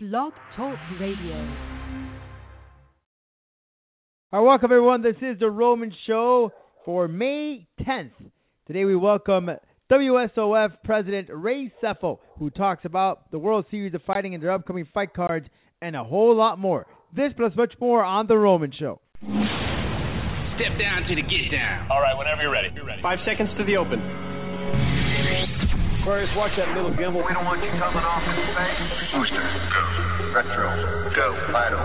Blog 0.00 0.32
Talk 0.54 0.78
Radio. 1.00 1.34
All 4.32 4.38
right, 4.38 4.46
welcome 4.46 4.70
everyone. 4.70 5.02
This 5.02 5.16
is 5.20 5.40
the 5.40 5.50
Roman 5.50 5.92
Show 6.06 6.52
for 6.84 7.08
May 7.08 7.66
10th. 7.80 8.12
Today 8.68 8.84
we 8.84 8.94
welcome 8.94 9.50
WSOF 9.90 10.74
President 10.84 11.26
Ray 11.32 11.72
Sefo, 11.82 12.20
who 12.38 12.48
talks 12.48 12.84
about 12.84 13.28
the 13.32 13.40
World 13.40 13.64
Series 13.72 13.92
of 13.92 14.02
Fighting 14.02 14.34
and 14.34 14.42
their 14.44 14.52
upcoming 14.52 14.86
fight 14.94 15.12
cards 15.14 15.48
and 15.82 15.96
a 15.96 16.04
whole 16.04 16.36
lot 16.36 16.60
more. 16.60 16.86
This 17.12 17.32
plus 17.36 17.56
much 17.56 17.72
more 17.80 18.04
on 18.04 18.28
the 18.28 18.38
Roman 18.38 18.70
Show. 18.70 19.00
Step 19.16 20.78
down 20.78 21.08
to 21.08 21.16
the 21.16 21.22
get 21.22 21.50
down. 21.50 21.90
All 21.90 22.00
right, 22.00 22.16
whenever 22.16 22.42
you're 22.42 22.52
ready. 22.52 22.68
Five 23.02 23.18
seconds 23.26 23.50
to 23.58 23.64
the 23.64 23.76
open. 23.76 24.27
Aquarius, 26.08 26.32
watch 26.40 26.56
that 26.56 26.72
middle 26.72 26.88
gimbal. 26.96 27.20
We 27.20 27.36
don't 27.36 27.44
want 27.44 27.60
you 27.60 27.68
coming 27.76 28.00
off 28.00 28.24
in 28.24 28.32
space. 28.32 28.80
Booster, 29.12 29.44
go. 29.44 29.84
Retro, 30.32 30.72
go. 31.12 31.36
Vital, 31.52 31.84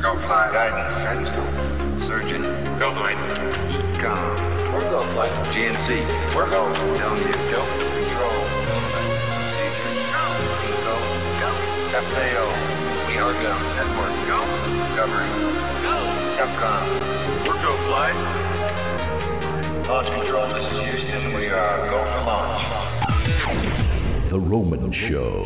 go. 0.00 0.16
Flight, 0.24 0.48
guidance, 0.48 0.96
guidance, 1.04 1.28
go. 1.28 1.44
Surgeon, 2.08 2.40
go. 2.80 2.88
Flight, 2.96 3.20
com. 4.00 4.16
We're 4.72 4.88
go. 4.88 5.04
Flight, 5.12 5.28
GNC, 5.52 5.92
we're 6.32 6.48
go. 6.48 6.72
Telling 6.72 7.20
you, 7.20 7.36
go. 7.52 7.60
Control, 7.68 8.40
procedure, 9.28 9.92
go. 10.08 10.24
Go, 10.80 10.96
go. 11.44 11.52
FAO, 12.00 12.44
we 13.12 13.20
are 13.20 13.36
go. 13.44 13.52
Network, 13.76 14.16
go. 14.24 14.40
Discovery, 14.88 15.28
go. 15.84 15.96
Capcom, 16.40 17.44
we're 17.44 17.60
go. 17.60 17.76
Flight. 17.92 18.16
Launch 19.84 20.08
control, 20.16 20.48
this 20.48 20.64
is 20.64 20.80
Houston. 20.80 21.36
We 21.36 21.52
are 21.52 21.76
go 21.92 22.00
for 22.08 22.24
launch. 22.24 22.89
The 24.30 24.38
Roman 24.38 24.94
Show. 25.10 25.44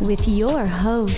with 0.00 0.18
your 0.26 0.66
host, 0.66 1.12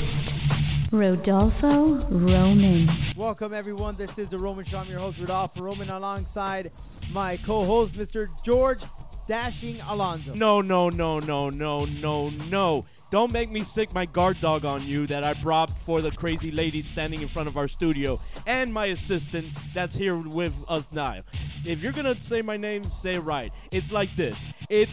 Rodolfo 0.92 2.06
Roman. 2.10 3.14
Welcome 3.16 3.54
everyone. 3.54 3.96
This 3.96 4.10
is 4.18 4.28
the 4.30 4.36
Roman 4.36 4.66
Show. 4.70 4.76
I'm 4.76 4.90
your 4.90 5.00
host 5.00 5.16
Rodolfo 5.18 5.62
Roman, 5.62 5.88
alongside 5.88 6.70
my 7.14 7.38
co-host 7.46 7.94
Mr. 7.94 8.26
George 8.44 8.80
Dashing 9.26 9.80
Alonso. 9.88 10.34
No, 10.34 10.60
no, 10.60 10.90
no, 10.90 11.18
no, 11.18 11.48
no, 11.48 11.86
no, 11.86 12.28
no. 12.28 12.84
Don't 13.10 13.32
make 13.32 13.50
me 13.50 13.64
stick 13.72 13.88
my 13.94 14.04
guard 14.04 14.36
dog 14.42 14.66
on 14.66 14.82
you 14.82 15.06
that 15.06 15.24
I 15.24 15.32
brought 15.42 15.70
for 15.86 16.02
the 16.02 16.10
crazy 16.10 16.50
lady 16.50 16.84
standing 16.92 17.22
in 17.22 17.30
front 17.30 17.48
of 17.48 17.56
our 17.56 17.68
studio 17.68 18.20
and 18.46 18.70
my 18.72 18.86
assistant 18.86 19.46
that's 19.74 19.94
here 19.94 20.18
with 20.18 20.52
us 20.68 20.84
now. 20.92 21.22
If 21.64 21.78
you're 21.78 21.94
gonna 21.94 22.16
say 22.28 22.42
my 22.42 22.58
name, 22.58 22.92
say 23.02 23.14
it 23.14 23.20
right. 23.20 23.50
It's 23.72 23.86
like 23.90 24.10
this. 24.18 24.34
It's 24.68 24.92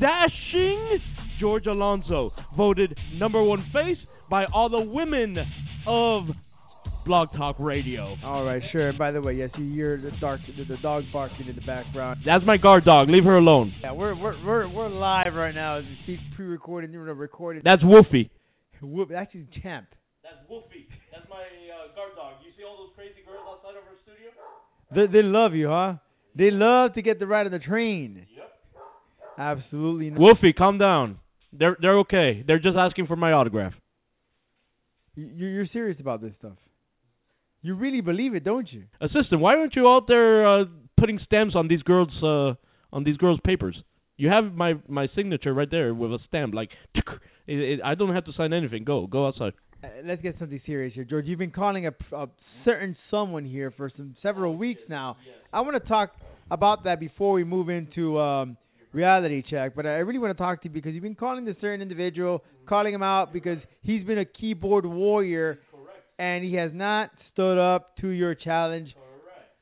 Dashing 0.00 0.98
George 1.40 1.66
Alonso, 1.66 2.32
voted 2.56 2.96
number 3.14 3.42
one 3.42 3.68
face 3.72 3.98
by 4.30 4.44
all 4.46 4.68
the 4.68 4.80
women 4.80 5.38
of 5.86 6.24
Blog 7.04 7.32
Talk 7.36 7.56
Radio. 7.58 8.16
All 8.22 8.44
right, 8.44 8.62
sure. 8.70 8.90
And 8.90 8.98
by 8.98 9.10
the 9.10 9.20
way, 9.20 9.34
yes, 9.34 9.50
you 9.56 9.72
hear 9.72 9.96
the 9.96 10.10
dark, 10.20 10.40
the, 10.56 10.64
the 10.64 10.76
dog 10.82 11.04
barking 11.12 11.48
in 11.48 11.54
the 11.56 11.62
background. 11.62 12.20
That's 12.24 12.44
my 12.44 12.56
guard 12.56 12.84
dog. 12.84 13.08
Leave 13.08 13.24
her 13.24 13.38
alone. 13.38 13.72
Yeah, 13.80 13.92
we're 13.92 14.14
we're 14.14 14.44
we're, 14.44 14.68
we're 14.68 14.88
live 14.88 15.34
right 15.34 15.54
now 15.54 15.78
as 15.78 15.84
we 15.84 15.98
speak, 16.04 16.20
pre-recorded, 16.36 16.92
you 16.92 17.04
know, 17.04 17.12
recorded. 17.12 17.62
That's 17.64 17.82
Wolfie. 17.82 18.30
Whoop, 18.80 19.08
that's 19.10 19.32
his 19.32 19.46
champ. 19.62 19.88
That's 20.22 20.36
Wolfie. 20.48 20.86
That's 21.12 21.28
my 21.28 21.36
uh, 21.36 21.94
guard 21.96 22.12
dog. 22.14 22.34
You 22.44 22.52
see 22.56 22.64
all 22.64 22.76
those 22.76 22.94
crazy 22.94 23.26
girls 23.26 23.42
outside 23.48 23.76
of 23.76 23.82
our 23.82 23.96
studio? 24.04 24.30
They, 24.94 25.06
they 25.10 25.26
love 25.26 25.54
you, 25.54 25.68
huh? 25.68 25.94
They 26.36 26.50
love 26.52 26.94
to 26.94 27.02
get 27.02 27.18
the 27.18 27.26
ride 27.26 27.46
of 27.46 27.52
the 27.52 27.58
train. 27.58 28.26
Yep. 28.36 28.37
Absolutely. 29.38 30.10
Not. 30.10 30.18
Wolfie, 30.18 30.52
calm 30.52 30.78
down. 30.78 31.18
They're 31.52 31.76
they're 31.80 31.98
okay. 32.00 32.44
They're 32.46 32.58
just 32.58 32.76
asking 32.76 33.06
for 33.06 33.16
my 33.16 33.32
autograph. 33.32 33.72
You, 35.14 35.46
you're 35.46 35.66
serious 35.72 35.98
about 36.00 36.20
this 36.20 36.32
stuff. 36.38 36.58
You 37.62 37.74
really 37.74 38.00
believe 38.00 38.34
it, 38.34 38.44
don't 38.44 38.70
you? 38.72 38.84
Assistant, 39.00 39.40
why 39.40 39.56
aren't 39.56 39.74
you 39.74 39.88
out 39.88 40.06
there 40.06 40.46
uh, 40.46 40.64
putting 40.98 41.18
stamps 41.24 41.54
on 41.56 41.68
these 41.68 41.82
girls 41.82 42.10
uh, 42.22 42.54
on 42.92 43.04
these 43.04 43.16
girls' 43.16 43.40
papers? 43.44 43.76
You 44.16 44.28
have 44.28 44.52
my 44.54 44.74
my 44.88 45.08
signature 45.14 45.54
right 45.54 45.70
there 45.70 45.94
with 45.94 46.12
a 46.12 46.18
stamp. 46.26 46.54
Like, 46.54 46.70
it, 46.94 47.04
it, 47.46 47.80
I 47.84 47.94
don't 47.94 48.14
have 48.14 48.24
to 48.26 48.32
sign 48.32 48.52
anything. 48.52 48.84
Go 48.84 49.06
go 49.06 49.26
outside. 49.28 49.54
Uh, 49.82 49.88
let's 50.04 50.20
get 50.20 50.36
something 50.38 50.60
serious 50.66 50.94
here, 50.94 51.04
George. 51.04 51.26
You've 51.26 51.38
been 51.38 51.52
calling 51.52 51.86
a, 51.86 51.94
a 52.12 52.26
certain 52.64 52.96
someone 53.10 53.44
here 53.44 53.72
for 53.76 53.90
some 53.96 54.16
several 54.22 54.56
weeks 54.56 54.80
now. 54.88 55.16
I 55.52 55.60
want 55.60 55.80
to 55.80 55.88
talk 55.88 56.10
about 56.50 56.84
that 56.84 56.98
before 56.98 57.32
we 57.32 57.44
move 57.44 57.68
into 57.68 58.18
um, 58.18 58.56
reality 58.92 59.42
check. 59.48 59.74
But 59.74 59.86
I 59.86 59.98
really 59.98 60.18
want 60.18 60.36
to 60.36 60.42
talk 60.42 60.62
to 60.62 60.68
you 60.68 60.74
because 60.74 60.94
you've 60.94 61.02
been 61.02 61.14
calling 61.14 61.44
this 61.44 61.56
certain 61.60 61.82
individual, 61.82 62.42
calling 62.68 62.94
him 62.94 63.02
out 63.02 63.32
because 63.32 63.58
he's 63.82 64.04
been 64.04 64.18
a 64.18 64.24
keyboard 64.24 64.86
warrior, 64.86 65.60
and 66.18 66.44
he 66.44 66.54
has 66.54 66.70
not 66.74 67.10
stood 67.32 67.58
up 67.58 67.96
to 67.98 68.08
your 68.08 68.34
challenge. 68.34 68.94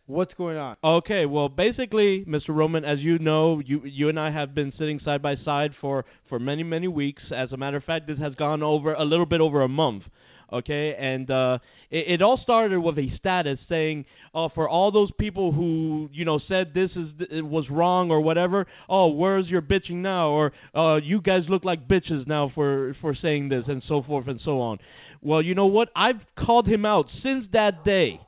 What's 0.08 0.32
going 0.34 0.56
on? 0.56 0.76
Okay, 0.84 1.26
well, 1.26 1.48
basically, 1.48 2.24
Mr. 2.26 2.50
Roman, 2.50 2.84
as 2.84 3.00
you 3.00 3.18
know, 3.18 3.60
you 3.64 3.82
you 3.84 4.08
and 4.08 4.20
I 4.20 4.30
have 4.30 4.54
been 4.54 4.72
sitting 4.78 5.00
side 5.04 5.20
by 5.20 5.34
side 5.44 5.72
for 5.80 6.04
for 6.28 6.38
many 6.38 6.62
many 6.62 6.86
weeks. 6.86 7.22
As 7.34 7.50
a 7.50 7.56
matter 7.56 7.76
of 7.76 7.82
fact, 7.82 8.06
this 8.06 8.18
has 8.18 8.32
gone 8.36 8.62
over 8.62 8.94
a 8.94 9.04
little 9.04 9.26
bit 9.26 9.40
over 9.40 9.62
a 9.62 9.68
month. 9.68 10.04
Okay, 10.52 10.94
and 10.96 11.28
uh, 11.28 11.58
it, 11.90 12.14
it 12.14 12.22
all 12.22 12.38
started 12.38 12.78
with 12.78 12.96
a 12.98 13.10
status 13.18 13.58
saying, 13.68 14.04
"Oh, 14.32 14.48
for 14.48 14.68
all 14.68 14.92
those 14.92 15.10
people 15.18 15.50
who 15.50 16.08
you 16.12 16.24
know 16.24 16.40
said 16.46 16.72
this 16.72 16.90
is 16.92 17.08
it 17.30 17.44
was 17.44 17.68
wrong 17.68 18.10
or 18.12 18.20
whatever. 18.20 18.66
Oh, 18.88 19.08
where's 19.08 19.48
your 19.48 19.62
bitching 19.62 20.02
now? 20.02 20.28
Or 20.28 20.52
uh, 20.74 20.96
you 20.96 21.20
guys 21.20 21.42
look 21.48 21.64
like 21.64 21.88
bitches 21.88 22.28
now 22.28 22.52
for 22.54 22.94
for 23.00 23.14
saying 23.20 23.48
this 23.48 23.64
and 23.66 23.82
so 23.88 24.02
forth 24.02 24.28
and 24.28 24.40
so 24.44 24.60
on." 24.60 24.78
Well, 25.20 25.42
you 25.42 25.56
know 25.56 25.66
what? 25.66 25.88
I've 25.96 26.20
called 26.38 26.68
him 26.68 26.84
out 26.84 27.06
since 27.22 27.46
that 27.52 27.84
day. 27.84 28.20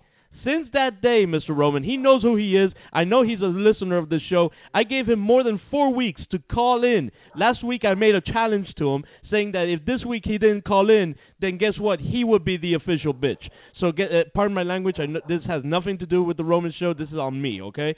Since 0.44 0.68
that 0.72 1.02
day, 1.02 1.26
Mr. 1.26 1.50
Roman, 1.50 1.82
he 1.82 1.96
knows 1.96 2.22
who 2.22 2.36
he 2.36 2.56
is. 2.56 2.70
I 2.92 3.04
know 3.04 3.22
he's 3.22 3.40
a 3.40 3.46
listener 3.46 3.96
of 3.98 4.08
the 4.08 4.20
show. 4.28 4.50
I 4.72 4.84
gave 4.84 5.08
him 5.08 5.18
more 5.18 5.42
than 5.42 5.60
four 5.70 5.92
weeks 5.92 6.20
to 6.30 6.38
call 6.38 6.84
in. 6.84 7.10
Last 7.34 7.64
week, 7.64 7.84
I 7.84 7.94
made 7.94 8.14
a 8.14 8.20
challenge 8.20 8.68
to 8.78 8.94
him 8.94 9.04
saying 9.30 9.52
that 9.52 9.68
if 9.68 9.84
this 9.84 10.04
week 10.04 10.22
he 10.26 10.38
didn't 10.38 10.64
call 10.64 10.90
in, 10.90 11.16
then 11.40 11.58
guess 11.58 11.78
what? 11.78 12.00
He 12.00 12.24
would 12.24 12.44
be 12.44 12.56
the 12.56 12.74
official 12.74 13.14
bitch. 13.14 13.48
So, 13.80 13.90
get, 13.90 14.12
uh, 14.12 14.24
pardon 14.34 14.54
my 14.54 14.62
language. 14.62 14.96
I 14.98 15.06
know, 15.06 15.20
this 15.28 15.42
has 15.46 15.62
nothing 15.64 15.98
to 15.98 16.06
do 16.06 16.22
with 16.22 16.36
the 16.36 16.44
Roman 16.44 16.72
show. 16.78 16.94
This 16.94 17.08
is 17.08 17.18
on 17.18 17.40
me, 17.40 17.62
okay? 17.62 17.96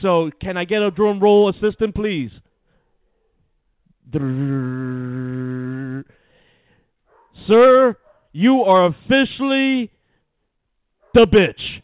So, 0.00 0.30
can 0.40 0.56
I 0.56 0.64
get 0.64 0.82
a 0.82 0.90
drum 0.90 1.20
roll 1.20 1.48
assistant, 1.48 1.94
please? 1.94 2.30
Sir, 7.46 7.96
you 8.32 8.62
are 8.62 8.86
officially 8.86 9.91
the 11.14 11.26
bitch. 11.26 11.82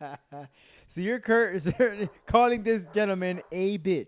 so 0.30 0.46
you're 0.94 1.20
cur- 1.20 1.60
calling 2.30 2.62
this 2.62 2.82
gentleman 2.94 3.40
a 3.52 3.78
bitch. 3.78 4.06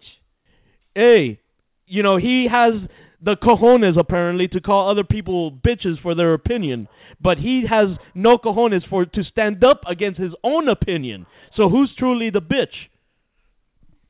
Hey, 0.95 1.41
you 1.87 2.03
know, 2.03 2.17
he 2.17 2.49
has 2.51 2.73
the 3.23 3.37
cojones 3.37 3.99
apparently 3.99 4.49
to 4.49 4.61
call 4.61 4.91
other 4.91 5.05
people 5.05 5.51
bitches 5.51 6.01
for 6.03 6.15
their 6.15 6.35
opinion, 6.35 6.89
but 7.21 7.39
he 7.39 7.65
has 7.69 7.89
no 8.15 8.39
cojones 8.39 8.87
for 8.89 9.05
to 9.05 9.25
stand 9.25 9.65
up 9.65 9.83
against 9.87 10.21
his 10.21 10.33
own 10.45 10.69
opinion. 10.69 11.27
So 11.57 11.69
who's 11.69 11.91
truly 11.99 12.31
the 12.31 12.41
bitch? 12.41 12.89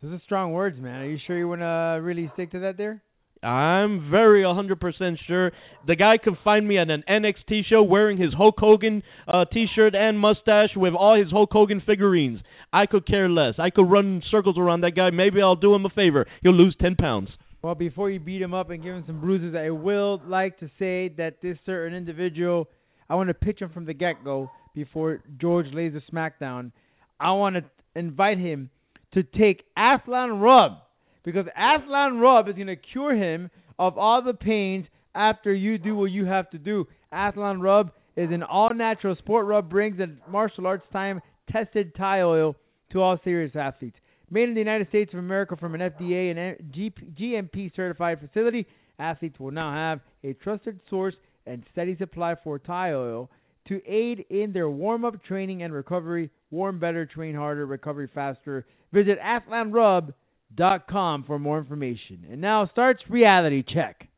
Those 0.02 0.14
are 0.14 0.22
strong 0.24 0.52
words, 0.52 0.78
man. 0.78 1.02
Are 1.02 1.06
you 1.06 1.18
sure 1.26 1.38
you 1.38 1.48
want 1.48 1.62
to 1.62 2.00
really 2.02 2.30
stick 2.34 2.50
to 2.52 2.60
that 2.60 2.76
there? 2.76 3.02
I'm 3.46 4.10
very 4.10 4.42
100% 4.42 5.18
sure. 5.24 5.52
The 5.86 5.94
guy 5.94 6.18
could 6.18 6.36
find 6.42 6.66
me 6.66 6.78
at 6.78 6.90
an 6.90 7.04
NXT 7.08 7.66
show 7.66 7.80
wearing 7.80 8.18
his 8.18 8.34
Hulk 8.34 8.56
Hogan 8.58 9.04
uh, 9.28 9.44
t-shirt 9.44 9.94
and 9.94 10.18
mustache 10.18 10.70
with 10.74 10.94
all 10.94 11.14
his 11.14 11.30
Hulk 11.30 11.50
Hogan 11.52 11.80
figurines. 11.80 12.40
I 12.72 12.86
could 12.86 13.06
care 13.06 13.28
less. 13.28 13.54
I 13.58 13.70
could 13.70 13.88
run 13.88 14.20
circles 14.30 14.58
around 14.58 14.80
that 14.80 14.96
guy. 14.96 15.10
Maybe 15.10 15.40
I'll 15.40 15.54
do 15.54 15.72
him 15.72 15.86
a 15.86 15.90
favor. 15.90 16.26
He'll 16.42 16.54
lose 16.54 16.74
10 16.80 16.96
pounds. 16.96 17.28
Well, 17.62 17.76
before 17.76 18.10
you 18.10 18.18
beat 18.18 18.42
him 18.42 18.52
up 18.52 18.70
and 18.70 18.82
give 18.82 18.96
him 18.96 19.04
some 19.06 19.20
bruises, 19.20 19.54
I 19.54 19.70
will 19.70 20.20
like 20.26 20.58
to 20.58 20.68
say 20.76 21.08
that 21.16 21.40
this 21.40 21.56
certain 21.64 21.96
individual, 21.96 22.68
I 23.08 23.14
want 23.14 23.28
to 23.28 23.34
pitch 23.34 23.60
him 23.62 23.70
from 23.70 23.86
the 23.86 23.94
get-go 23.94 24.50
before 24.74 25.22
George 25.40 25.66
lays 25.72 25.92
the 25.92 26.02
smackdown. 26.12 26.72
I 27.20 27.30
want 27.30 27.54
to 27.56 27.64
invite 27.94 28.38
him 28.38 28.70
to 29.14 29.22
take 29.22 29.62
Athlon 29.78 30.42
Rub 30.42 30.78
because 31.26 31.44
Athlon 31.58 32.20
Rub 32.20 32.48
is 32.48 32.54
going 32.54 32.68
to 32.68 32.76
cure 32.76 33.14
him 33.14 33.50
of 33.80 33.98
all 33.98 34.22
the 34.22 34.32
pains 34.32 34.86
after 35.14 35.52
you 35.52 35.76
do 35.76 35.96
what 35.96 36.12
you 36.12 36.24
have 36.24 36.48
to 36.50 36.58
do. 36.58 36.86
Athlon 37.12 37.60
Rub 37.60 37.90
is 38.14 38.30
an 38.30 38.44
all-natural 38.44 39.16
sport 39.16 39.44
rub 39.44 39.68
brings 39.68 39.98
a 39.98 40.06
martial 40.30 40.66
arts 40.68 40.86
time 40.92 41.20
tested 41.50 41.94
Thai 41.96 42.22
oil 42.22 42.54
to 42.92 43.02
all 43.02 43.18
serious 43.24 43.54
athletes. 43.56 43.96
Made 44.30 44.48
in 44.48 44.54
the 44.54 44.60
United 44.60 44.88
States 44.88 45.12
of 45.12 45.18
America 45.18 45.56
from 45.56 45.74
an 45.74 45.80
FDA 45.80 46.30
and 46.30 46.72
GMP 46.72 47.74
certified 47.74 48.20
facility, 48.20 48.66
athletes 49.00 49.38
will 49.40 49.50
now 49.50 49.72
have 49.72 50.00
a 50.22 50.32
trusted 50.34 50.78
source 50.88 51.14
and 51.44 51.64
steady 51.72 51.96
supply 51.96 52.36
for 52.42 52.60
Thai 52.60 52.92
oil 52.92 53.28
to 53.66 53.80
aid 53.84 54.24
in 54.30 54.52
their 54.52 54.70
warm-up 54.70 55.22
training 55.24 55.64
and 55.64 55.74
recovery. 55.74 56.30
Warm 56.52 56.78
better, 56.78 57.04
train 57.04 57.34
harder, 57.34 57.66
recovery 57.66 58.08
faster. 58.14 58.64
Visit 58.92 59.18
athlonrub.com 59.20 60.14
dot 60.56 60.86
com 60.88 61.22
for 61.24 61.38
more 61.38 61.58
information. 61.58 62.24
And 62.30 62.40
now 62.40 62.66
starts 62.72 63.02
reality 63.08 63.62
check. 63.62 64.08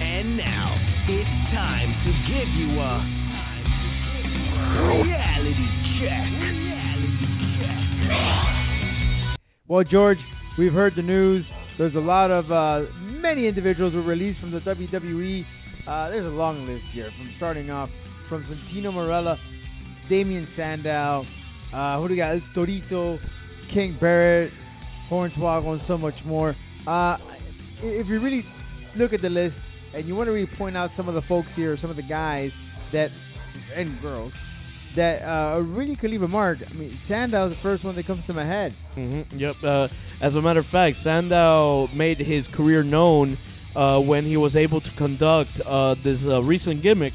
And 0.00 0.36
now 0.36 0.76
it's 1.08 1.28
time 1.54 1.94
to 2.04 2.12
give 2.28 2.48
you 2.54 2.80
a 2.80 2.94
reality 5.02 5.68
check. 6.00 6.28
Well, 9.68 9.84
George, 9.84 10.18
we've 10.58 10.72
heard 10.72 10.94
the 10.96 11.02
news. 11.02 11.46
There's 11.78 11.94
a 11.94 11.98
lot 11.98 12.30
of 12.30 12.50
uh, 12.52 12.82
many 13.00 13.46
individuals 13.46 13.94
were 13.94 14.02
released 14.02 14.40
from 14.40 14.50
the 14.50 14.60
WWE. 14.60 15.46
Uh, 15.86 16.10
there's 16.10 16.26
a 16.26 16.28
long 16.28 16.66
list 16.66 16.84
here, 16.92 17.10
from 17.16 17.32
starting 17.38 17.70
off 17.70 17.88
from 18.28 18.44
Santino 18.44 18.92
Marella 18.92 19.38
Damien 20.08 20.48
Sandow, 20.56 21.24
uh, 21.72 21.98
who 21.98 22.08
do 22.08 22.12
we 22.12 22.18
got? 22.18 22.36
Torito, 22.54 23.18
King 23.72 23.96
Barrett, 24.00 24.52
Hornswoggle, 25.10 25.72
and 25.72 25.82
so 25.86 25.96
much 25.96 26.14
more. 26.24 26.56
Uh, 26.86 27.16
if 27.82 28.06
you 28.06 28.20
really 28.20 28.44
look 28.96 29.12
at 29.12 29.22
the 29.22 29.28
list 29.28 29.56
and 29.94 30.06
you 30.06 30.14
want 30.14 30.26
to 30.28 30.32
really 30.32 30.50
point 30.56 30.76
out 30.76 30.90
some 30.96 31.08
of 31.08 31.14
the 31.14 31.22
folks 31.22 31.48
here, 31.54 31.76
some 31.80 31.90
of 31.90 31.96
the 31.96 32.02
guys 32.02 32.50
that 32.92 33.08
and 33.74 34.00
girls 34.00 34.32
that 34.96 35.22
uh, 35.22 35.58
really 35.60 35.96
could 35.96 36.10
leave 36.10 36.22
a 36.22 36.28
mark. 36.28 36.58
I 36.68 36.72
mean, 36.74 36.98
Sandow's 37.08 37.50
the 37.50 37.62
first 37.62 37.84
one 37.84 37.96
that 37.96 38.06
comes 38.06 38.24
to 38.26 38.34
my 38.34 38.46
head. 38.46 38.76
Mm-hmm. 38.96 39.38
Yep. 39.38 39.56
Uh, 39.64 39.88
as 40.20 40.34
a 40.34 40.42
matter 40.42 40.60
of 40.60 40.66
fact, 40.70 40.98
Sandow 41.02 41.88
made 41.94 42.18
his 42.18 42.44
career 42.54 42.82
known 42.82 43.38
uh, 43.74 43.98
when 43.98 44.26
he 44.26 44.36
was 44.36 44.54
able 44.54 44.80
to 44.80 44.90
conduct 44.98 45.50
uh, 45.66 45.94
this 46.04 46.18
uh, 46.26 46.42
recent 46.42 46.82
gimmick 46.82 47.14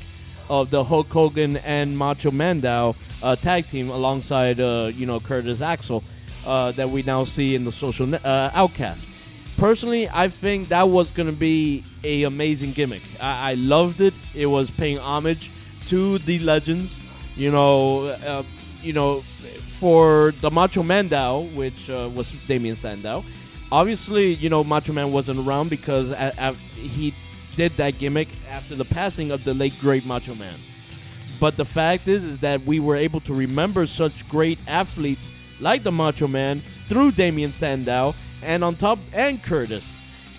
of 0.50 0.70
the 0.70 0.84
Hulk 0.84 1.08
Hogan 1.08 1.58
and 1.58 1.98
Macho 1.98 2.32
Mandow 2.32 2.96
uh, 3.24 3.36
tag 3.38 3.66
team 3.72 3.90
alongside, 3.90 4.60
uh, 4.60 4.88
you 4.88 5.06
know, 5.06 5.20
Curtis 5.20 5.60
Axel 5.64 6.04
uh, 6.46 6.72
that 6.78 6.90
we 6.90 7.04
now 7.04 7.26
see 7.36 7.56
in 7.56 7.66
the 7.66 7.72
Social 7.82 8.08
ne- 8.08 8.18
uh, 8.24 8.50
Outcast. 8.54 9.02
Personally, 9.60 10.08
I 10.08 10.28
think 10.42 10.70
that 10.70 10.90
was 10.90 11.08
going 11.16 11.28
to 11.28 11.38
be 11.38 11.84
a 12.04 12.24
amazing 12.24 12.74
gimmick. 12.76 13.02
I-, 13.20 13.52
I 13.52 13.54
loved 13.56 14.00
it. 14.02 14.14
It 14.36 14.46
was 14.46 14.68
paying 14.78 14.98
homage 14.98 15.42
to 15.90 16.20
the 16.26 16.40
legends. 16.40 16.92
You 17.36 17.52
know, 17.52 18.08
uh, 18.08 18.44
you 18.82 18.94
know, 18.94 19.24
for 19.80 20.34
the 20.42 20.50
Macho 20.50 20.84
Mandow, 20.84 21.56
which 21.56 21.74
uh, 21.90 22.10
was 22.10 22.26
Damien 22.48 22.78
Sandow. 22.82 23.24
Obviously, 23.72 24.36
you 24.36 24.50
know, 24.50 24.64
Macho 24.64 24.94
Man 24.94 25.12
wasn't 25.12 25.40
around 25.40 25.70
because 25.70 26.08
he 26.76 27.14
did 27.58 27.74
that 27.78 28.00
gimmick 28.00 28.28
after 28.48 28.76
the 28.76 28.86
passing 28.86 29.32
of 29.32 29.44
the 29.44 29.54
late 29.54 29.74
great 29.82 30.06
Macho 30.06 30.36
Man. 30.36 30.60
But 31.40 31.58
the 31.58 31.66
fact 31.74 32.08
is, 32.08 32.24
is 32.24 32.42
that 32.42 32.66
we 32.66 32.80
were 32.80 32.96
able 32.96 33.22
to 33.22 33.34
remember 33.34 33.88
such 33.98 34.14
great 34.30 34.58
athletes 34.68 35.22
like 35.60 35.84
the 35.84 35.92
Macho 35.92 36.28
Man 36.28 36.64
through 36.88 37.12
Damien 37.14 37.54
Sandow, 37.60 38.14
and 38.44 38.64
on 38.64 38.78
top 38.78 39.00
and 39.14 39.42
Curtis, 39.44 39.84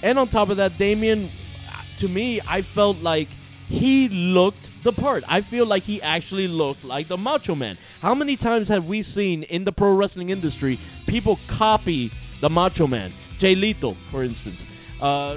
and 0.03 0.19
on 0.19 0.31
top 0.31 0.49
of 0.49 0.57
that, 0.57 0.79
Damien, 0.79 1.31
to 2.01 2.09
me, 2.09 2.41
I 2.41 2.61
felt 2.75 2.99
like 2.99 3.29
he 3.69 4.09
looked 4.11 4.57
the 4.85 4.93
part. 4.93 5.25
I 5.29 5.41
feel 5.51 5.67
like 5.67 5.83
he 5.83 6.01
actually 6.01 6.49
looked 6.49 6.85
like 6.85 7.09
the 7.09 7.17
Macho 7.17 7.55
Man. 7.55 7.77
How 8.01 8.15
many 8.15 8.37
times 8.37 8.69
have 8.69 8.85
we 8.85 9.05
seen 9.15 9.43
in 9.43 9.65
the 9.65 9.73
pro 9.73 9.95
wrestling 9.95 10.31
industry 10.31 10.81
people 11.07 11.39
copy 11.59 12.11
the 12.41 12.49
Macho 12.49 12.87
Man? 12.87 13.13
Jay 13.41 13.55
Lethal, 13.55 13.97
for 14.11 14.25
instance. 14.25 14.57
Uh, 15.03 15.37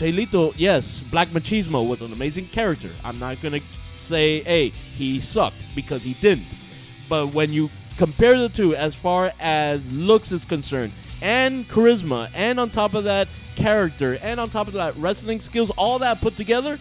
Lethal, 0.00 0.52
yes, 0.56 0.82
Black 1.10 1.28
Machismo 1.28 1.88
was 1.88 1.98
an 2.00 2.12
amazing 2.12 2.50
character. 2.54 2.94
I'm 3.04 3.18
not 3.18 3.42
gonna 3.42 3.60
say, 4.10 4.42
hey, 4.44 4.72
he 4.96 5.22
sucked 5.34 5.56
because 5.74 6.02
he 6.02 6.14
didn't. 6.14 6.46
But 7.08 7.28
when 7.28 7.52
you 7.52 7.68
compare 7.98 8.36
the 8.36 8.54
two, 8.54 8.74
as 8.74 8.92
far 9.02 9.28
as 9.40 9.80
looks 9.84 10.28
is 10.30 10.40
concerned, 10.48 10.92
and 11.22 11.66
charisma, 11.68 12.28
and 12.34 12.60
on 12.60 12.70
top 12.70 12.94
of 12.94 13.04
that, 13.04 13.26
character, 13.56 14.14
and 14.14 14.38
on 14.38 14.50
top 14.50 14.68
of 14.68 14.74
that, 14.74 14.98
wrestling 14.98 15.42
skills, 15.48 15.70
all 15.78 15.98
that 16.00 16.20
put 16.20 16.36
together, 16.36 16.78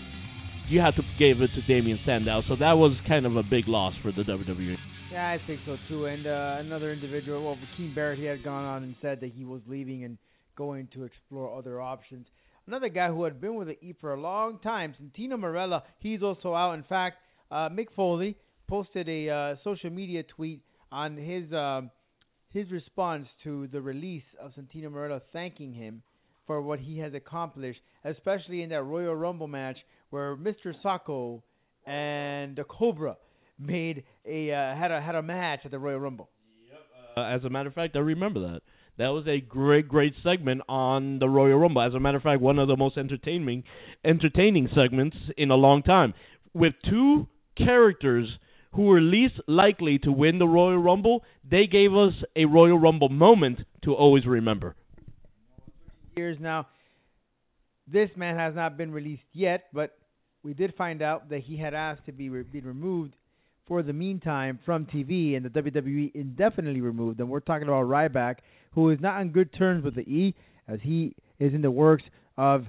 you 0.67 0.81
have 0.81 0.95
to 0.95 1.03
give 1.17 1.41
it 1.41 1.51
to 1.55 1.61
Damien 1.61 1.99
Sandow. 2.05 2.41
So 2.47 2.55
that 2.57 2.73
was 2.73 2.93
kind 3.07 3.25
of 3.25 3.35
a 3.37 3.43
big 3.43 3.67
loss 3.67 3.93
for 4.01 4.11
the. 4.11 4.23
WWE. 4.23 4.75
Yeah, 5.11 5.29
I 5.29 5.39
think 5.45 5.61
so 5.65 5.77
too. 5.87 6.07
And 6.07 6.25
uh, 6.27 6.57
another 6.59 6.91
individual, 6.91 7.43
well, 7.43 7.57
King 7.77 7.93
Barrett, 7.93 8.19
he 8.19 8.25
had 8.25 8.43
gone 8.43 8.65
on 8.65 8.83
and 8.83 8.95
said 9.01 9.21
that 9.21 9.31
he 9.31 9.45
was 9.45 9.61
leaving 9.67 10.03
and 10.03 10.17
going 10.57 10.87
to 10.93 11.03
explore 11.03 11.57
other 11.57 11.79
options. 11.79 12.25
Another 12.67 12.89
guy 12.89 13.09
who 13.09 13.23
had 13.23 13.39
been 13.39 13.55
with 13.55 13.67
the 13.67 13.83
E 13.83 13.93
for 14.01 14.13
a 14.13 14.19
long 14.19 14.57
time, 14.59 14.95
Santino 14.99 15.37
Marella, 15.37 15.83
he's 15.99 16.23
also 16.23 16.55
out. 16.55 16.73
In 16.73 16.83
fact, 16.83 17.17
uh, 17.51 17.69
Mick 17.69 17.87
Foley 17.95 18.35
posted 18.67 19.07
a 19.07 19.29
uh, 19.29 19.55
social 19.63 19.91
media 19.91 20.23
tweet 20.23 20.61
on 20.91 21.15
his 21.15 21.51
um, 21.53 21.91
his 22.51 22.71
response 22.71 23.27
to 23.43 23.67
the 23.67 23.81
release 23.81 24.23
of 24.41 24.51
Santino 24.53 24.89
Marella, 24.89 25.21
thanking 25.31 25.73
him 25.73 26.01
for 26.47 26.61
what 26.61 26.79
he 26.79 26.97
has 26.99 27.13
accomplished, 27.13 27.81
especially 28.03 28.61
in 28.61 28.69
that 28.69 28.83
Royal 28.83 29.15
Rumble 29.15 29.47
match 29.47 29.77
where 30.09 30.35
Mr. 30.35 30.73
Socko 30.83 31.41
and 31.85 32.55
the 32.55 32.63
Cobra 32.63 33.17
made 33.59 34.03
a 34.25 34.51
uh, 34.51 34.75
had 34.75 34.91
a 34.91 35.01
had 35.01 35.15
a 35.15 35.21
match 35.21 35.61
at 35.65 35.71
the 35.71 35.79
Royal 35.79 35.99
Rumble. 35.99 36.29
Uh, 37.17 37.21
as 37.21 37.43
a 37.43 37.49
matter 37.49 37.69
of 37.69 37.75
fact, 37.75 37.95
I 37.95 37.99
remember 37.99 38.39
that. 38.41 38.61
That 38.97 39.09
was 39.09 39.27
a 39.27 39.41
great, 39.41 39.87
great 39.89 40.13
segment 40.23 40.61
on 40.69 41.19
the 41.19 41.27
Royal 41.27 41.57
Rumble. 41.57 41.81
As 41.81 41.93
a 41.93 41.99
matter 41.99 42.17
of 42.17 42.23
fact, 42.23 42.41
one 42.41 42.59
of 42.59 42.67
the 42.67 42.77
most 42.77 42.97
entertaining, 42.97 43.63
entertaining 44.05 44.69
segments 44.73 45.17
in 45.35 45.51
a 45.51 45.55
long 45.55 45.83
time, 45.83 46.13
with 46.53 46.73
two 46.89 47.27
characters 47.57 48.29
who 48.73 48.83
were 48.83 49.01
least 49.01 49.35
likely 49.47 49.97
to 49.99 50.11
win 50.11 50.37
the 50.37 50.47
Royal 50.47 50.77
Rumble. 50.77 51.23
They 51.49 51.67
gave 51.67 51.93
us 51.93 52.13
a 52.35 52.45
Royal 52.45 52.77
Rumble 52.77 53.09
moment 53.09 53.59
to 53.83 53.93
always 53.93 54.25
remember. 54.25 54.75
Years 56.15 56.37
now, 56.39 56.67
this 57.87 58.09
man 58.15 58.37
has 58.37 58.55
not 58.55 58.77
been 58.77 58.91
released 58.91 59.23
yet, 59.33 59.65
but 59.73 59.97
we 60.43 60.53
did 60.53 60.73
find 60.75 61.01
out 61.01 61.29
that 61.29 61.39
he 61.39 61.57
had 61.57 61.73
asked 61.73 62.05
to 62.05 62.11
be 62.11 62.29
re- 62.29 62.43
be 62.43 62.61
removed 62.61 63.13
for 63.67 63.81
the 63.81 63.93
meantime 63.93 64.59
from 64.65 64.85
TV, 64.85 65.35
and 65.35 65.45
the 65.45 65.49
WWE 65.49 66.11
indefinitely 66.13 66.81
removed 66.81 67.19
him. 67.19 67.29
We're 67.29 67.39
talking 67.39 67.67
about 67.67 67.85
Ryback, 67.85 68.37
who 68.75 68.89
is 68.91 68.99
not 68.99 69.19
on 69.19 69.29
good 69.29 69.51
terms 69.53 69.83
with 69.83 69.95
the 69.95 70.01
E, 70.01 70.35
as 70.67 70.79
he 70.83 71.15
is 71.39 71.53
in 71.53 71.61
the 71.61 71.71
works 71.71 72.03
of 72.37 72.65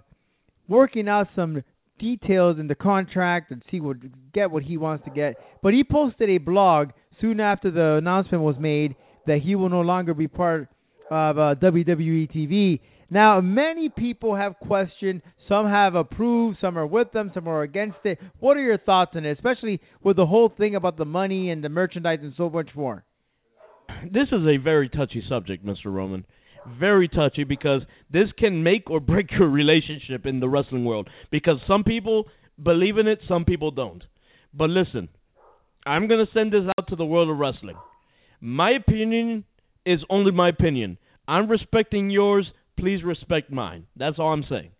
working 0.69 1.08
out 1.08 1.29
some 1.37 1.62
details 1.99 2.58
in 2.58 2.67
the 2.67 2.75
contract 2.75 3.50
and 3.50 3.62
see 3.70 3.81
what 3.81 3.97
get 4.32 4.50
what 4.50 4.62
he 4.62 4.76
wants 4.76 5.05
to 5.05 5.11
get. 5.11 5.37
But 5.62 5.75
he 5.75 5.82
posted 5.85 6.31
a 6.31 6.38
blog 6.38 6.91
soon 7.20 7.41
after 7.41 7.70
the 7.70 7.94
announcement 7.94 8.43
was 8.43 8.56
made 8.58 8.94
that 9.26 9.38
he 9.38 9.55
will 9.55 9.69
no 9.69 9.81
longer 9.81 10.14
be 10.14 10.29
part 10.29 10.69
of 11.11 11.38
uh, 11.38 11.55
WWE 11.61 12.31
TV. 12.32 12.81
Now, 13.09 13.41
many 13.41 13.88
people 13.88 14.35
have 14.35 14.59
questioned. 14.59 15.23
Some 15.49 15.69
have 15.69 15.95
approved. 15.95 16.59
Some 16.61 16.76
are 16.76 16.87
with 16.87 17.12
them. 17.12 17.31
Some 17.33 17.47
are 17.47 17.62
against 17.62 17.99
it. 18.04 18.19
What 18.40 18.57
are 18.57 18.62
your 18.62 18.78
thoughts 18.78 19.12
on 19.14 19.25
it, 19.25 19.31
especially 19.31 19.81
with 20.02 20.16
the 20.16 20.26
whole 20.26 20.49
thing 20.49 20.75
about 20.75 20.97
the 20.97 21.04
money 21.04 21.50
and 21.50 21.62
the 21.62 21.69
merchandise 21.69 22.19
and 22.23 22.35
so 22.37 22.50
much 22.50 22.71
more? 22.75 23.04
This 24.05 24.29
is 24.29 24.47
a 24.47 24.57
very 24.57 24.88
touchy 24.88 25.23
subject, 25.29 25.65
Mr. 25.65 25.87
Roman. 25.87 26.25
Very 26.79 27.09
touchy 27.09 27.45
because 27.45 27.83
this 28.11 28.29
can 28.38 28.62
make 28.62 28.91
or 28.91 29.00
break 29.00 29.31
your 29.38 29.49
relationship 29.49 30.26
in 30.26 30.41
the 30.41 30.49
wrestling 30.49 30.85
world. 30.85 31.09
Because 31.31 31.59
some 31.67 31.85
people 31.85 32.26
believe 32.62 32.99
in 32.99 33.07
it, 33.07 33.21
some 33.29 33.45
people 33.45 33.71
don't. 33.71 34.03
But 34.53 34.71
listen, 34.71 35.09
I'm 35.85 36.09
going 36.09 36.25
to 36.25 36.33
send 36.33 36.53
this 36.53 36.65
out 36.79 36.88
to 36.88 36.97
the 36.97 37.05
world 37.05 37.31
of 37.31 37.38
wrestling. 37.38 37.76
My 38.41 38.71
opinion 38.71 39.45
is 39.85 40.00
only 40.11 40.33
my 40.33 40.49
opinion. 40.49 40.99
I'm 41.29 41.49
respecting 41.49 42.11
yours. 42.11 42.47
Please 42.79 43.03
respect 43.05 43.50
mine. 43.50 43.87
That's 43.97 44.19
all 44.19 44.33
I'm 44.33 44.45
saying. 44.49 44.71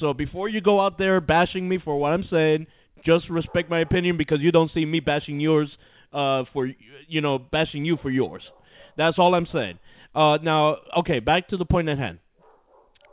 So 0.00 0.12
before 0.12 0.48
you 0.48 0.60
go 0.60 0.80
out 0.80 0.98
there 0.98 1.20
bashing 1.20 1.68
me 1.68 1.78
for 1.82 1.98
what 1.98 2.12
I'm 2.12 2.24
saying, 2.30 2.66
just 3.04 3.28
respect 3.28 3.68
my 3.68 3.80
opinion 3.80 4.16
because 4.16 4.40
you 4.40 4.50
don't 4.50 4.70
see 4.72 4.84
me 4.84 5.00
bashing 5.00 5.40
yours 5.40 5.68
uh, 6.14 6.44
for 6.52 6.70
you 7.08 7.20
know 7.20 7.38
bashing 7.38 7.84
you 7.84 7.98
for 8.00 8.10
yours. 8.10 8.42
That's 8.96 9.18
all 9.18 9.34
I'm 9.34 9.48
saying. 9.52 9.78
Uh, 10.14 10.38
now, 10.42 10.76
okay, 10.98 11.18
back 11.18 11.48
to 11.48 11.56
the 11.56 11.64
point 11.64 11.88
at 11.88 11.98
hand. 11.98 12.18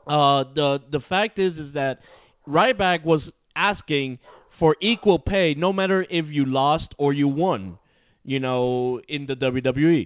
Uh, 0.08 0.43
the 0.55 0.79
the 0.91 1.00
fact 1.10 1.39
is 1.39 1.53
is 1.53 1.74
that 1.74 2.00
Ryback 2.48 3.03
was 3.03 3.22
asking 3.55 4.20
for 4.60 4.75
equal 4.81 5.20
pay, 5.20 5.55
no 5.55 5.74
matter 5.74 6.05
if 6.10 6.25
you 6.27 6.46
lost 6.46 6.93
or 6.98 7.13
you 7.13 7.27
won. 7.27 7.77
You 8.24 8.39
know, 8.39 9.01
in 9.08 9.25
the 9.25 9.34
WWE. 9.34 10.05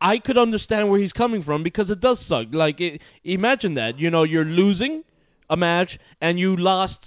I 0.00 0.18
could 0.18 0.36
understand 0.36 0.90
where 0.90 1.00
he's 1.00 1.12
coming 1.12 1.42
from 1.42 1.62
because 1.62 1.88
it 1.90 2.02
does 2.02 2.18
suck. 2.28 2.48
Like, 2.52 2.80
it, 2.80 3.00
imagine 3.24 3.74
that. 3.74 3.98
You 3.98 4.10
know, 4.10 4.24
you're 4.24 4.44
losing 4.44 5.04
a 5.48 5.56
match 5.56 5.98
and 6.20 6.38
you 6.38 6.54
lost, 6.56 6.98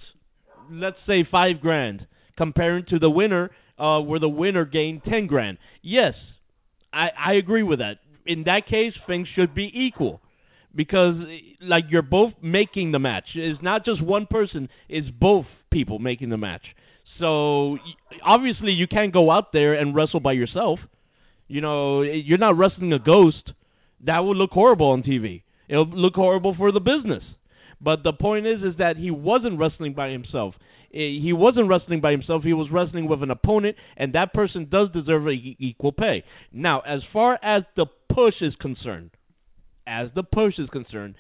let's 0.72 0.98
say, 1.06 1.24
five 1.30 1.62
grand, 1.62 2.08
comparing 2.36 2.86
to 2.86 2.98
the 2.98 3.12
winner, 3.12 3.52
uh, 3.82 4.00
where 4.00 4.20
the 4.20 4.30
winner 4.30 4.64
gained 4.64 5.04
ten 5.04 5.28
grand. 5.28 5.58
Yes, 5.82 6.14
I 6.94 7.10
I 7.18 7.34
agree 7.34 7.64
with 7.64 7.80
that. 7.80 7.98
In 8.26 8.44
that 8.44 8.68
case, 8.68 8.94
things 9.08 9.28
should 9.34 9.56
be 9.56 9.72
equal 9.74 10.22
because, 10.76 11.16
like, 11.60 11.86
you're 11.90 12.04
both 12.04 12.34
making 12.42 12.92
the 12.92 13.00
match. 13.00 13.26
It's 13.34 13.62
not 13.62 13.84
just 13.84 14.02
one 14.02 14.28
person; 14.28 14.70
it's 14.88 15.10
both 15.10 15.48
people 15.72 15.98
making 15.98 16.30
the 16.30 16.38
match. 16.38 16.62
So 17.20 17.78
obviously, 18.24 18.72
you 18.72 18.88
can't 18.88 19.12
go 19.12 19.32
out 19.32 19.52
there 19.52 19.74
and 19.74 19.96
wrestle 19.96 20.20
by 20.20 20.34
yourself. 20.34 20.80
You 21.48 21.62
know, 21.62 22.04
you're 22.04 22.38
not 22.38 22.58
wrestling 22.58 22.94
a 22.94 23.00
ghost. 23.00 23.52
That 24.06 24.20
would 24.20 24.38
look 24.38 24.52
horrible 24.52 24.92
on 24.92 25.04
TV. 25.04 25.42
It'll 25.68 25.88
look 25.88 26.16
horrible 26.16 26.56
for 26.56 26.72
the 26.72 26.80
business. 26.80 27.24
But 27.82 28.04
the 28.04 28.14
point 28.14 28.46
is, 28.46 28.62
is 28.62 28.78
that 28.78 28.98
he 28.98 29.10
wasn't 29.10 29.58
wrestling 29.58 29.94
by 29.94 30.10
himself. 30.10 30.56
Eh, 30.94 31.20
he 31.22 31.34
wasn't 31.34 31.68
wrestling 31.68 32.02
by 32.02 32.12
himself. 32.12 32.44
He 32.44 32.54
was 32.54 32.70
wrestling 32.72 33.08
with 33.08 33.24
an 33.24 33.32
opponent, 33.32 33.78
and 33.98 34.14
that 34.14 34.34
person 34.34 34.68
does 34.70 34.90
deserve 34.92 35.28
equal 35.30 35.92
pay. 35.92 36.24
Now, 36.52 36.82
as 36.82 37.02
far 37.12 37.40
as 37.42 37.64
the 37.76 37.86
push 38.14 38.42
is 38.42 38.54
concerned, 38.60 39.12
as 39.88 40.10
the 40.16 40.24
push 40.24 40.60
is 40.60 40.70
concerned, 40.70 41.16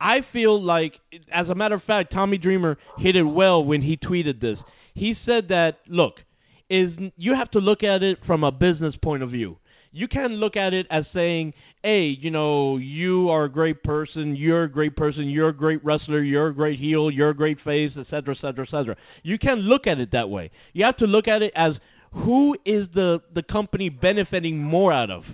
I 0.00 0.18
feel 0.32 0.62
like, 0.62 0.94
as 1.32 1.48
a 1.48 1.54
matter 1.54 1.74
of 1.74 1.82
fact, 1.84 2.12
Tommy 2.12 2.38
Dreamer 2.38 2.76
hit 2.98 3.16
it 3.16 3.22
well 3.22 3.64
when 3.64 3.82
he 3.82 3.96
tweeted 3.96 4.40
this. 4.40 4.58
He 4.94 5.16
said 5.24 5.48
that, 5.48 5.78
look, 5.88 6.14
is 6.68 6.92
you 7.16 7.34
have 7.34 7.50
to 7.52 7.58
look 7.58 7.82
at 7.82 8.02
it 8.02 8.18
from 8.26 8.44
a 8.44 8.52
business 8.52 8.94
point 9.02 9.22
of 9.22 9.30
view. 9.30 9.56
You 9.96 10.08
can't 10.08 10.34
look 10.34 10.56
at 10.56 10.74
it 10.74 10.86
as 10.90 11.04
saying, 11.14 11.54
"Hey, 11.82 12.08
you 12.08 12.30
know, 12.30 12.76
you 12.76 13.30
are 13.30 13.44
a 13.44 13.48
great 13.48 13.82
person, 13.82 14.36
you're 14.36 14.64
a 14.64 14.70
great 14.70 14.94
person, 14.94 15.30
you're 15.30 15.48
a 15.48 15.56
great 15.56 15.82
wrestler, 15.82 16.22
you're 16.22 16.48
a 16.48 16.54
great 16.54 16.78
heel, 16.78 17.10
you're 17.10 17.30
a 17.30 17.34
great 17.34 17.58
face, 17.62 17.92
etc., 17.96 18.34
etc., 18.34 18.64
etc." 18.64 18.96
You 19.22 19.38
can't 19.38 19.60
look 19.60 19.86
at 19.86 19.98
it 19.98 20.10
that 20.12 20.28
way. 20.28 20.50
You 20.74 20.84
have 20.84 20.98
to 20.98 21.06
look 21.06 21.28
at 21.28 21.40
it 21.40 21.52
as 21.56 21.72
who 22.12 22.56
is 22.66 22.86
the 22.94 23.22
the 23.32 23.42
company 23.42 23.88
benefiting 23.88 24.58
more 24.58 24.92
out 24.92 25.10
of. 25.10 25.24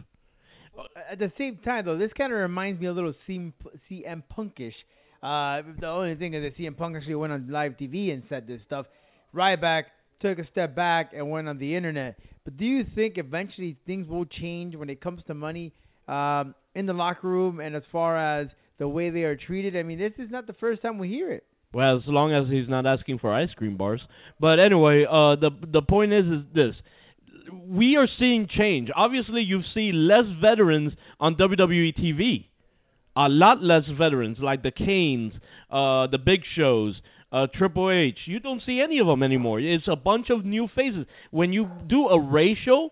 At 1.11 1.19
the 1.19 1.33
same 1.37 1.59
time, 1.59 1.85
though, 1.85 1.99
this 1.99 2.13
kind 2.17 2.33
of 2.33 2.39
reminds 2.39 2.81
me 2.81 2.87
a 2.87 2.93
little 2.93 3.15
CM, 3.29 3.53
CM 3.91 4.23
Punkish. 4.35 4.75
Uh, 5.23 5.63
the 5.81 5.89
only 5.89 6.15
thing 6.15 6.35
is 6.35 6.43
that 6.43 6.57
CM 6.57 6.77
Punk 6.77 6.97
actually 6.97 7.15
went 7.17 7.33
on 7.33 7.47
live 7.49 7.77
TV 7.77 8.13
and 8.13 8.23
said 8.29 8.47
this 8.47 8.61
stuff. 8.67 8.87
Ryback 9.35 9.85
took 10.21 10.39
a 10.39 10.47
step 10.53 10.75
back 10.75 11.13
and 11.15 11.31
went 11.31 11.49
on 11.49 11.59
the 11.59 11.75
internet. 11.75 12.17
But 12.45 12.57
do 12.57 12.65
you 12.65 12.85
think 12.95 13.19
eventually 13.19 13.77
things 13.87 14.09
will 14.09 14.25
change 14.25 14.75
when 14.75 14.91
it 14.91 15.01
comes 15.01 15.23
to 15.27 15.35
money 15.35 15.73
um, 16.09 16.55
in 16.75 16.87
the 16.87 16.93
locker 16.93 17.29
room 17.29 17.61
and 17.61 17.77
as 17.77 17.85
far 17.93 18.17
as 18.17 18.49
the 18.79 18.89
way 18.89 19.11
they 19.11 19.23
are 19.23 19.37
treated? 19.37 19.77
I 19.77 19.83
mean, 19.83 19.99
this 19.99 20.13
is 20.19 20.31
not 20.31 20.47
the 20.47 20.53
first 20.55 20.83
time 20.83 20.99
we 20.99 21.09
hear 21.09 21.31
it. 21.31 21.45
Well, 21.73 21.97
as 21.97 22.03
long 22.07 22.33
as 22.33 22.51
he's 22.51 22.69
not 22.69 22.85
asking 22.85 23.21
for 23.21 23.33
ice 23.33 23.53
cream 23.57 23.77
bars. 23.77 24.03
But 24.39 24.59
anyway, 24.59 25.07
uh, 25.09 25.37
the 25.37 25.51
the 25.67 25.81
point 25.81 26.13
is 26.13 26.27
is 26.27 26.43
this: 26.55 26.75
we 27.67 27.97
are 27.97 28.09
seeing 28.19 28.47
change. 28.47 28.91
Obviously, 28.95 29.43
you 29.43 29.63
see 29.75 29.93
less 29.93 30.25
veterans 30.41 30.93
on 31.19 31.37
WWE 31.37 31.99
TV. 31.99 32.47
A 33.15 33.29
lot 33.29 33.63
less 33.63 33.85
veterans, 33.87 34.39
like 34.41 34.63
the 34.63 34.71
Kanes, 34.71 35.33
uh, 35.71 36.07
the 36.11 36.19
Big 36.19 36.43
Shows, 36.57 37.01
uh, 37.33 37.47
Triple 37.55 37.91
H. 37.91 38.19
You 38.27 38.39
don't 38.39 38.63
see 38.65 38.81
any 38.81 38.99
of 38.99 39.07
them 39.07 39.23
anymore. 39.23 39.59
It's 39.59 39.89
a 39.89 39.97
bunch 39.97 40.31
of 40.31 40.45
new 40.45 40.69
faces. 40.75 41.07
When 41.31 41.53
you 41.53 41.69
do 41.89 42.09
a 42.09 42.21
ratio, 42.21 42.91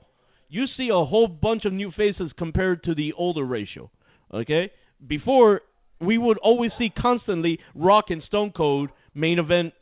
you 0.49 0.67
see 0.77 0.89
a 0.89 1.05
whole 1.05 1.29
bunch 1.29 1.65
of 1.65 1.73
new 1.73 1.93
faces 1.93 2.33
compared 2.37 2.83
to 2.85 2.95
the 2.95 3.13
older 3.13 3.45
ratio. 3.45 3.91
Okay? 4.33 4.71
Before, 5.07 5.61
we 6.01 6.19
would 6.19 6.39
always 6.39 6.73
see 6.79 6.91
constantly 6.91 7.61
Rock 7.75 8.07
and 8.09 8.23
Stone 8.25 8.53
Cold 8.57 8.91
main 9.15 9.39
event, 9.39 9.75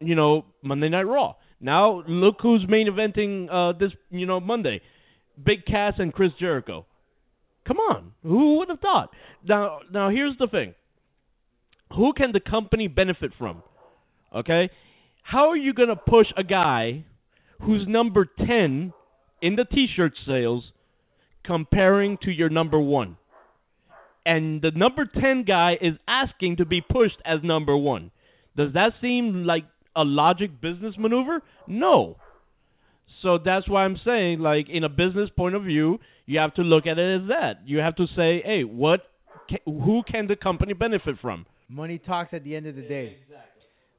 you 0.00 0.14
know, 0.14 0.46
Monday 0.62 0.88
Night 0.88 1.02
Raw. 1.02 1.34
Now, 1.60 2.02
look 2.06 2.36
who's 2.40 2.64
main 2.68 2.88
eventing 2.88 3.48
uh, 3.50 3.76
this, 3.78 3.92
you 4.10 4.26
know, 4.26 4.40
Monday. 4.40 4.80
Big 5.44 5.66
Cass 5.66 5.94
and 5.98 6.12
Chris 6.12 6.32
Jericho. 6.38 6.86
Come 7.66 7.78
on, 7.78 8.12
who 8.22 8.58
would 8.58 8.70
have 8.70 8.80
thought? 8.80 9.10
Now, 9.44 9.80
now 9.92 10.08
here's 10.08 10.38
the 10.38 10.46
thing. 10.46 10.74
Who 11.94 12.12
can 12.14 12.32
the 12.32 12.40
company 12.40 12.88
benefit 12.88 13.32
from? 13.38 13.62
Okay, 14.34 14.70
how 15.22 15.48
are 15.48 15.56
you 15.56 15.72
gonna 15.72 15.96
push 15.96 16.26
a 16.36 16.44
guy 16.44 17.04
who's 17.62 17.86
number 17.86 18.24
ten 18.26 18.92
in 19.40 19.56
the 19.56 19.64
T-shirt 19.64 20.12
sales 20.26 20.72
comparing 21.44 22.18
to 22.18 22.30
your 22.30 22.48
number 22.48 22.78
one? 22.78 23.16
And 24.26 24.60
the 24.60 24.70
number 24.70 25.06
ten 25.06 25.44
guy 25.44 25.78
is 25.80 25.94
asking 26.06 26.56
to 26.56 26.66
be 26.66 26.80
pushed 26.82 27.18
as 27.24 27.40
number 27.42 27.76
one. 27.76 28.10
Does 28.56 28.74
that 28.74 28.92
seem 29.00 29.44
like 29.44 29.64
a 29.96 30.04
logic 30.04 30.60
business 30.60 30.94
maneuver? 30.98 31.42
No. 31.66 32.16
So 33.22 33.38
that's 33.38 33.68
why 33.68 33.84
I'm 33.84 33.98
saying, 34.04 34.40
like, 34.40 34.68
in 34.68 34.84
a 34.84 34.88
business 34.88 35.30
point 35.36 35.54
of 35.54 35.64
view, 35.64 35.98
you 36.26 36.38
have 36.38 36.54
to 36.54 36.62
look 36.62 36.86
at 36.86 36.98
it 36.98 37.22
as 37.22 37.28
that. 37.28 37.66
You 37.66 37.78
have 37.78 37.96
to 37.96 38.06
say, 38.14 38.42
hey, 38.44 38.62
what, 38.64 39.06
ca- 39.50 39.62
who 39.64 40.02
can 40.06 40.28
the 40.28 40.36
company 40.36 40.72
benefit 40.72 41.16
from? 41.20 41.46
Money 41.68 41.98
talks 41.98 42.32
at 42.32 42.44
the 42.44 42.54
end 42.54 42.66
of 42.66 42.76
the 42.76 42.82
day. 42.82 43.16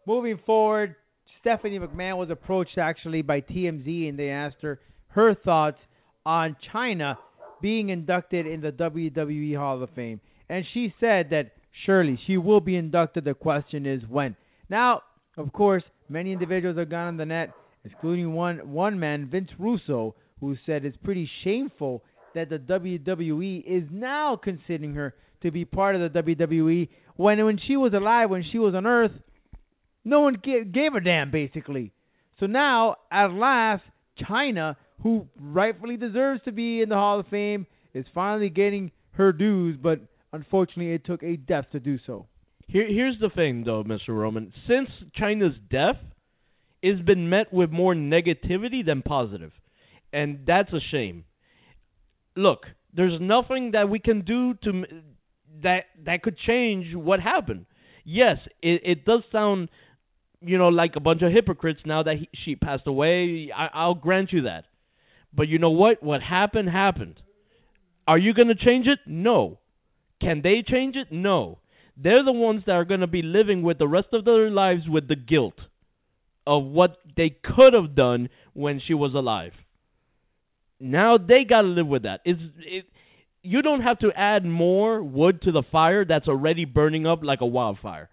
Moving 0.09 0.39
forward, 0.43 0.95
Stephanie 1.39 1.77
McMahon 1.77 2.17
was 2.17 2.31
approached 2.31 2.79
actually 2.79 3.21
by 3.21 3.41
TMZ 3.41 4.09
and 4.09 4.17
they 4.17 4.31
asked 4.31 4.55
her 4.63 4.79
her 5.09 5.35
thoughts 5.35 5.77
on 6.25 6.55
Chyna 6.73 7.15
being 7.61 7.89
inducted 7.89 8.47
in 8.47 8.59
the 8.59 8.71
WWE 8.71 9.55
Hall 9.55 9.83
of 9.83 9.91
Fame. 9.91 10.19
And 10.49 10.65
she 10.73 10.95
said 10.99 11.29
that 11.29 11.51
surely 11.85 12.19
she 12.25 12.37
will 12.37 12.59
be 12.59 12.75
inducted. 12.75 13.23
The 13.23 13.35
question 13.35 13.85
is 13.85 14.01
when. 14.09 14.35
Now, 14.67 15.03
of 15.37 15.53
course, 15.53 15.83
many 16.09 16.31
individuals 16.31 16.79
have 16.79 16.89
gone 16.89 17.09
on 17.09 17.17
the 17.17 17.27
net, 17.27 17.51
including 17.85 18.33
one 18.33 18.71
one 18.71 18.99
man, 18.99 19.29
Vince 19.29 19.51
Russo, 19.59 20.15
who 20.39 20.57
said 20.65 20.85
it's 20.85 20.97
pretty 21.03 21.29
shameful 21.43 22.03
that 22.33 22.49
the 22.49 22.57
WWE 22.57 23.63
is 23.63 23.83
now 23.91 24.35
considering 24.35 24.95
her 24.95 25.13
to 25.43 25.51
be 25.51 25.65
part 25.65 25.95
of 25.95 26.01
the 26.01 26.23
WWE 26.23 26.89
when 27.15 27.45
when 27.45 27.59
she 27.67 27.77
was 27.77 27.93
alive, 27.93 28.31
when 28.31 28.43
she 28.51 28.57
was 28.57 28.73
on 28.73 28.87
Earth, 28.87 29.11
no 30.03 30.21
one 30.21 30.37
gave, 30.43 30.95
a 30.95 30.99
damn 31.01 31.31
basically. 31.31 31.91
So 32.39 32.45
now, 32.45 32.95
at 33.11 33.33
last, 33.33 33.83
Chyna, 34.19 34.75
who 35.01 35.27
rightfully 35.39 35.97
deserves 35.97 36.41
to 36.45 36.51
be 36.51 36.81
in 36.81 36.89
the 36.89 36.95
Hall 36.95 37.19
of 37.19 37.27
Fame, 37.27 37.67
is 37.93 38.05
finally 38.13 38.49
getting 38.49 38.91
her 39.11 39.31
dues, 39.31 39.77
but 39.81 39.99
unfortunately, 40.33 40.93
it 40.93 41.05
took 41.05 41.23
a 41.23 41.35
death 41.35 41.65
to 41.71 41.79
do 41.79 41.97
so. 42.05 42.27
Here, 42.67 42.87
here's 42.87 43.19
the 43.19 43.29
thing, 43.29 43.63
though, 43.65 43.83
Mr. 43.83 44.09
Roman. 44.09 44.53
Since 44.67 44.89
Chyna's 45.19 45.57
death, 45.71 45.97
it's 46.81 47.01
been 47.01 47.29
met 47.29 47.51
with 47.51 47.71
more 47.71 47.93
negativity 47.93 48.85
than 48.85 49.01
positive, 49.01 49.51
and 50.13 50.39
that's 50.45 50.71
a 50.71 50.79
shame. 50.91 51.25
Look, 52.35 52.65
there's 52.93 53.19
nothing 53.19 53.71
that 53.71 53.89
we 53.89 53.99
can 53.99 54.21
do 54.21 54.53
to 54.63 54.85
that 55.63 55.85
that 56.05 56.21
could 56.21 56.37
change 56.37 56.95
what 56.95 57.19
happened. 57.19 57.65
Yes, 58.05 58.37
it, 58.61 58.81
it 58.83 59.05
does 59.05 59.23
sound, 59.31 59.69
you 60.41 60.57
know, 60.57 60.69
like 60.69 60.95
a 60.95 61.01
bunch 61.01 61.21
of 61.21 61.31
hypocrites 61.31 61.81
now 61.85 62.03
that 62.03 62.17
he, 62.17 62.29
she 62.33 62.55
passed 62.55 62.87
away. 62.87 63.51
I, 63.55 63.69
I'll 63.73 63.95
grant 63.95 64.31
you 64.31 64.43
that. 64.43 64.65
But 65.33 65.47
you 65.47 65.59
know 65.59 65.71
what? 65.71 66.01
What 66.01 66.21
happened 66.21 66.69
happened. 66.69 67.21
Are 68.07 68.17
you 68.17 68.33
going 68.33 68.47
to 68.47 68.55
change 68.55 68.87
it? 68.87 68.99
No. 69.05 69.59
Can 70.21 70.41
they 70.41 70.63
change 70.67 70.95
it? 70.95 71.11
No. 71.11 71.59
They're 71.95 72.23
the 72.23 72.31
ones 72.31 72.63
that 72.65 72.73
are 72.73 72.85
going 72.85 73.01
to 73.01 73.07
be 73.07 73.21
living 73.21 73.61
with 73.61 73.77
the 73.77 73.87
rest 73.87 74.07
of 74.13 74.25
their 74.25 74.49
lives 74.49 74.87
with 74.87 75.07
the 75.07 75.15
guilt 75.15 75.59
of 76.47 76.63
what 76.63 76.97
they 77.15 77.29
could 77.29 77.73
have 77.73 77.95
done 77.95 78.29
when 78.53 78.81
she 78.85 78.93
was 78.93 79.13
alive. 79.13 79.51
Now 80.79 81.17
they 81.17 81.43
got 81.43 81.61
to 81.61 81.67
live 81.67 81.87
with 81.87 82.03
that. 82.03 82.21
It's, 82.23 82.41
it, 82.59 82.85
you 83.43 83.61
don't 83.61 83.81
have 83.81 83.99
to 83.99 84.11
add 84.13 84.45
more 84.45 85.03
wood 85.03 85.41
to 85.43 85.51
the 85.51 85.63
fire 85.71 86.05
that's 86.05 86.27
already 86.27 86.65
burning 86.65 87.05
up 87.05 87.19
like 87.23 87.41
a 87.41 87.45
wildfire. 87.45 88.09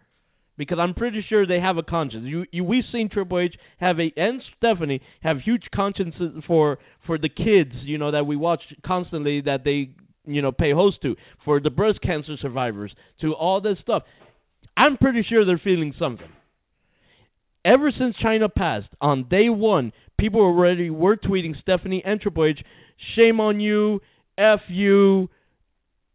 Because 0.57 0.79
I'm 0.79 0.95
pretty 0.95 1.25
sure 1.29 1.47
they 1.47 1.61
have 1.61 1.77
a 1.77 1.83
conscience. 1.83 2.25
You, 2.27 2.47
you 2.51 2.65
we've 2.65 2.85
seen 2.91 3.09
Triple 3.09 3.41
H 3.41 3.57
have 3.79 4.01
a 4.01 4.13
and 4.17 4.43
Stephanie 4.57 5.03
have 5.21 5.41
huge 5.41 5.69
consciences 5.75 6.43
for 6.47 6.79
for 7.07 7.19
the 7.19 7.29
kids, 7.29 7.73
you 7.83 7.99
know, 7.99 8.11
that 8.11 8.27
we 8.27 8.37
watch 8.37 8.63
constantly 8.85 9.43
that 9.43 9.65
they 9.65 9.91
you 10.27 10.43
know 10.43 10.53
pay 10.53 10.73
host 10.73 11.03
to, 11.03 11.17
for 11.45 11.61
the 11.61 11.71
breast 11.71 12.01
cancer 12.01 12.37
survivors, 12.41 12.95
to 13.21 13.33
all 13.35 13.61
this 13.61 13.79
stuff. 13.81 14.03
I'm 14.77 14.97
pretty 14.97 15.23
sure 15.23 15.45
they're 15.45 15.61
feeling 15.63 15.95
something. 15.99 16.29
Ever 17.65 17.91
since 17.91 18.15
Chyna 18.23 18.53
passed, 18.55 18.89
on 19.01 19.29
day 19.29 19.49
one, 19.49 19.93
people 20.19 20.41
already 20.41 20.89
were 20.91 21.17
tweeting 21.17 21.61
Stephanie 21.61 22.03
and 22.05 22.21
Triple 22.21 22.45
H, 22.45 22.63
shame 23.15 23.41
on 23.41 23.59
you, 23.59 24.01
F 24.39 24.61
you, 24.69 25.29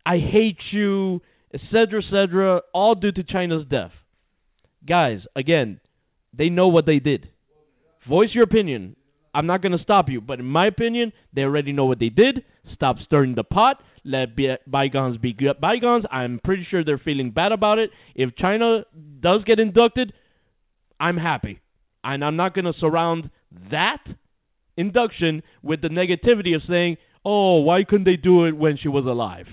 I 0.06 0.18
hate 0.18 0.60
you, 0.72 1.22
etc., 1.54 2.02
etc., 2.02 2.62
all 2.74 2.96
due 2.96 3.12
to 3.12 3.24
Chyna's 3.24 3.68
death. 3.68 3.92
Guys, 4.86 5.22
again, 5.36 5.80
they 6.34 6.50
know 6.50 6.68
what 6.68 6.86
they 6.86 7.00
did. 7.00 7.30
Voice 8.08 8.30
your 8.34 8.44
opinion. 8.44 8.96
I'm 9.34 9.46
not 9.46 9.62
going 9.62 9.78
to 9.78 9.84
stop 9.84 10.10
you, 10.10 10.20
but 10.20 10.40
in 10.40 10.46
my 10.46 10.66
opinion, 10.66 11.14
they 11.34 11.44
already 11.44 11.72
know 11.72 11.86
what 11.86 12.00
they 12.00 12.10
did. 12.10 12.44
Stop 12.74 12.98
stirring 13.06 13.36
the 13.36 13.44
pot. 13.44 13.82
Let 14.04 14.36
be, 14.36 14.56
bygones 14.68 15.18
be 15.18 15.34
good- 15.34 15.62
bygones. 15.62 16.06
I'm 16.12 16.40
pretty 16.44 16.68
sure 16.70 16.84
they're 16.84 16.98
feeling 16.98 17.32
bad 17.32 17.52
about 17.52 17.80
it. 17.80 17.92
If 18.16 18.32
Chyna 18.36 18.84
does 19.20 19.44
get 19.46 19.60
inducted, 19.60 20.14
I'm 21.00 21.18
happy. 21.18 21.62
And 22.04 22.26
I'm 22.26 22.36
not 22.36 22.54
going 22.56 22.66
to 22.66 22.74
surround 22.80 23.30
that 23.70 24.00
induction 24.76 25.44
with 25.62 25.82
the 25.82 25.90
negativity 25.90 26.56
of 26.56 26.64
saying, 26.68 26.98
oh, 27.24 27.60
why 27.60 27.84
couldn't 27.84 28.06
they 28.06 28.18
do 28.18 28.46
it 28.46 28.58
when 28.58 28.78
she 28.78 28.88
was 28.88 29.06
alive? 29.06 29.48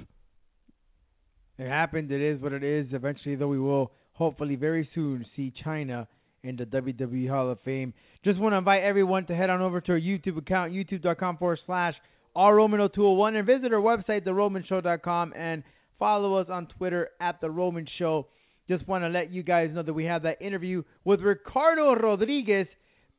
It 1.58 1.68
happened. 1.68 2.10
It 2.10 2.22
is 2.22 2.40
what 2.40 2.52
it 2.52 2.64
is. 2.64 2.86
Eventually, 2.92 3.34
though, 3.34 3.48
we 3.48 3.58
will 3.58 3.92
hopefully 4.18 4.56
very 4.56 4.88
soon 4.94 5.24
see 5.36 5.52
Chyna 5.64 6.08
in 6.42 6.56
the 6.56 6.64
WWE 6.64 7.28
Hall 7.28 7.50
of 7.50 7.60
Fame. 7.64 7.94
Just 8.24 8.38
want 8.40 8.52
to 8.52 8.58
invite 8.58 8.82
everyone 8.82 9.24
to 9.26 9.34
head 9.34 9.48
on 9.48 9.62
over 9.62 9.80
to 9.80 9.92
our 9.92 10.00
YouTube 10.00 10.36
account, 10.36 10.72
youtube.com 10.72 11.38
forward 11.38 11.60
slash 11.66 11.94
rroman0201, 12.36 13.36
and 13.36 13.46
visit 13.46 13.72
our 13.72 13.80
website, 13.80 14.24
theromanshow.com, 14.26 15.32
and 15.36 15.62
follow 16.00 16.34
us 16.34 16.48
on 16.50 16.66
Twitter 16.66 17.10
at 17.20 17.40
The 17.40 17.48
Roman 17.48 17.86
Show. 17.98 18.26
just 18.68 18.86
want 18.88 19.04
to 19.04 19.08
let 19.08 19.32
you 19.32 19.44
guys 19.44 19.70
know 19.72 19.82
that 19.84 19.94
we 19.94 20.04
have 20.04 20.24
that 20.24 20.42
interview 20.42 20.82
with 21.04 21.20
Ricardo 21.20 21.94
Rodriguez, 21.94 22.66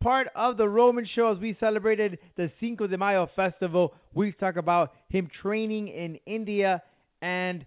part 0.02 0.28
of 0.36 0.58
the 0.58 0.68
Roman 0.68 1.08
show 1.16 1.32
as 1.32 1.40
we 1.40 1.56
celebrated 1.62 2.20
the 2.36 2.52
Cinco 2.60 2.88
de 2.88 2.98
Mayo 2.98 3.30
festival. 3.38 3.94
We 4.14 4.34
talk 4.34 4.58
about 4.58 4.94
him 5.08 5.30
training 5.42 5.88
in 5.88 6.20
India 6.26 6.84
and 7.22 7.66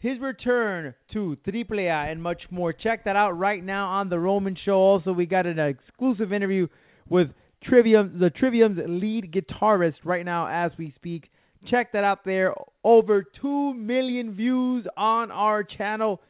his 0.00 0.18
return 0.18 0.94
to 1.12 1.36
AAA 1.46 1.88
uh, 1.88 2.10
and 2.10 2.22
much 2.22 2.42
more. 2.50 2.72
Check 2.72 3.04
that 3.04 3.16
out 3.16 3.38
right 3.38 3.62
now 3.62 3.86
on 3.86 4.08
the 4.08 4.18
Roman 4.18 4.56
show. 4.64 4.76
Also, 4.76 5.12
we 5.12 5.26
got 5.26 5.46
an 5.46 5.58
exclusive 5.58 6.32
interview 6.32 6.66
with 7.08 7.28
Trivium, 7.62 8.18
the 8.18 8.30
Trivium's 8.30 8.78
lead 8.86 9.30
guitarist 9.32 9.96
right 10.04 10.24
now 10.24 10.46
as 10.48 10.72
we 10.78 10.92
speak. 10.96 11.30
Check 11.66 11.92
that 11.92 12.02
out 12.04 12.24
there. 12.24 12.54
Over 12.82 13.22
2 13.42 13.74
million 13.74 14.34
views 14.34 14.86
on 14.96 15.30
our 15.30 15.62
channel. 15.62 16.22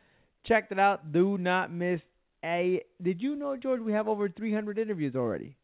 Check 0.44 0.70
that 0.70 0.80
out. 0.80 1.12
Do 1.12 1.38
not 1.38 1.72
miss 1.72 2.00
a. 2.44 2.82
Did 3.00 3.22
you 3.22 3.36
know, 3.36 3.56
George, 3.56 3.80
we 3.80 3.92
have 3.92 4.08
over 4.08 4.28
300 4.28 4.78
interviews 4.78 5.14
already? 5.14 5.56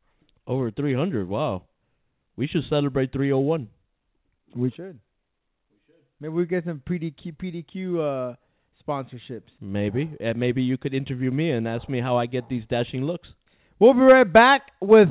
Over 0.46 0.70
300. 0.70 1.28
Wow. 1.28 1.64
We 2.36 2.46
should 2.46 2.62
celebrate 2.68 3.12
301. 3.12 3.68
We 4.54 4.70
should. 4.70 5.00
Maybe 6.20 6.32
we 6.32 6.46
get 6.46 6.64
some 6.64 6.82
PDQ, 6.88 7.36
PDQ 7.36 8.32
uh, 8.32 8.36
sponsorships. 8.86 9.50
Maybe. 9.60 10.16
And 10.20 10.38
maybe 10.38 10.62
you 10.62 10.78
could 10.78 10.94
interview 10.94 11.30
me 11.30 11.50
and 11.50 11.68
ask 11.68 11.88
me 11.88 12.00
how 12.00 12.16
I 12.16 12.26
get 12.26 12.48
these 12.48 12.64
dashing 12.70 13.04
looks. 13.04 13.28
We'll 13.78 13.94
be 13.94 14.00
right 14.00 14.30
back 14.30 14.72
with 14.80 15.08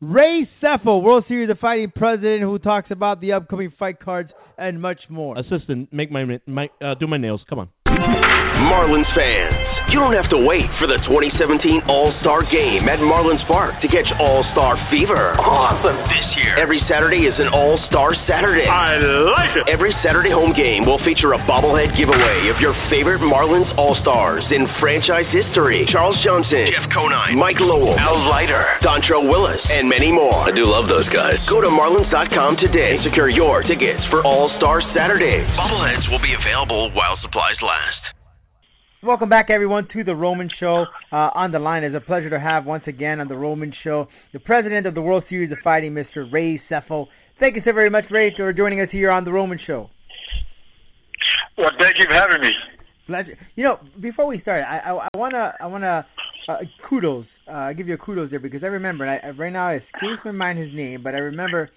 Ray 0.00 0.48
Sefo, 0.62 1.02
World 1.02 1.24
Series 1.28 1.50
of 1.50 1.58
Fighting 1.58 1.92
president, 1.94 2.42
who 2.42 2.58
talks 2.58 2.90
about 2.90 3.20
the 3.20 3.32
upcoming 3.32 3.72
fight 3.78 4.00
cards 4.00 4.30
and 4.56 4.80
much 4.80 5.00
more. 5.08 5.36
Assistant, 5.38 5.92
make 5.92 6.10
my, 6.10 6.40
my 6.46 6.70
uh, 6.82 6.94
do 6.94 7.06
my 7.06 7.18
nails. 7.18 7.42
Come 7.48 7.58
on. 7.58 7.68
Marlins 7.86 9.08
fans, 9.14 9.54
you 9.92 10.00
don't 10.00 10.14
have 10.14 10.30
to 10.30 10.38
wait 10.38 10.64
for 10.80 10.86
the 10.86 10.96
2017 11.04 11.82
All-Star 11.88 12.42
Game 12.50 12.88
at 12.88 12.98
Marlins 12.98 13.46
Park 13.46 13.80
to 13.82 13.88
catch 13.88 14.08
All-Star 14.18 14.76
fever. 14.90 15.36
Awesome 15.38 15.96
this 16.08 16.24
year. 16.32 16.35
Every 16.56 16.80
Saturday 16.88 17.28
is 17.28 17.36
an 17.36 17.52
All-Star 17.52 18.16
Saturday. 18.24 18.64
I 18.64 18.96
like 18.96 19.52
it. 19.60 19.68
Every 19.68 19.92
Saturday 20.00 20.32
home 20.32 20.56
game 20.56 20.88
will 20.88 20.96
feature 21.04 21.36
a 21.36 21.40
bobblehead 21.44 21.92
giveaway 22.00 22.48
of 22.48 22.56
your 22.64 22.72
favorite 22.88 23.20
Marlins 23.20 23.68
All-Stars 23.76 24.40
in 24.48 24.64
franchise 24.80 25.28
history. 25.28 25.84
Charles 25.92 26.16
Johnson, 26.24 26.72
Jeff 26.72 26.88
Conine, 26.88 27.36
Mike 27.36 27.60
Lowell, 27.60 27.92
Al 28.00 28.24
Leiter, 28.32 28.64
Dontrelle 28.80 29.28
Willis, 29.28 29.60
and 29.68 29.86
many 29.86 30.10
more. 30.10 30.48
I 30.48 30.50
do 30.50 30.64
love 30.64 30.88
those 30.88 31.08
guys. 31.12 31.36
Go 31.44 31.60
to 31.60 31.68
marlins.com 31.68 32.56
today 32.56 32.96
and 32.96 33.04
secure 33.04 33.28
your 33.28 33.60
tickets 33.62 34.00
for 34.08 34.24
All-Star 34.24 34.80
Saturdays. 34.96 35.44
Bobbleheads 35.60 36.08
will 36.08 36.24
be 36.24 36.32
available 36.32 36.88
while 36.96 37.20
supplies 37.20 37.60
last. 37.60 38.05
Welcome 39.02 39.28
back, 39.28 39.50
everyone, 39.50 39.86
to 39.92 40.04
the 40.04 40.14
Roman 40.14 40.48
Show. 40.58 40.86
Uh, 41.12 41.28
on 41.34 41.52
the 41.52 41.58
line, 41.58 41.84
it's 41.84 41.94
a 41.94 42.00
pleasure 42.00 42.30
to 42.30 42.40
have 42.40 42.64
once 42.64 42.84
again 42.86 43.20
on 43.20 43.28
the 43.28 43.36
Roman 43.36 43.70
Show 43.84 44.08
the 44.32 44.40
president 44.40 44.86
of 44.86 44.94
the 44.94 45.02
World 45.02 45.22
Series 45.28 45.52
of 45.52 45.58
Fighting, 45.62 45.92
Mr. 45.92 46.32
Ray 46.32 46.60
Sefo. 46.70 47.06
Thank 47.38 47.56
you 47.56 47.62
so 47.62 47.72
very 47.72 47.90
much, 47.90 48.04
Ray, 48.10 48.34
for 48.34 48.50
joining 48.54 48.80
us 48.80 48.88
here 48.90 49.10
on 49.10 49.26
the 49.26 49.30
Roman 49.30 49.60
Show. 49.66 49.90
Well, 51.58 51.72
thank 51.78 51.98
you 51.98 52.06
for 52.08 52.14
having 52.14 52.40
me. 52.40 52.52
Pleasure. 53.06 53.38
You 53.54 53.64
know, 53.64 53.78
before 54.00 54.26
we 54.26 54.40
start, 54.40 54.64
I, 54.66 54.78
I, 54.78 55.08
I 55.12 55.16
wanna 55.16 55.52
I 55.60 55.66
wanna 55.66 56.06
uh, 56.48 56.56
kudos. 56.88 57.26
Uh, 57.46 57.74
give 57.74 57.88
you 57.88 57.94
a 57.94 57.98
kudos 57.98 58.30
there 58.30 58.40
because 58.40 58.64
I 58.64 58.68
remember 58.68 59.04
and 59.04 59.20
I, 59.22 59.38
right 59.38 59.52
now 59.52 59.68
it 59.68 59.82
escapes 59.94 60.22
my 60.24 60.32
mind 60.32 60.58
his 60.58 60.74
name, 60.74 61.02
but 61.02 61.14
I 61.14 61.18
remember 61.18 61.68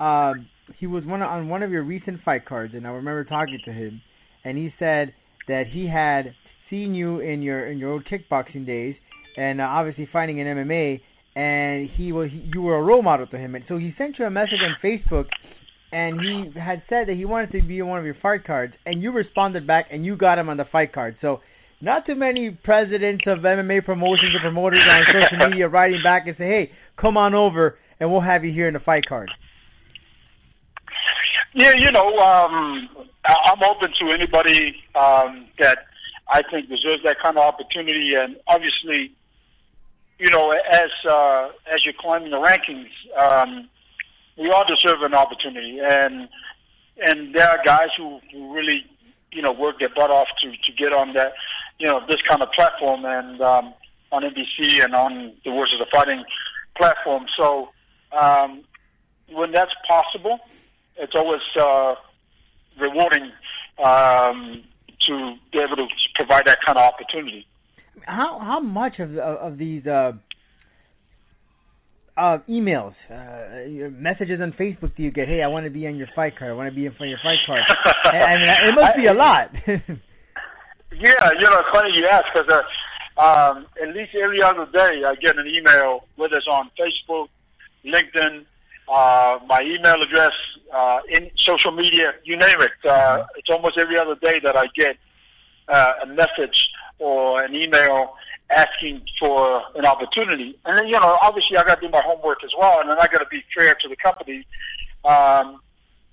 um, 0.00 0.48
he 0.78 0.88
was 0.88 1.04
one 1.04 1.22
on 1.22 1.48
one 1.48 1.62
of 1.62 1.70
your 1.70 1.84
recent 1.84 2.20
fight 2.24 2.44
cards, 2.44 2.74
and 2.74 2.84
I 2.84 2.90
remember 2.90 3.22
talking 3.22 3.60
to 3.64 3.72
him, 3.72 4.02
and 4.44 4.58
he 4.58 4.74
said 4.80 5.14
that 5.46 5.68
he 5.68 5.86
had 5.86 6.34
seen 6.74 6.94
you 6.94 7.20
in 7.20 7.40
your 7.40 7.70
in 7.70 7.78
your 7.78 7.92
old 7.92 8.04
kickboxing 8.04 8.66
days, 8.66 8.96
and 9.36 9.60
uh, 9.60 9.64
obviously 9.64 10.08
fighting 10.12 10.38
in 10.38 10.46
MMA, 10.46 11.00
and 11.36 11.88
he 11.90 12.10
was 12.10 12.30
he, 12.30 12.50
you 12.52 12.62
were 12.62 12.76
a 12.76 12.82
role 12.82 13.02
model 13.02 13.26
to 13.28 13.38
him, 13.38 13.54
and 13.54 13.64
so 13.68 13.78
he 13.78 13.94
sent 13.96 14.18
you 14.18 14.24
a 14.24 14.30
message 14.30 14.58
on 14.60 14.74
Facebook, 14.82 15.26
and 15.92 16.20
he 16.20 16.58
had 16.58 16.82
said 16.88 17.06
that 17.08 17.14
he 17.14 17.24
wanted 17.24 17.52
to 17.52 17.62
be 17.62 17.80
on 17.80 17.88
one 17.88 17.98
of 18.00 18.04
your 18.04 18.16
fight 18.20 18.44
cards, 18.44 18.74
and 18.86 19.02
you 19.02 19.12
responded 19.12 19.66
back, 19.66 19.86
and 19.92 20.04
you 20.04 20.16
got 20.16 20.38
him 20.38 20.48
on 20.48 20.56
the 20.56 20.66
fight 20.70 20.92
card. 20.92 21.16
So. 21.20 21.40
Not 21.80 22.06
too 22.06 22.14
many 22.14 22.50
presidents 22.50 23.24
of 23.26 23.40
MMA 23.40 23.84
promotions 23.84 24.34
or 24.34 24.40
promoters 24.40 24.80
on 24.88 25.04
social 25.12 25.48
media 25.50 25.68
writing 25.68 26.00
back 26.02 26.26
and 26.26 26.34
say, 26.38 26.46
"Hey, 26.46 26.70
come 26.98 27.18
on 27.18 27.34
over, 27.34 27.76
and 28.00 28.10
we'll 28.10 28.22
have 28.22 28.42
you 28.42 28.52
here 28.52 28.68
in 28.68 28.74
the 28.74 28.80
fight 28.80 29.04
card." 29.06 29.30
Yeah, 31.52 31.72
you 31.76 31.92
know, 31.92 32.16
um, 32.20 32.88
I'm 33.26 33.62
open 33.62 33.90
to 34.00 34.12
anybody 34.12 34.76
um, 34.94 35.48
that 35.58 35.78
I 36.28 36.42
think 36.42 36.68
deserves 36.68 37.02
that 37.04 37.16
kind 37.20 37.36
of 37.36 37.44
opportunity. 37.44 38.14
And 38.14 38.36
obviously, 38.46 39.12
you 40.18 40.30
know, 40.30 40.50
as 40.52 40.90
uh, 41.08 41.48
as 41.72 41.84
you're 41.84 41.94
climbing 41.98 42.30
the 42.30 42.38
rankings, 42.38 42.90
um, 43.18 43.68
we 44.38 44.50
all 44.50 44.64
deserve 44.66 45.02
an 45.02 45.14
opportunity. 45.14 45.80
And 45.82 46.28
and 47.02 47.34
there 47.34 47.48
are 47.48 47.62
guys 47.64 47.88
who, 47.96 48.20
who 48.32 48.54
really, 48.54 48.84
you 49.32 49.42
know, 49.42 49.52
work 49.52 49.78
their 49.80 49.88
butt 49.88 50.10
off 50.10 50.28
to 50.42 50.50
to 50.50 50.72
get 50.76 50.92
on 50.92 51.12
that, 51.14 51.32
you 51.78 51.86
know, 51.86 52.00
this 52.06 52.20
kind 52.28 52.42
of 52.42 52.50
platform 52.52 53.04
and 53.04 53.40
um, 53.40 53.74
on 54.12 54.22
NBC 54.22 54.82
and 54.82 54.94
on 54.94 55.32
the 55.44 55.50
World 55.50 55.68
Series 55.68 55.82
of 55.82 55.88
Fighting 55.90 56.24
platform. 56.76 57.26
So 57.36 57.70
um, 58.12 58.62
when 59.30 59.52
that's 59.52 59.74
possible, 59.86 60.38
it's 60.96 61.14
always 61.14 61.42
uh, 61.60 61.94
rewarding 62.80 63.32
um, 63.82 64.62
to 65.06 65.34
be 65.52 65.58
able 65.58 65.76
to 65.76 65.86
provide 66.14 66.46
that 66.46 66.58
kind 66.64 66.78
of 66.78 66.84
opportunity. 66.84 67.46
How 68.02 68.38
how 68.38 68.60
much 68.60 68.98
of 68.98 69.16
of, 69.16 69.56
these 69.56 69.86
uh, 69.86 70.12
uh, 72.16 72.38
emails, 72.48 72.94
uh, 73.10 73.90
messages 73.90 74.40
on 74.40 74.52
Facebook 74.52 74.96
do 74.96 75.02
you 75.02 75.10
get? 75.10 75.28
Hey, 75.28 75.42
I 75.42 75.46
want 75.46 75.64
to 75.64 75.70
be 75.70 75.86
on 75.86 75.96
your 75.96 76.08
fight 76.14 76.36
card. 76.36 76.50
I 76.50 76.54
want 76.54 76.68
to 76.68 76.74
be 76.74 76.86
in 76.86 76.92
front 76.92 77.12
of 77.12 77.18
your 77.18 77.18
fight 77.22 77.38
card. 77.46 77.62
and, 78.04 78.22
I 78.22 78.36
mean, 78.38 78.68
it 78.68 78.74
must 78.74 78.96
be 78.96 79.06
a 79.06 79.14
lot. 79.14 79.50
Yeah, 81.00 81.34
you 81.34 81.46
know, 81.46 81.58
it's 81.58 81.68
funny 81.72 81.90
you 81.92 82.06
ask 82.06 82.26
because 82.32 82.48
uh, 82.48 83.20
um, 83.20 83.66
at 83.82 83.94
least 83.94 84.14
every 84.14 84.42
other 84.42 84.66
day 84.72 85.02
I 85.04 85.14
get 85.20 85.38
an 85.38 85.46
email, 85.46 86.06
whether 86.16 86.36
it's 86.36 86.46
on 86.46 86.70
Facebook, 86.78 87.26
LinkedIn, 87.84 88.44
uh, 88.88 89.38
my 89.46 89.62
email 89.62 90.02
address, 90.02 90.32
uh, 90.74 90.98
in 91.08 91.30
social 91.44 91.72
media, 91.72 92.12
you 92.24 92.36
name 92.36 92.60
it. 92.60 92.72
Uh, 92.88 93.24
it's 93.36 93.48
almost 93.50 93.78
every 93.78 93.98
other 93.98 94.14
day 94.16 94.40
that 94.42 94.56
I 94.56 94.66
get 94.74 94.96
uh, 95.68 95.92
a 96.02 96.06
message 96.06 96.68
or 96.98 97.42
an 97.42 97.54
email 97.54 98.14
asking 98.50 99.02
for 99.18 99.62
an 99.74 99.86
opportunity. 99.86 100.58
And 100.64 100.78
then, 100.78 100.86
you 100.86 101.00
know, 101.00 101.18
obviously 101.22 101.56
I 101.56 101.64
got 101.64 101.76
to 101.76 101.86
do 101.86 101.90
my 101.90 102.02
homework 102.04 102.44
as 102.44 102.50
well, 102.58 102.80
and 102.80 102.90
then 102.90 102.98
I 102.98 103.06
got 103.10 103.18
to 103.18 103.28
be 103.30 103.42
fair 103.54 103.74
to 103.74 103.88
the 103.88 103.96
company. 103.96 104.46
Um, 105.04 105.60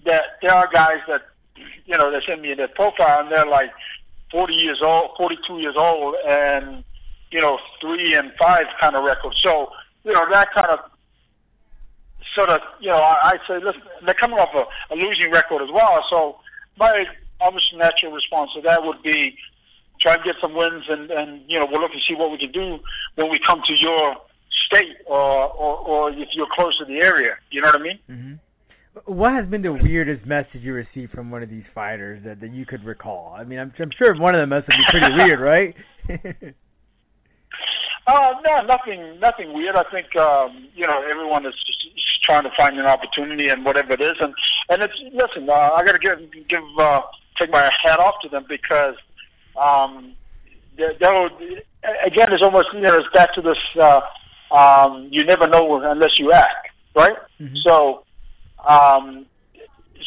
that 0.06 0.40
there 0.42 0.54
are 0.54 0.70
guys 0.72 1.00
that, 1.08 1.22
you 1.86 1.98
know, 1.98 2.12
they 2.12 2.20
send 2.26 2.42
me 2.42 2.54
their 2.56 2.68
profile 2.70 3.22
and 3.22 3.32
they're 3.32 3.46
like 3.46 3.72
40 4.32 4.54
years 4.54 4.80
old, 4.82 5.12
42 5.18 5.60
years 5.60 5.76
old, 5.78 6.16
and 6.26 6.84
you 7.32 7.40
know, 7.40 7.58
three 7.80 8.14
and 8.14 8.32
five 8.38 8.66
kind 8.80 8.96
of 8.96 9.04
records. 9.04 9.38
So, 9.42 9.72
you 10.04 10.14
know, 10.14 10.26
that 10.30 10.54
kind 10.54 10.68
of 10.68 10.80
sort 12.36 12.50
of, 12.50 12.62
you 12.80 12.90
know, 12.90 12.98
I, 12.98 13.34
I 13.34 13.48
say, 13.48 13.64
listen, 13.64 13.82
they're 14.06 14.14
coming 14.14 14.40
off 14.40 14.54
a, 14.56 14.94
a 14.94 14.96
losing 14.96 15.32
record 15.32 15.62
as 15.62 15.70
well. 15.74 16.04
So, 16.10 16.38
my 16.78 17.06
obviously 17.42 17.78
natural 17.78 18.12
response 18.12 18.52
to 18.56 18.62
that 18.62 18.84
would 18.84 19.02
be 19.04 19.36
try 20.00 20.16
and 20.16 20.24
get 20.24 20.36
some 20.42 20.56
wins, 20.56 20.86
and 20.90 21.12
and 21.12 21.42
you 21.48 21.60
know, 21.60 21.68
we'll 21.70 21.82
look 21.82 21.92
and 21.92 22.02
see 22.08 22.16
what 22.16 22.32
we 22.32 22.38
can 22.38 22.52
do 22.52 22.80
when 23.16 23.30
we 23.30 23.40
come 23.46 23.62
to 23.66 23.74
your 23.74 24.16
state 24.68 24.98
or 25.06 25.20
or, 25.20 25.78
or 25.78 26.12
if 26.12 26.30
you're 26.34 26.48
close 26.54 26.78
to 26.80 26.86
the 26.86 26.98
area. 26.98 27.34
You 27.52 27.62
know 27.62 27.68
what 27.68 27.76
I 27.76 27.84
mean? 27.84 28.00
hmm 28.08 29.12
What 29.12 29.34
has 29.34 29.46
been 29.48 29.62
the 29.62 29.74
weirdest 29.74 30.26
message 30.26 30.62
you 30.62 30.74
received 30.74 31.12
from 31.12 31.32
one 31.32 31.44
of 31.44 31.50
these 31.50 31.64
fighters 31.74 32.24
that, 32.26 32.42
that 32.42 32.52
you 32.52 32.66
could 32.66 32.84
recall? 32.84 33.36
I 33.38 33.44
mean, 33.44 33.60
I'm, 33.60 33.74
I'm 33.80 33.92
sure 33.98 34.16
one 34.20 34.36
of 34.36 34.42
them 34.42 34.50
must 34.50 34.68
have 34.72 34.78
been 34.78 35.00
pretty 35.00 35.16
weird, 35.24 35.40
right? 35.40 35.76
Uh, 38.08 38.34
no, 38.44 38.66
nothing, 38.66 39.20
nothing 39.20 39.54
weird. 39.54 39.76
I 39.76 39.84
think 39.92 40.16
um, 40.16 40.70
you 40.74 40.88
know 40.88 41.04
everyone 41.10 41.46
is 41.46 41.54
just 41.54 41.82
trying 42.32 42.44
to 42.44 42.56
find 42.56 42.80
an 42.80 42.86
opportunity 42.86 43.50
and 43.50 43.66
whatever 43.66 43.94
it 43.94 44.02
is, 44.02 44.16
and 44.20 44.34
and 44.70 44.82
it's 44.82 44.94
listen. 45.14 45.50
Uh, 45.50 45.54
I 45.76 45.84
got 45.84 45.94
to 45.94 46.00
give 46.00 46.20
give 46.48 46.64
uh, 46.80 47.02
take 47.38 47.52
my 47.52 47.70
hat 47.84 48.00
off 48.00 48.16
to 48.24 48.30
them 48.30 48.46
because 48.48 48.96
um, 49.60 50.14
they, 50.78 50.86
again 52.06 52.32
it's 52.32 52.42
almost 52.42 52.70
you 52.74 52.82
know 52.82 52.98
it's 52.98 53.14
back 53.14 53.34
to 53.34 53.42
this. 53.42 53.58
Uh, 53.76 54.02
um, 54.56 55.08
you 55.12 55.26
never 55.26 55.48
know 55.48 55.82
unless 55.82 56.20
you 56.20 56.32
ask, 56.32 56.56
right? 56.96 57.18
Mhm. 57.42 57.58
So, 57.64 58.04
um, 58.68 59.26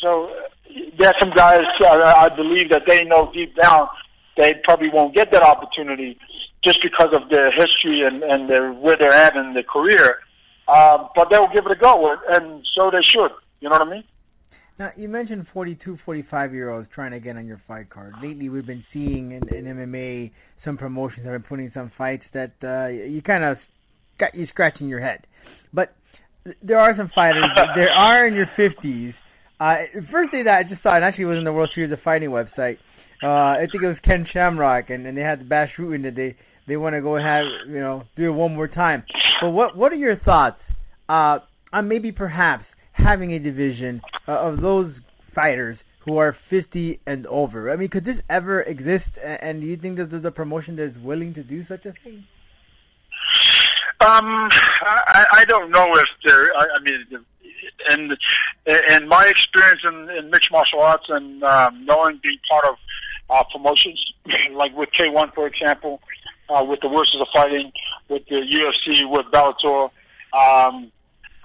so 0.00 0.30
there 0.98 1.08
are 1.08 1.14
some 1.18 1.30
guys 1.30 1.64
uh, 1.80 2.14
I 2.16 2.30
believe 2.30 2.70
that 2.70 2.82
they 2.86 3.04
know 3.04 3.30
deep 3.34 3.54
down 3.56 3.88
they 4.36 4.54
probably 4.64 4.88
won't 4.88 5.14
get 5.14 5.30
that 5.30 5.42
opportunity 5.42 6.18
just 6.62 6.78
because 6.82 7.10
of 7.12 7.28
their 7.28 7.52
history 7.52 8.02
and 8.02 8.22
and 8.22 8.48
their, 8.48 8.72
where 8.72 8.96
they're 8.96 9.14
at 9.14 9.36
in 9.36 9.54
their 9.54 9.62
career. 9.62 10.18
Um, 10.68 11.08
but 11.14 11.28
they'll 11.30 11.52
give 11.52 11.66
it 11.66 11.72
a 11.72 11.76
go, 11.76 12.16
and 12.28 12.64
so 12.74 12.90
they 12.90 13.02
should. 13.02 13.30
You 13.60 13.68
know 13.68 13.76
what 13.76 13.86
I 13.86 13.90
mean? 13.90 14.04
Now 14.78 14.90
you 14.96 15.08
mentioned 15.08 15.46
42, 15.52 15.98
45 16.04 16.52
year 16.52 16.70
olds 16.70 16.88
trying 16.92 17.12
to 17.12 17.20
get 17.20 17.36
on 17.36 17.46
your 17.46 17.62
fight 17.68 17.90
card. 17.90 18.14
Lately, 18.22 18.48
we've 18.48 18.66
been 18.66 18.84
seeing 18.92 19.32
in, 19.32 19.56
in 19.56 19.64
MMA 19.66 20.32
some 20.64 20.76
promotions 20.76 21.24
have 21.24 21.34
been 21.34 21.42
putting 21.42 21.70
some 21.74 21.92
fights 21.96 22.24
that 22.32 22.52
uh, 22.64 22.88
you 22.88 23.22
kind 23.22 23.44
of 23.44 23.58
got 24.18 24.34
you 24.34 24.46
scratching 24.48 24.88
your 24.88 25.00
head. 25.00 25.26
But 25.72 25.94
there 26.62 26.78
are 26.78 26.96
some 26.96 27.10
fighters. 27.14 27.44
there 27.74 27.90
are 27.90 28.26
in 28.26 28.34
your 28.34 28.48
50s. 28.58 29.14
Uh, 29.60 29.74
first 30.10 30.30
thing 30.30 30.44
that 30.44 30.58
I 30.58 30.62
just 30.62 30.82
saw, 30.82 30.96
it 30.96 31.02
actually 31.02 31.26
was 31.26 31.38
in 31.38 31.44
the 31.44 31.52
World 31.52 31.70
Series 31.74 31.92
of 31.92 32.00
Fighting 32.02 32.30
website. 32.30 32.78
Uh, 33.22 33.28
I 33.28 33.66
think 33.70 33.82
it 33.82 33.86
was 33.86 33.96
Ken 34.04 34.26
Shamrock, 34.32 34.90
and, 34.90 35.06
and 35.06 35.16
they 35.16 35.22
had 35.22 35.40
the 35.40 35.44
Bas 35.44 35.68
Rutten 35.78 36.02
that 36.02 36.16
they 36.16 36.36
they 36.66 36.76
want 36.76 36.94
to 36.94 37.02
go 37.02 37.16
and 37.16 37.24
have 37.24 37.44
you 37.68 37.80
know 37.80 38.04
do 38.16 38.26
it 38.26 38.32
one 38.32 38.54
more 38.54 38.68
time. 38.68 39.04
But 39.40 39.50
what 39.50 39.76
what 39.76 39.92
are 39.92 39.96
your 39.96 40.16
thoughts 40.16 40.60
uh, 41.08 41.38
on 41.72 41.88
maybe 41.88 42.12
perhaps 42.12 42.64
having 42.92 43.32
a 43.32 43.38
division 43.38 44.00
uh, 44.28 44.32
of 44.32 44.60
those 44.60 44.92
fighters 45.34 45.78
who 46.04 46.18
are 46.18 46.36
50 46.50 47.00
and 47.06 47.26
over? 47.26 47.72
I 47.72 47.76
mean, 47.76 47.88
could 47.88 48.04
this 48.04 48.16
ever 48.28 48.62
exist? 48.62 49.06
And 49.24 49.60
do 49.60 49.66
you 49.66 49.76
think 49.76 49.96
that 49.96 50.10
there's 50.10 50.24
a 50.24 50.30
promotion 50.30 50.76
that 50.76 50.84
is 50.84 50.96
willing 51.02 51.34
to 51.34 51.42
do 51.42 51.64
such 51.66 51.86
a 51.86 51.92
thing? 52.04 52.24
Um, 54.00 54.50
I, 55.08 55.24
I 55.32 55.44
don't 55.46 55.70
know 55.70 55.94
if 55.96 56.08
there. 56.24 56.54
I, 56.54 56.78
I 56.78 56.82
mean, 56.82 57.06
in 57.90 58.16
in 58.66 59.08
my 59.08 59.24
experience 59.24 59.80
in, 59.84 60.10
in 60.18 60.30
mixed 60.30 60.50
martial 60.50 60.80
arts 60.80 61.06
and 61.08 61.42
um, 61.42 61.84
knowing 61.84 62.20
being 62.22 62.38
part 62.48 62.64
of 62.68 62.76
uh, 63.30 63.42
promotions 63.50 64.02
like 64.52 64.76
with 64.76 64.90
K1, 64.98 65.34
for 65.34 65.46
example, 65.46 66.00
uh, 66.48 66.64
with 66.64 66.80
the 66.80 66.88
World 66.88 67.08
Series 67.10 67.22
of 67.22 67.28
Fighting, 67.32 67.72
with 68.08 68.22
the 68.28 68.36
UFC, 68.36 69.08
with 69.08 69.26
Bellator, 69.32 69.90
um, 70.32 70.90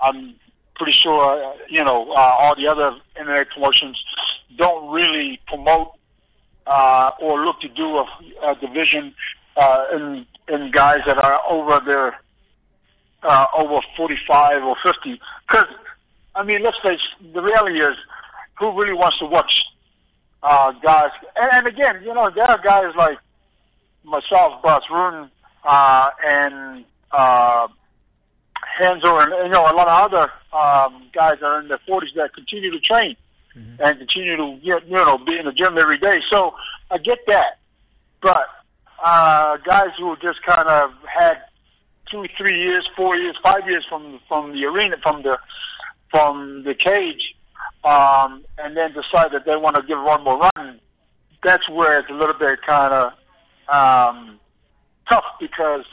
I'm 0.02 0.36
pretty 0.76 0.96
sure 1.04 1.44
uh, 1.44 1.54
you 1.70 1.84
know 1.84 2.12
uh, 2.12 2.36
all 2.40 2.56
the 2.56 2.68
other 2.68 2.96
MMA 3.20 3.46
promotions 3.54 3.98
don't 4.58 4.92
really 4.92 5.40
promote 5.48 5.92
uh, 6.68 7.12
or 7.22 7.46
look 7.46 7.60
to 7.62 7.68
do 7.68 7.98
a, 7.98 8.06
a 8.44 8.56
division 8.56 9.14
uh, 9.58 9.86
in 9.94 10.26
in 10.48 10.72
guys 10.72 11.00
that 11.06 11.18
are 11.18 11.40
over 11.50 11.80
their 11.86 12.16
uh, 13.24 13.46
over 13.58 13.80
45 13.98 14.64
or 14.64 14.76
50. 14.82 15.20
Because, 15.48 15.68
I 16.36 16.44
mean, 16.44 16.64
let's 16.64 16.78
face 16.82 17.00
the 17.34 17.42
reality 17.42 17.82
is, 17.82 17.96
who 18.58 18.78
really 18.80 18.94
wants 18.94 19.20
to 19.20 19.26
watch 19.26 19.52
uh, 20.44 20.72
guys? 20.84 21.12
And, 21.36 21.50
and 21.52 21.68
again, 21.68 22.02
you 22.04 22.14
know, 22.14 22.30
there 22.34 22.46
are 22.46 22.62
guys 22.62 22.94
like 22.98 23.18
myself, 24.04 24.62
Bas 24.62 24.84
Rutten, 24.90 25.30
uh, 25.64 26.10
and 26.26 26.86
uh, 27.12 27.68
Renzo, 28.80 29.18
and 29.20 29.32
you 29.46 29.52
know, 29.52 29.64
a 29.64 29.76
lot 29.76 29.88
of 29.88 30.12
other 30.12 30.32
um, 30.54 31.10
guys 31.14 31.38
that 31.42 31.46
are 31.46 31.62
in 31.62 31.68
their 31.68 31.80
40s 31.88 32.16
that 32.16 32.34
continue 32.34 32.72
to 32.72 32.80
train 32.80 33.16
mm-hmm. 33.56 33.82
and 33.82 33.98
continue 34.00 34.38
to 34.38 34.60
get, 34.64 34.88
you 34.88 34.94
know, 34.94 35.18
be 35.18 35.38
in 35.38 35.46
the 35.46 35.52
gym 35.52 35.78
every 35.78 35.98
day. 35.98 36.20
So 36.30 36.56
I 36.92 36.98
get 36.98 37.20
that, 37.28 37.60
but 38.22 38.48
uh, 39.04 39.58
guys 39.58 39.90
who 39.98 40.16
just 40.22 40.42
kind 40.44 40.68
of 40.68 40.92
had 41.06 41.38
two, 42.12 42.26
three 42.38 42.62
years, 42.62 42.88
four 42.96 43.16
years, 43.16 43.38
five 43.42 43.68
years 43.68 43.86
from 43.88 44.20
from 44.28 44.54
the 44.54 44.66
arena, 44.66 44.98
from 45.02 45.24
the 45.24 45.38
from 46.10 46.64
the 46.64 46.74
cage, 46.74 47.36
um, 47.84 48.44
and 48.58 48.76
then 48.76 48.94
decide 48.94 49.32
that 49.32 49.46
they 49.46 49.56
want 49.56 49.76
to 49.76 49.82
give 49.84 50.02
one 50.02 50.24
more 50.24 50.50
run. 50.56 50.80
That's 51.44 51.70
where 51.70 52.00
it's 52.00 52.10
a 52.10 52.14
little 52.14 52.38
bit 52.38 52.60
kind 52.66 52.94
of 52.94 53.14
um, 53.72 54.40
tough 55.08 55.26
because 55.40 55.86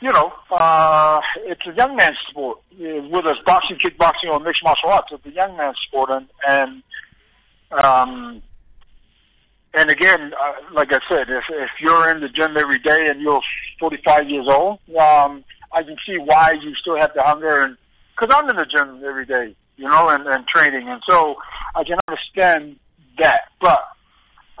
you 0.00 0.12
know 0.12 0.32
uh, 0.50 1.20
it's 1.38 1.66
a 1.66 1.74
young 1.74 1.96
man's 1.96 2.18
sport. 2.30 2.58
Whether 2.78 3.30
it's 3.30 3.40
boxing, 3.44 3.78
kickboxing, 3.78 4.30
or 4.30 4.40
mixed 4.40 4.62
martial 4.62 4.90
arts, 4.90 5.08
it's 5.12 5.26
a 5.26 5.30
young 5.30 5.56
man's 5.56 5.78
sport, 5.86 6.10
and 6.10 6.28
and 6.46 6.82
um, 7.72 8.42
and 9.74 9.90
again, 9.90 10.32
uh, 10.40 10.74
like 10.74 10.88
I 10.90 11.00
said, 11.08 11.28
if 11.28 11.44
if 11.50 11.70
you're 11.80 12.10
in 12.10 12.20
the 12.20 12.28
gym 12.28 12.56
every 12.56 12.78
day 12.78 13.08
and 13.10 13.20
you're 13.20 13.42
45 13.78 14.28
years 14.28 14.46
old, 14.48 14.78
um, 14.90 15.44
I 15.72 15.82
can 15.82 15.96
see 16.06 16.16
why 16.18 16.52
you 16.52 16.74
still 16.74 16.96
have 16.96 17.10
the 17.14 17.22
hunger 17.22 17.62
and 17.62 17.76
because 18.18 18.34
I'm 18.36 18.50
in 18.50 18.56
the 18.56 18.64
gym 18.64 19.02
every 19.06 19.26
day, 19.26 19.54
you 19.76 19.84
know, 19.84 20.08
and, 20.08 20.26
and 20.26 20.46
training, 20.48 20.88
and 20.88 21.02
so 21.06 21.36
I 21.76 21.84
can 21.84 21.98
understand 22.08 22.76
that. 23.18 23.42
But 23.60 23.80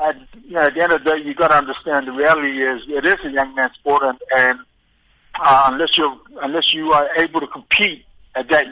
at, 0.02 0.16
you 0.44 0.54
know, 0.54 0.66
at 0.66 0.74
the 0.74 0.82
end 0.82 0.92
of 0.92 1.04
the 1.04 1.10
day, 1.10 1.16
you 1.24 1.34
got 1.34 1.48
to 1.48 1.54
understand 1.54 2.06
the 2.06 2.12
reality 2.12 2.62
is 2.62 2.82
it 2.88 3.04
is 3.04 3.18
a 3.24 3.30
young 3.30 3.54
man's 3.54 3.72
sport, 3.74 4.02
and, 4.04 4.18
and 4.34 4.60
uh, 5.40 5.68
unless 5.68 5.90
you 5.96 6.16
unless 6.42 6.72
you 6.72 6.90
are 6.92 7.08
able 7.16 7.40
to 7.40 7.46
compete 7.46 8.04
at 8.34 8.48
that 8.48 8.64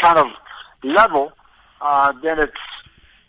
kind 0.00 0.18
of 0.18 0.26
level, 0.82 1.32
uh, 1.80 2.12
then 2.22 2.38
it's 2.38 2.52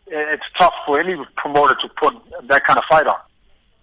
it's 0.07 0.43
tough 0.57 0.73
for 0.85 0.99
any 0.99 1.15
promoter 1.35 1.75
to 1.81 1.87
put 1.99 2.13
that 2.47 2.61
kind 2.65 2.77
of 2.77 2.83
fight 2.87 3.07
on. 3.07 3.17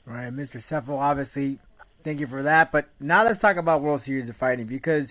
Right, 0.07 0.33
Mr. 0.33 0.63
Sefo, 0.71 0.99
obviously, 0.99 1.59
thank 2.05 2.21
you 2.21 2.27
for 2.27 2.43
that. 2.43 2.73
But 2.73 2.89
now 3.01 3.25
let's 3.25 3.41
talk 3.41 3.57
about 3.57 3.83
World 3.83 4.03
Series 4.05 4.29
of 4.29 4.37
Fighting 4.37 4.67
because 4.67 5.07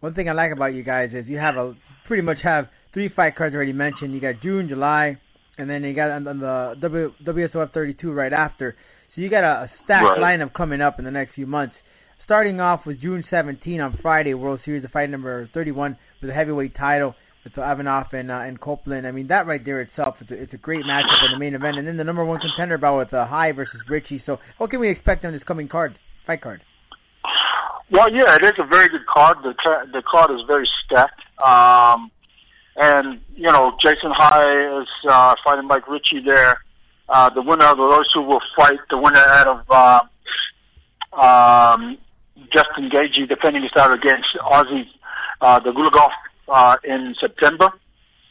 one 0.00 0.14
thing 0.14 0.28
I 0.28 0.32
like 0.32 0.52
about 0.52 0.74
you 0.74 0.82
guys 0.82 1.10
is 1.12 1.26
you 1.26 1.38
have 1.38 1.56
a 1.56 1.74
pretty 2.06 2.22
much 2.22 2.38
have 2.42 2.66
three 2.92 3.08
fight 3.08 3.36
cards 3.36 3.54
already 3.54 3.72
mentioned. 3.72 4.12
You 4.12 4.20
got 4.20 4.40
June, 4.42 4.68
July, 4.68 5.18
and 5.62 5.70
then 5.70 5.82
you 5.82 5.94
got 5.94 6.10
on, 6.10 6.24
the 6.24 6.76
w, 6.80 7.12
WSOF 7.24 7.72
32 7.72 8.12
right 8.12 8.32
after. 8.32 8.76
So 9.14 9.20
you 9.20 9.30
got 9.30 9.44
a, 9.44 9.64
a 9.64 9.70
stacked 9.84 10.04
right. 10.04 10.38
lineup 10.38 10.52
coming 10.54 10.80
up 10.80 10.98
in 10.98 11.04
the 11.04 11.10
next 11.10 11.34
few 11.34 11.46
months. 11.46 11.74
Starting 12.24 12.60
off 12.60 12.86
with 12.86 13.00
June 13.00 13.24
17 13.30 13.80
on 13.80 13.98
Friday, 14.00 14.34
World 14.34 14.60
Series 14.64 14.84
of 14.84 14.90
Fight 14.90 15.10
number 15.10 15.48
31 15.54 15.96
with 16.20 16.30
a 16.30 16.32
heavyweight 16.34 16.76
title 16.76 17.14
with 17.44 17.52
Ivanov 17.54 18.06
and 18.12 18.30
uh, 18.30 18.34
and 18.34 18.60
Copeland. 18.60 19.06
I 19.06 19.10
mean, 19.10 19.26
that 19.28 19.46
right 19.46 19.64
there 19.64 19.80
itself, 19.80 20.16
it's 20.20 20.30
a, 20.30 20.34
it's 20.34 20.54
a 20.54 20.58
great 20.58 20.84
matchup 20.84 21.24
in 21.24 21.32
the 21.32 21.38
main 21.38 21.54
event. 21.54 21.78
And 21.78 21.86
then 21.86 21.96
the 21.96 22.04
number 22.04 22.24
one 22.24 22.40
contender 22.40 22.78
bout 22.78 22.98
with 22.98 23.14
uh, 23.14 23.26
High 23.26 23.52
versus 23.52 23.80
Ritchie. 23.88 24.22
So 24.26 24.38
what 24.58 24.70
can 24.70 24.80
we 24.80 24.88
expect 24.88 25.24
on 25.24 25.32
this 25.32 25.42
coming 25.42 25.68
card, 25.68 25.98
fight 26.26 26.42
card? 26.42 26.62
Well, 27.90 28.12
yeah, 28.12 28.36
it 28.36 28.44
is 28.44 28.54
a 28.58 28.66
very 28.66 28.88
good 28.88 29.06
card. 29.12 29.38
The 29.42 29.54
the 29.92 30.02
card 30.08 30.30
is 30.30 30.40
very 30.46 30.68
stacked. 30.84 31.20
Um, 31.44 32.10
and 32.76 33.20
you 33.34 33.50
know, 33.50 33.76
Jason 33.80 34.10
High 34.10 34.80
is 34.80 34.88
uh, 35.08 35.34
fighting 35.44 35.66
Mike 35.66 35.88
Ritchie 35.88 36.20
there. 36.24 36.58
Uh, 37.08 37.30
the 37.30 37.42
winner 37.42 37.66
of 37.66 37.76
those 37.76 38.10
two 38.12 38.22
will 38.22 38.40
fight 38.56 38.78
the 38.88 38.96
winner 38.96 39.18
out 39.18 39.46
of 39.46 39.70
uh, 41.12 41.20
um, 41.20 41.98
Justin 42.52 42.88
Gaethje, 42.88 43.28
defending 43.28 43.62
his 43.62 43.72
title 43.72 43.94
against 43.94 44.28
Ozzy 44.40 44.86
uh, 45.42 45.60
the 45.60 45.70
Gulagov 45.70 46.10
uh, 46.48 46.76
in 46.84 47.14
September. 47.20 47.72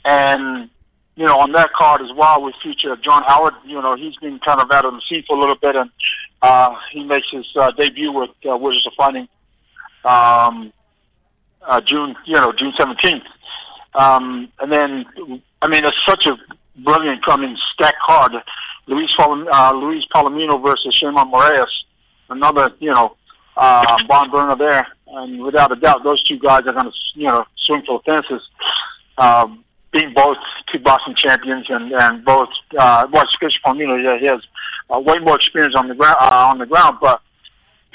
And, 0.05 0.69
you 1.15 1.25
know, 1.25 1.39
on 1.39 1.51
that 1.51 1.73
card 1.73 2.01
as 2.01 2.09
well, 2.15 2.41
we 2.41 2.53
feature 2.63 2.95
John 2.95 3.23
Howard. 3.23 3.53
You 3.65 3.81
know, 3.81 3.95
he's 3.95 4.15
been 4.15 4.39
kind 4.39 4.59
of 4.59 4.71
out 4.71 4.85
of 4.85 4.93
the 4.93 5.01
scene 5.07 5.23
for 5.27 5.37
a 5.37 5.39
little 5.39 5.57
bit, 5.61 5.75
and 5.75 5.91
uh, 6.41 6.75
he 6.91 7.03
makes 7.03 7.27
his 7.29 7.45
uh, 7.55 7.71
debut 7.71 8.11
with 8.11 8.31
uh, 8.49 8.57
World 8.57 8.73
Series 8.73 8.87
of 8.87 8.93
Fighting 8.97 9.27
um, 10.05 10.73
uh, 11.67 11.81
June, 11.81 12.15
you 12.25 12.35
know, 12.35 12.51
June 12.57 12.73
17th. 12.77 13.23
Um, 13.93 14.49
and 14.59 14.71
then, 14.71 15.05
I 15.61 15.67
mean, 15.67 15.83
it's 15.85 15.97
such 16.05 16.25
a 16.25 16.35
brilliant, 16.81 17.21
I 17.27 17.35
mean, 17.35 17.57
stack 17.73 17.95
card. 18.05 18.33
Luis, 18.87 19.09
uh, 19.19 19.73
Luis 19.73 20.03
Palomino 20.13 20.61
versus 20.61 20.97
Sheymon 21.01 21.31
Moraes, 21.31 21.67
another, 22.29 22.71
you 22.79 22.89
know, 22.89 23.15
uh, 23.57 23.97
barn 24.07 24.31
burner 24.31 24.55
there 24.55 24.87
and 25.13 25.43
without 25.43 25.71
a 25.71 25.75
doubt, 25.75 26.03
those 26.03 26.23
two 26.23 26.39
guys 26.39 26.63
are 26.65 26.73
going 26.73 26.85
to, 26.85 26.91
you 27.15 27.27
know, 27.27 27.45
swing 27.65 27.83
for 27.85 28.01
the 28.05 28.11
fences. 28.11 28.47
Um, 29.17 29.63
being 29.91 30.13
both 30.13 30.37
two 30.71 30.79
kickboxing 30.79 31.17
champions 31.17 31.65
and 31.69 31.91
and 31.91 32.23
both, 32.23 32.49
uh, 32.79 33.07
well, 33.11 33.25
especially 33.25 33.59
Palomino, 33.65 34.01
yeah, 34.01 34.17
he 34.17 34.25
has 34.25 34.41
uh, 34.89 34.99
way 34.99 35.19
more 35.19 35.35
experience 35.35 35.75
on 35.77 35.89
the 35.89 35.95
ground. 35.95 36.15
Uh, 36.19 36.25
on 36.25 36.59
the 36.59 36.65
ground, 36.65 36.97
but 37.01 37.21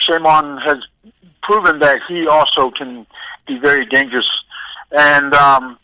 Sheymon 0.07 0.63
has 0.63 0.79
proven 1.43 1.79
that 1.79 2.01
he 2.07 2.27
also 2.27 2.71
can 2.77 3.07
be 3.47 3.59
very 3.59 3.87
dangerous. 3.87 4.29
And 4.93 5.33
um, 5.33 5.79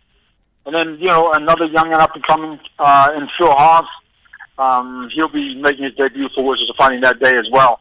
and 0.67 0.75
then 0.75 0.99
you 1.01 1.09
know 1.09 1.33
another 1.33 1.67
young 1.67 1.93
and 1.93 2.01
up 2.01 2.11
and 2.15 2.25
coming 2.25 2.59
uh, 2.79 3.09
in 3.17 3.29
Phil 3.39 3.51
Hawes. 3.51 3.87
Um, 4.59 5.09
he'll 5.15 5.33
be 5.33 5.61
making 5.61 5.85
his 5.85 5.95
debut 5.95 6.29
for 6.35 6.45
World 6.45 6.59
Series 6.59 6.71
of 6.71 6.77
Fighting 6.77 7.01
that 7.01 7.19
day 7.19 7.37
as 7.39 7.47
well. 7.51 7.81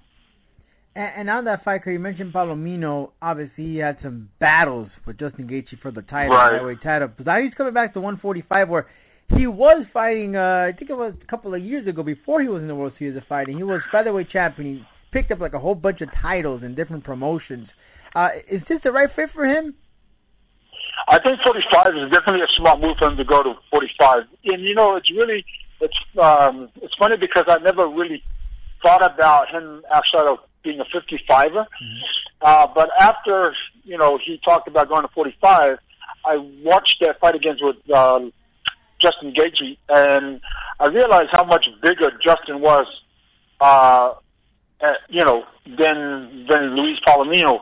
And, 0.95 1.11
and 1.17 1.29
on 1.29 1.45
that 1.45 1.63
fight 1.63 1.81
you 1.85 1.99
mentioned 1.99 2.33
Palomino. 2.33 3.11
Obviously, 3.21 3.65
he 3.65 3.77
had 3.77 3.97
some 4.01 4.29
battles 4.39 4.89
with 5.05 5.19
Justin 5.19 5.47
Gaethje 5.47 5.79
for 5.81 5.91
the 5.91 6.01
title, 6.01 6.35
right. 6.35 6.53
heavyweight 6.53 6.81
title. 6.81 7.09
But 7.15 7.25
now 7.25 7.41
he's 7.41 7.53
coming 7.53 7.73
back 7.73 7.93
to 7.93 7.99
145, 7.99 8.69
where 8.69 8.87
he 9.37 9.47
was 9.47 9.85
fighting. 9.93 10.35
Uh, 10.35 10.67
I 10.69 10.77
think 10.77 10.89
it 10.89 10.97
was 10.97 11.13
a 11.21 11.27
couple 11.27 11.53
of 11.53 11.61
years 11.61 11.87
ago, 11.87 12.03
before 12.03 12.41
he 12.41 12.47
was 12.47 12.61
in 12.61 12.67
the 12.67 12.75
World 12.75 12.93
Series 12.97 13.17
of 13.17 13.23
Fighting. 13.27 13.57
He 13.57 13.63
was 13.63 13.81
featherweight 13.91 14.29
champion. 14.29 14.77
He 14.77 14.83
picked 15.11 15.31
up 15.31 15.39
like 15.39 15.53
a 15.53 15.59
whole 15.59 15.75
bunch 15.75 16.01
of 16.01 16.09
titles 16.21 16.63
in 16.63 16.75
different 16.75 17.03
promotions. 17.03 17.67
Uh, 18.15 18.29
is 18.49 18.61
this 18.67 18.79
the 18.83 18.91
right 18.91 19.09
fit 19.15 19.29
for 19.33 19.45
him? 19.45 19.73
I 21.07 21.19
think 21.19 21.41
45 21.41 21.95
is 21.95 22.11
definitely 22.11 22.41
a 22.41 22.51
smart 22.55 22.79
move 22.79 22.97
for 22.97 23.07
him 23.07 23.17
to 23.17 23.23
go 23.23 23.43
to 23.43 23.53
45. 23.69 24.23
And 24.45 24.63
you 24.63 24.75
know, 24.75 24.95
it's 24.95 25.11
really 25.11 25.45
it's 25.79 25.97
um, 26.21 26.69
it's 26.81 26.95
funny 26.95 27.17
because 27.17 27.45
I 27.47 27.57
never 27.57 27.87
really 27.87 28.23
thought 28.81 29.03
about 29.03 29.49
him 29.49 29.83
outside 29.93 30.27
of 30.27 30.37
being 30.63 30.79
a 30.79 30.85
55er. 30.85 31.51
Mm-hmm. 31.51 31.65
Uh, 32.41 32.67
but 32.73 32.89
after 32.99 33.53
you 33.83 33.97
know 33.97 34.19
he 34.23 34.39
talked 34.43 34.67
about 34.67 34.89
going 34.89 35.03
to 35.03 35.13
45, 35.13 35.77
I 36.25 36.37
watched 36.63 36.97
that 37.01 37.19
fight 37.19 37.35
against 37.35 37.63
with 37.63 37.77
uh, 37.93 38.19
Justin 39.01 39.33
Gaethje, 39.33 39.77
and 39.89 40.39
I 40.79 40.85
realized 40.85 41.29
how 41.31 41.43
much 41.43 41.65
bigger 41.81 42.11
Justin 42.23 42.61
was, 42.61 42.85
uh, 43.59 44.13
at, 44.81 44.97
you 45.09 45.23
know, 45.23 45.43
than 45.65 46.45
than 46.47 46.75
Luis 46.75 46.99
Palomino. 47.05 47.59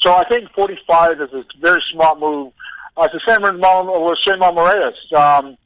So 0.00 0.12
I 0.12 0.24
think 0.28 0.50
45 0.52 1.20
is 1.20 1.32
a 1.32 1.44
very 1.60 1.82
smart 1.92 2.20
move. 2.20 2.52
Uh, 2.96 3.04
it's 3.04 3.14
the 3.14 3.20
same 3.26 3.42
with, 3.42 3.54
Sheymon 3.54 4.54
Moraes. 4.54 5.12
Um, 5.12 5.56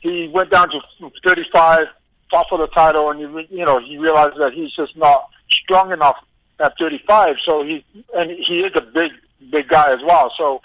he 0.00 0.30
went 0.32 0.50
down 0.50 0.68
to 0.70 1.10
35, 1.24 1.86
fought 2.30 2.46
for 2.48 2.58
the 2.58 2.66
title, 2.68 3.10
and 3.10 3.20
he, 3.20 3.56
you 3.56 3.64
know, 3.64 3.80
he 3.80 3.98
realized 3.98 4.36
that 4.38 4.52
he's 4.52 4.72
just 4.72 4.96
not 4.96 5.28
strong 5.50 5.92
enough 5.92 6.16
at 6.60 6.72
35. 6.78 7.36
So 7.44 7.62
he 7.62 7.84
and 8.14 8.30
he 8.30 8.60
is 8.60 8.72
a 8.74 8.80
big, 8.80 9.12
big 9.50 9.68
guy 9.68 9.92
as 9.92 10.00
well. 10.04 10.32
So 10.36 10.60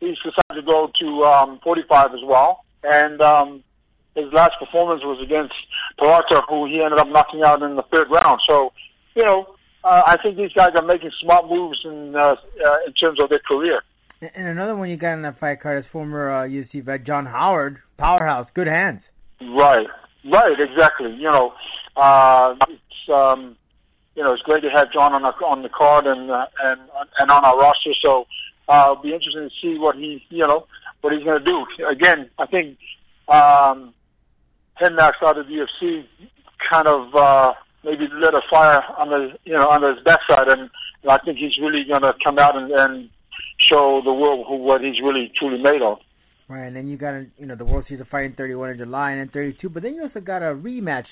he's 0.00 0.16
decided 0.18 0.54
to 0.54 0.62
go 0.62 0.90
to 1.00 1.24
um, 1.24 1.60
45 1.62 2.14
as 2.14 2.20
well. 2.24 2.64
And 2.84 3.20
um, 3.20 3.64
his 4.14 4.32
last 4.32 4.58
performance 4.58 5.02
was 5.04 5.20
against 5.22 5.54
Peralta, 5.98 6.42
who 6.48 6.66
he 6.66 6.82
ended 6.82 6.98
up 6.98 7.08
knocking 7.08 7.42
out 7.42 7.62
in 7.62 7.76
the 7.76 7.82
third 7.82 8.10
round. 8.10 8.40
So, 8.46 8.72
you 9.14 9.22
know, 9.24 9.54
uh, 9.88 10.02
I 10.06 10.16
think 10.22 10.36
these 10.36 10.52
guys 10.52 10.72
are 10.74 10.82
making 10.82 11.10
smart 11.20 11.48
moves 11.48 11.80
in 11.84 12.14
uh, 12.14 12.34
uh, 12.34 12.36
in 12.86 12.92
terms 12.92 13.18
of 13.20 13.30
their 13.30 13.40
career. 13.40 13.82
And 14.20 14.48
another 14.48 14.76
one 14.76 14.90
you 14.90 14.96
got 14.96 15.14
in 15.14 15.22
that 15.22 15.38
fight 15.38 15.62
card 15.62 15.84
is 15.84 15.90
former 15.90 16.30
uh, 16.30 16.46
UFC 16.46 16.84
vet 16.84 17.04
John 17.04 17.24
Howard, 17.24 17.78
powerhouse, 17.96 18.48
good 18.54 18.66
hands. 18.66 19.00
Right, 19.40 19.86
right, 20.30 20.56
exactly. 20.58 21.12
You 21.14 21.30
know, 21.30 21.52
uh, 21.96 22.56
it's 22.68 23.08
um, 23.08 23.56
you 24.14 24.22
know 24.22 24.32
it's 24.32 24.42
great 24.42 24.62
to 24.62 24.70
have 24.70 24.92
John 24.92 25.14
on 25.14 25.22
the 25.22 25.28
on 25.46 25.62
the 25.62 25.70
card 25.70 26.06
and 26.06 26.30
uh, 26.30 26.46
and 26.64 26.80
and 27.18 27.30
on 27.30 27.44
our 27.44 27.58
roster. 27.58 27.92
So 28.02 28.26
uh, 28.68 28.92
it'll 28.92 29.02
be 29.02 29.14
interesting 29.14 29.48
to 29.48 29.54
see 29.62 29.78
what 29.78 29.96
he 29.96 30.22
you 30.28 30.46
know 30.46 30.66
what 31.00 31.14
he's 31.14 31.24
going 31.24 31.38
to 31.38 31.44
do. 31.44 31.64
Again, 31.88 32.28
I 32.38 32.46
think 32.46 32.76
um, 33.28 33.94
knocks 34.80 35.18
out 35.22 35.38
of 35.38 35.46
the 35.46 35.66
UFC 35.82 36.04
kind 36.68 36.88
of 36.88 37.14
uh, 37.14 37.54
maybe 37.88 38.08
lit 38.12 38.34
a 38.34 38.40
fire 38.50 38.82
on 38.98 39.08
the 39.08 39.32
you 39.44 39.52
know 39.52 39.68
on 39.68 39.82
his 39.82 40.02
backside, 40.04 40.48
and, 40.48 40.70
and 41.02 41.10
I 41.10 41.18
think 41.24 41.38
he's 41.38 41.56
really 41.60 41.84
going 41.84 42.02
to 42.02 42.12
come 42.22 42.38
out 42.38 42.56
and, 42.56 42.70
and 42.70 43.08
show 43.68 44.02
the 44.04 44.12
world 44.12 44.46
who, 44.48 44.56
what 44.56 44.82
he's 44.82 45.00
really 45.02 45.32
truly 45.38 45.62
made 45.62 45.82
of. 45.82 45.98
Right, 46.48 46.66
and 46.66 46.76
then 46.76 46.88
you 46.88 46.96
got 46.96 47.14
you 47.38 47.46
know 47.46 47.56
the 47.56 47.64
World 47.64 47.84
Series 47.88 48.00
of 48.00 48.08
Fighting 48.08 48.34
31 48.36 48.70
in 48.70 48.78
July 48.78 49.12
and 49.12 49.20
then 49.20 49.30
32, 49.32 49.68
but 49.68 49.82
then 49.82 49.94
you 49.94 50.02
also 50.02 50.20
got 50.20 50.42
a 50.42 50.54
rematch 50.54 51.06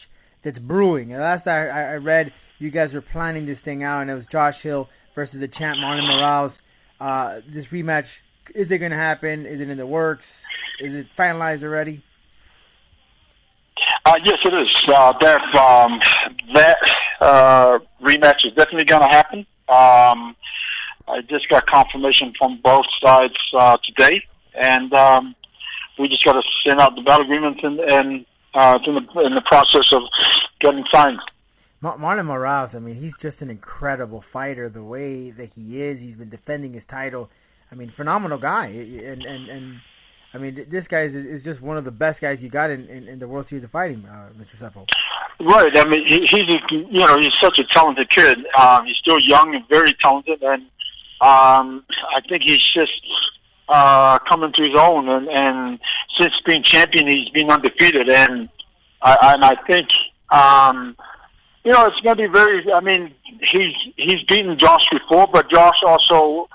that's 0.45 0.59
brewing. 0.59 1.13
And 1.13 1.21
last 1.21 1.47
I, 1.47 1.69
I 1.69 1.95
read, 1.95 2.33
you 2.59 2.71
guys 2.71 2.91
were 2.93 3.05
planning 3.13 3.47
this 3.47 3.59
thing 3.65 3.83
out, 3.83 4.03
and 4.03 4.11
it 4.11 4.15
was 4.15 4.25
Josh 4.31 4.55
Hill 4.63 4.89
versus 5.15 5.37
the 5.41 5.49
champ 5.49 5.79
Marlon 5.79 6.05
Moraes. 6.05 6.53
Uh, 6.99 7.41
this 7.55 7.67
rematch, 7.73 8.07
is 8.55 8.69
it 8.71 8.79
going 8.79 8.93
to 8.93 8.97
happen? 8.97 9.45
Is 9.45 9.61
it 9.61 9.69
in 9.69 9.77
the 9.77 9.87
works? 9.87 10.23
Is 10.81 10.95
it 10.95 11.07
finalized 11.19 11.63
already? 11.63 12.03
Uh, 14.07 14.15
yes, 14.23 14.39
it 14.45 14.55
is. 14.55 14.69
Uh, 14.87 15.13
that 15.19 15.43
um, 15.59 15.99
that 16.55 16.77
uh, 17.21 17.79
rematch 18.01 18.47
is 18.47 18.53
definitely 18.55 18.85
going 18.85 19.03
to 19.03 19.09
happen. 19.09 19.41
Um, 19.69 20.37
I 21.09 21.23
just 21.29 21.49
got 21.49 21.67
confirmation 21.67 22.33
from 22.39 22.61
both 22.63 22.87
sides 23.03 23.35
uh, 23.53 23.79
today, 23.85 24.23
and 24.55 24.93
um, 24.93 25.35
we 25.99 26.07
just 26.07 26.25
got 26.25 26.35
to 26.35 26.43
send 26.65 26.79
out 26.79 26.95
the 26.95 27.03
battle 27.03 27.25
agreements 27.25 27.59
and, 27.65 27.81
and 27.81 28.27
uh, 28.55 28.79
it's 28.79 28.87
in 28.87 28.95
the 28.95 29.21
in 29.23 29.35
the 29.35 29.43
process 29.45 29.87
of 29.91 30.03
getting 30.61 30.85
signed. 30.93 31.19
Marlon 31.83 32.27
Moraes, 32.27 32.77
I 32.77 32.79
mean, 32.79 33.03
he's 33.03 33.13
just 33.21 33.43
an 33.43 33.51
incredible 33.51 34.23
fighter. 34.33 34.69
The 34.69 34.85
way 34.85 35.33
that 35.33 35.51
he 35.57 35.83
is, 35.83 35.99
he's 35.99 36.17
been 36.17 36.31
defending 36.31 36.75
his 36.75 36.83
title. 36.89 37.29
I 37.73 37.75
mean, 37.75 37.93
phenomenal 37.97 38.39
guy, 38.39 38.67
and 38.67 39.23
and 39.23 39.49
and 39.49 39.77
I 40.37 40.39
mean, 40.39 40.67
this 40.71 40.85
guy 40.91 41.05
is, 41.05 41.15
is 41.15 41.43
just 41.45 41.63
one 41.63 41.79
of 41.79 41.85
the 41.85 41.91
best 41.91 42.21
guys 42.21 42.37
you 42.43 42.51
got 42.51 42.69
in, 42.69 42.87
in, 42.91 43.09
in 43.09 43.19
the 43.19 43.27
World 43.27 43.47
Series 43.49 43.65
of 43.65 43.71
Fighting, 43.71 44.05
uh, 44.05 44.29
Mr. 44.37 44.61
Sefo. 44.61 44.87
Right. 45.41 45.73
I 45.75 45.89
mean, 45.89 46.05
he, 46.07 46.27
he's 46.31 46.47
a, 46.47 46.93
you 46.93 47.01
know 47.01 47.19
he's 47.19 47.33
such 47.41 47.59
a 47.59 47.65
talented 47.73 48.11
kid. 48.11 48.39
Um, 48.59 48.85
he's 48.85 48.97
still 48.97 49.19
young 49.19 49.55
and 49.55 49.67
very 49.67 49.97
talented, 49.99 50.43
and 50.43 50.63
um, 51.23 51.85
I 52.15 52.21
think 52.29 52.43
he's 52.43 52.61
just 52.75 52.93
uh, 53.71 54.19
coming 54.29 54.53
to 54.53 54.63
his 54.63 54.75
own. 54.79 55.09
And, 55.09 55.27
and 55.29 55.81
since 56.19 56.35
being 56.45 56.63
champion, 56.63 57.07
he's 57.07 57.31
been 57.31 57.49
undefeated, 57.49 58.09
and 58.11 58.51
I, 59.01 59.35
and 59.35 59.45
I 59.45 59.57
think. 59.67 59.89
Um, 60.31 60.97
you 61.65 61.73
know, 61.73 61.85
it's 61.87 61.99
going 62.01 62.17
to 62.17 62.23
be 62.23 62.31
very. 62.31 62.63
I 62.73 62.81
mean, 62.81 63.13
he's 63.25 63.75
he's 63.97 64.23
beaten 64.29 64.57
Josh 64.57 64.85
before, 64.93 65.27
but 65.33 65.51
Josh 65.51 65.83
also 65.85 66.49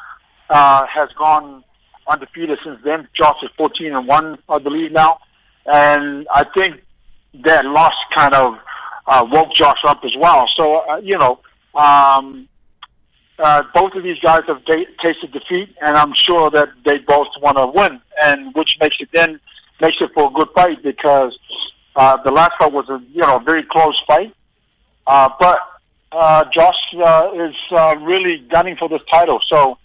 uh, 0.50 0.86
has 0.88 1.10
gone 1.18 1.66
undefeated 2.08 2.60
since 2.64 2.80
then. 2.84 3.08
Josh 3.16 3.38
is 3.44 3.50
14 3.58 3.94
and 3.94 4.08
one, 4.08 4.38
I 4.50 4.60
believe 4.60 4.92
now, 4.92 5.20
and 5.66 6.28
I 6.34 6.46
think 6.54 6.82
that 7.44 7.66
loss 7.66 7.94
kind 8.14 8.34
of 8.34 8.56
uh, 9.08 9.26
woke 9.30 9.54
Josh 9.54 9.80
up 9.88 10.02
as 10.04 10.12
well. 10.18 10.50
So 10.56 10.82
uh, 10.90 10.98
you 10.98 11.18
know, 11.18 11.40
um, 11.80 12.48
uh, 13.40 13.64
both 13.74 13.94
of 13.96 14.04
these 14.04 14.20
guys 14.20 14.44
have 14.48 14.64
t- 14.66 14.86
tasted 15.02 15.32
defeat, 15.32 15.76
and 15.82 15.98
I'm 15.98 16.14
sure 16.14 16.52
that 16.52 16.70
they 16.86 16.98
both 17.00 17.28
want 17.42 17.58
to 17.58 17.68
win, 17.68 18.00
and 18.22 18.54
which 18.56 18.78
makes 18.80 18.98
it 19.00 19.10
then 19.14 19.40
makes 19.80 19.98
it 20.00 20.12
for 20.14 20.30
a 20.30 20.32
good 20.32 20.50
fight 20.54 20.84
because 20.84 21.38
uh, 21.96 22.18
the 22.24 22.32
last 22.32 22.54
fight 22.58 22.72
was 22.72 22.88
a 22.90 23.02
you 23.12 23.22
know 23.22 23.40
very 23.40 23.64
close 23.70 24.00
fight. 24.06 24.34
Uh, 25.08 25.30
but 25.40 25.60
uh, 26.12 26.46
Josh 26.54 26.76
uh, 26.96 27.32
is 27.34 27.56
uh, 27.72 27.96
really 27.98 28.46
gunning 28.52 28.76
for 28.78 28.88
this 28.90 29.02
title, 29.10 29.40
so 29.48 29.78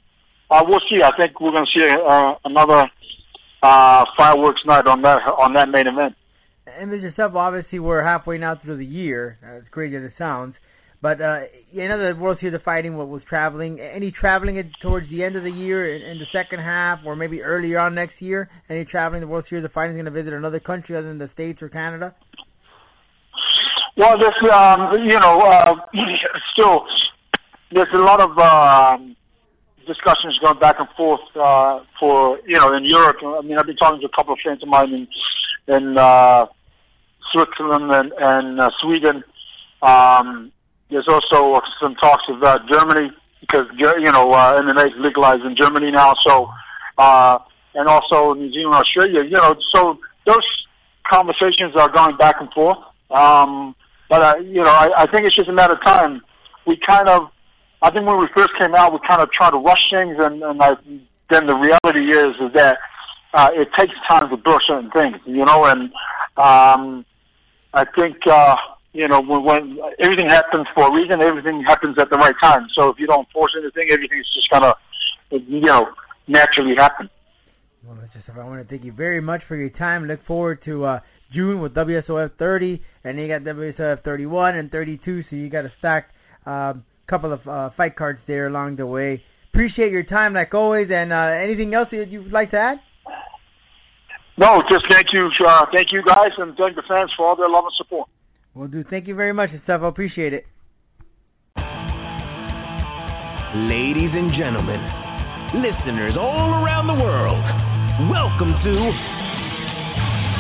uh, 0.51 0.63
we'll 0.67 0.81
see. 0.89 1.03
I 1.03 1.17
think 1.17 1.41
we're 1.41 1.51
going 1.51 1.67
to 1.67 1.73
see 1.73 1.85
uh, 1.85 2.35
another 2.45 2.91
uh, 3.63 4.05
fireworks 4.17 4.63
night 4.65 4.87
on 4.87 5.03
that 5.03 5.23
on 5.39 5.53
that 5.55 5.69
main 5.69 5.87
event. 5.87 6.15
And 6.67 6.91
Mr. 6.91 7.15
Sub, 7.17 7.37
obviously 7.37 7.79
we're 7.79 8.03
halfway 8.03 8.39
now 8.39 8.57
through 8.63 8.77
the 8.77 8.85
year, 8.85 9.39
as 9.43 9.63
crazy 9.71 9.97
as 9.97 10.03
it 10.03 10.13
sounds. 10.19 10.55
But 11.03 11.21
uh, 11.21 11.41
you 11.73 11.89
know 11.89 11.99
the 11.99 12.19
World 12.19 12.39
Series 12.41 12.55
of 12.55 12.61
the 12.61 12.65
Fighting 12.65 12.97
what 12.97 13.09
was 13.09 13.23
traveling. 13.29 13.81
Any 13.81 14.11
traveling 14.11 14.73
towards 14.83 15.09
the 15.11 15.23
end 15.23 15.37
of 15.37 15.45
the 15.45 15.51
year 15.51 15.95
in, 15.95 16.03
in 16.03 16.19
the 16.19 16.27
second 16.33 16.61
half, 16.61 17.01
or 17.05 17.15
maybe 17.17 17.43
earlier 17.43 17.79
on 17.79 17.95
next 17.95 18.21
year? 18.21 18.49
Any 18.71 18.85
traveling 18.85 19.21
the 19.21 19.27
World 19.27 19.45
Series 19.49 19.65
of 19.65 19.73
Fighting 19.73 19.97
is 19.97 20.03
going 20.03 20.13
to 20.13 20.23
visit 20.23 20.33
another 20.33 20.61
country 20.61 20.97
other 20.97 21.09
than 21.09 21.19
the 21.19 21.31
States 21.35 21.61
or 21.63 21.69
Canada? 21.69 22.15
Well, 23.97 24.19
there's 24.19 24.53
um, 24.53 25.05
you 25.05 25.19
know 25.21 25.41
uh, 25.43 25.75
still 26.53 26.87
there's 27.73 27.89
a 27.95 27.99
lot 27.99 28.21
of 28.21 28.39
um, 28.39 29.17
discussions 29.87 30.39
going 30.39 30.59
back 30.59 30.77
and 30.79 30.89
forth 30.97 31.21
uh, 31.37 31.81
for 31.99 32.39
you 32.47 32.59
know 32.59 32.75
in 32.75 32.85
Europe. 32.85 33.17
I 33.23 33.41
mean, 33.43 33.59
I've 33.59 33.67
been 33.67 33.77
talking 33.77 34.01
to 34.01 34.07
a 34.07 34.17
couple 34.17 34.35
of 34.35 34.41
friends 34.43 34.63
of 34.63 34.69
mine 34.69 34.93
in 34.93 35.75
in 35.75 35.99
uh, 35.99 36.47
Switzerland 37.33 37.91
and, 37.91 38.13
and 38.19 38.61
uh, 38.61 38.71
Sweden. 38.81 39.25
Um, 39.83 40.53
there's 40.91 41.09
also 41.09 41.61
some 41.81 41.95
talks 41.97 42.25
about 42.29 42.69
Germany 42.69 43.11
because 43.41 43.67
you 43.79 44.13
know 44.13 44.33
uh, 44.33 44.61
MMA 44.63 44.89
is 44.89 44.93
legalized 44.99 45.45
in 45.45 45.57
Germany 45.57 45.91
now. 45.91 46.15
So 46.23 46.49
uh, 46.99 47.39
and 47.75 47.89
also 47.89 48.35
New 48.35 48.51
Zealand, 48.53 48.75
Australia. 48.75 49.23
You 49.23 49.37
know, 49.37 49.57
so 49.73 49.99
those 50.25 50.45
conversations 51.09 51.77
are 51.77 51.91
going 51.91 52.17
back 52.17 52.37
and 52.41 52.51
forth. 52.53 52.79
Um, 53.11 53.75
but 54.09 54.23
uh, 54.23 54.37
you 54.39 54.63
know, 54.63 54.71
I, 54.71 55.05
I 55.05 55.11
think 55.11 55.27
it's 55.27 55.37
just 55.37 55.49
a 55.49 55.53
matter 55.53 55.75
of 55.75 55.83
time. 55.83 56.23
We 56.67 56.77
kind 56.77 57.09
of, 57.09 57.29
I 57.83 57.91
think 57.91 58.07
when 58.07 58.19
we 58.19 58.27
first 58.35 58.53
came 58.59 58.75
out, 58.75 58.93
we 58.93 58.99
kind 59.07 59.21
of 59.21 59.31
tried 59.31 59.51
to 59.51 59.59
rush 59.59 59.91
things, 59.91 60.17
and, 60.19 60.43
and 60.43 60.63
I, 60.63 60.75
then 61.29 61.47
the 61.47 61.55
reality 61.55 62.13
is 62.13 62.35
is 62.41 62.53
that 62.55 62.79
uh, 63.35 63.49
it 63.53 63.69
takes 63.79 63.93
time 64.09 64.31
to 64.31 64.37
build 64.37 64.63
certain 64.67 64.91
things, 64.91 65.17
you 65.27 65.45
know, 65.45 65.65
and 65.65 65.93
um, 66.37 67.05
I 67.75 67.85
think 67.95 68.17
uh, 68.27 68.57
you 68.93 69.07
know 69.09 69.21
when, 69.21 69.45
when 69.45 69.79
everything 69.99 70.29
happens 70.29 70.67
for 70.75 70.89
a 70.89 70.93
reason, 70.93 71.21
everything 71.21 71.63
happens 71.63 71.99
at 71.99 72.09
the 72.09 72.17
right 72.17 72.35
time. 72.41 72.67
So 72.75 72.89
if 72.89 72.99
you 72.99 73.07
don't 73.07 73.29
force 73.31 73.53
anything, 73.61 73.91
everything's 73.93 74.33
just 74.33 74.49
gonna, 74.49 74.75
you 75.31 75.61
know, 75.61 75.89
naturally 76.27 76.75
happen. 76.77 77.11
Well, 77.87 77.97
Mr. 77.97 78.39
I 78.39 78.45
want 78.45 78.67
to 78.67 78.69
thank 78.69 78.85
you 78.85 78.93
very 78.93 79.21
much 79.21 79.43
for 79.47 79.55
your 79.55 79.71
time. 79.71 80.07
Look 80.07 80.25
forward 80.27 80.65
to 80.65 80.85
uh, 80.85 81.01
June 81.33 81.61
with 81.61 81.75
WSOF 81.75 82.33
30, 82.39 82.83
and 83.05 83.19
you 83.19 83.29
got 83.29 83.43
WSOF 83.43 84.03
31 84.03 84.57
and 84.57 84.71
32, 84.73 85.25
so 85.29 85.37
you 85.37 85.49
got 85.49 85.67
a 85.67 85.73
stacked 85.79 86.13
um, 86.47 86.85
couple 87.07 87.33
of 87.33 87.47
uh, 87.47 87.71
fight 87.77 87.97
cards 87.97 88.21
there 88.27 88.47
along 88.47 88.77
the 88.77 88.87
way. 88.87 89.23
Appreciate 89.53 89.91
your 89.91 90.03
time, 90.03 90.35
like 90.35 90.53
always, 90.53 90.89
and 90.91 91.13
uh, 91.13 91.33
anything 91.43 91.73
else 91.75 91.89
that 91.91 92.09
you'd 92.09 92.33
like 92.33 92.51
to 92.51 92.59
add? 92.59 92.79
No, 94.39 94.63
just 94.69 94.85
thank 94.91 95.13
you, 95.13 95.31
uh, 95.49 95.67
thank 95.73 95.93
you 95.93 96.03
guys, 96.05 96.33
and 96.37 96.55
thank 96.57 96.77
the 96.77 96.83
fans 96.87 97.11
for 97.17 97.27
all 97.27 97.37
their 97.37 97.49
love 97.49 97.65
and 97.65 97.75
support. 97.75 98.09
Well, 98.55 98.69
do. 98.69 98.85
Thank 98.89 99.07
you 99.07 99.15
very 99.15 99.33
much, 99.33 99.51
Steph. 99.65 99.81
I 99.81 99.89
appreciate 99.89 100.35
it. 100.35 100.45
Ladies 103.57 104.11
and 104.13 104.33
gentlemen, 104.37 104.81
listeners 105.55 106.17
all 106.21 106.53
around 106.63 106.87
the 106.89 107.03
world, 107.03 107.41
welcome 108.13 108.53
to 108.53 108.75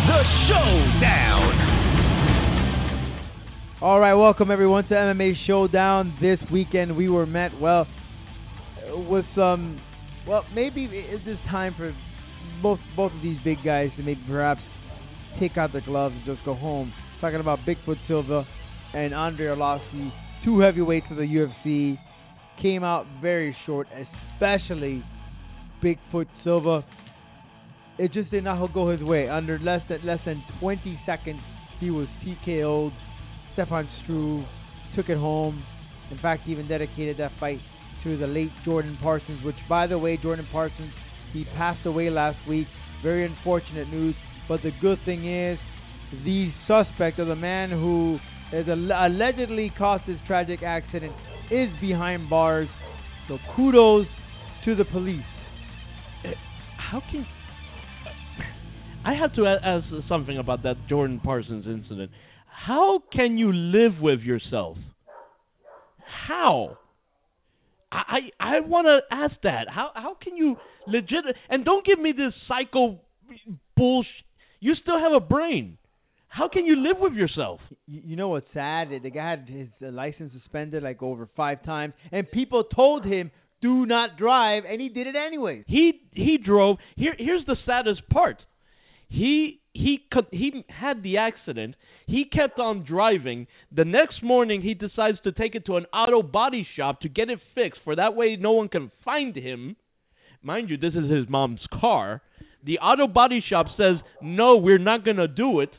the 0.07 0.22
Showdown. 0.48 1.65
All 3.83 4.01
right, 4.01 4.15
welcome 4.15 4.51
everyone 4.51 4.89
to 4.89 4.95
MMA 4.95 5.35
Showdown. 5.47 6.17
This 6.19 6.39
weekend 6.51 6.97
we 6.97 7.11
were 7.11 7.27
met 7.27 7.61
well 7.61 7.87
with 8.91 9.27
some, 9.35 9.79
well, 10.27 10.45
maybe 10.55 10.89
it's 10.91 11.41
time 11.51 11.75
for 11.77 11.95
both 12.62 12.79
both 12.97 13.12
of 13.12 13.21
these 13.21 13.37
big 13.45 13.59
guys 13.62 13.91
to 13.99 14.03
maybe 14.03 14.23
perhaps 14.27 14.62
take 15.39 15.59
out 15.59 15.75
the 15.75 15.83
gloves 15.83 16.15
and 16.15 16.25
just 16.25 16.43
go 16.47 16.55
home. 16.55 16.91
Talking 17.21 17.39
about 17.39 17.59
Bigfoot 17.69 17.99
Silva 18.09 18.47
and 18.95 19.12
Andrei 19.12 19.49
Arlovski, 19.49 20.11
two 20.43 20.59
heavyweights 20.61 21.09
of 21.11 21.19
the 21.19 21.25
UFC, 21.25 21.99
came 22.62 22.83
out 22.83 23.05
very 23.21 23.55
short, 23.67 23.89
especially 24.39 25.05
Bigfoot 25.85 26.29
Silva. 26.43 26.83
It 27.99 28.11
just 28.15 28.31
did 28.31 28.45
not 28.45 28.73
go 28.73 28.91
his 28.91 29.03
way. 29.03 29.29
Under 29.29 29.59
less 29.59 29.83
than 29.91 30.01
less 30.07 30.21
than 30.25 30.43
20 30.61 30.99
seconds, 31.05 31.41
he 31.79 31.91
was 31.91 32.09
TKO'd. 32.25 32.95
Stefan 33.57 33.88
Struve 34.05 34.45
took 34.95 35.09
it 35.09 35.16
home. 35.16 35.64
In 36.11 36.19
fact, 36.19 36.45
he 36.45 36.53
even 36.53 36.69
dedicated 36.69 37.16
that 37.16 37.33
fight 37.40 37.61
to 38.05 38.16
the 38.19 38.27
late 38.27 38.53
Jordan 38.66 38.99
Parsons, 39.03 39.42
which, 39.42 39.57
by 39.66 39.87
the 39.87 39.99
way, 39.99 40.19
Jordan 40.19 40.47
Parsons, 40.53 40.92
he 41.33 41.45
passed 41.57 41.85
away 41.87 42.11
last 42.11 42.38
week. 42.47 42.66
Very 43.03 43.25
unfortunate 43.25 43.88
news. 43.88 44.14
But 44.47 44.62
the 44.62 44.73
good 44.81 44.99
thing 45.07 45.27
is, 45.27 45.59
the 46.25 46.53
suspect, 46.69 47.19
or 47.19 47.25
the 47.25 47.35
man 47.35 47.71
who 47.71 48.19
is 48.53 48.69
al- 48.69 49.07
allegedly 49.07 49.73
caused 49.77 50.05
this 50.07 50.19
tragic 50.27 50.62
accident, 50.62 51.14
is 51.51 51.71
behind 51.81 52.29
bars. 52.29 52.69
So 53.27 53.38
kudos 53.57 54.07
to 54.66 54.77
the 54.77 54.85
police. 54.85 55.25
How 56.77 57.01
can 57.11 57.27
I 59.05 59.14
have 59.14 59.33
to 59.35 59.47
ask 59.47 59.87
something 60.09 60.37
about 60.38 60.62
that 60.64 60.77
Jordan 60.88 61.21
Parsons 61.21 61.64
incident? 61.66 62.11
How 62.64 63.03
can 63.12 63.38
you 63.38 63.53
live 63.53 64.01
with 64.01 64.21
yourself? 64.21 64.79
How? 66.27 66.79
I 67.92 68.31
I, 68.40 68.57
I 68.57 68.61
want 68.61 68.87
to 68.87 69.01
ask 69.14 69.35
that. 69.42 69.69
How 69.69 69.90
how 69.95 70.14
can 70.14 70.37
you 70.37 70.57
legit 70.87 71.25
and 71.51 71.64
don't 71.64 71.85
give 71.85 71.99
me 71.99 72.12
this 72.12 72.33
psycho 72.49 72.99
bullshit. 73.77 74.11
You 74.61 74.75
still 74.75 74.99
have 74.99 75.12
a 75.12 75.21
brain. 75.21 75.79
How 76.29 76.49
can 76.49 76.66
you 76.66 76.77
live 76.77 76.99
with 76.99 77.12
yourself? 77.12 77.61
You, 77.87 78.16
know 78.16 78.29
what's 78.29 78.53
sad? 78.53 78.88
The 79.03 79.11
guy 79.11 79.31
had 79.31 79.49
his 79.49 79.69
uh, 79.83 79.90
license 79.90 80.33
suspended 80.33 80.83
like 80.83 81.03
over 81.03 81.29
five 81.37 81.62
times, 81.64 81.95
and 82.12 82.31
people 82.31 82.64
told 82.64 83.05
him 83.05 83.31
do 83.62 83.87
not 83.87 84.19
drive, 84.19 84.64
and 84.69 84.81
he 84.81 84.88
did 84.88 85.07
it 85.07 85.16
anyways. 85.16 85.64
He 85.66 86.03
he 86.12 86.37
drove. 86.37 86.77
Here 86.97 87.14
here's 87.19 87.47
the 87.47 87.57
saddest 87.64 88.07
part. 88.11 88.42
He 89.09 89.61
he 89.77 90.01
he 90.31 90.65
had 90.69 91.03
the 91.03 91.19
accident. 91.19 91.77
He 92.07 92.25
kept 92.25 92.59
on 92.59 92.85
driving. 92.85 93.47
The 93.73 93.85
next 93.85 94.23
morning 94.23 94.62
he 94.62 94.75
decides 94.75 95.19
to 95.25 95.33
take 95.33 95.55
it 95.55 95.67
to 95.67 95.77
an 95.77 95.87
auto 95.93 96.23
body 96.23 96.67
shop 96.77 97.01
to 97.01 97.09
get 97.09 97.31
it 97.31 97.41
fixed 97.55 97.81
for 97.85 97.97
that 97.97 98.15
way 98.15 98.37
no 98.37 98.53
one 98.53 98.69
can 98.69 98.91
find 99.05 99.35
him. 99.37 99.77
Mind 100.43 100.71
you, 100.71 100.77
this 100.77 100.95
is 100.95 101.11
his 101.11 101.29
mom's 101.29 101.67
car. 101.73 102.23
The 102.65 102.79
auto 102.79 103.07
body 103.07 103.41
shop 103.41 103.67
says, 103.77 103.97
"No, 104.21 104.57
we're 104.57 104.79
not 104.79 105.05
to 105.05 105.29
do 105.29 105.61
it 105.61 105.73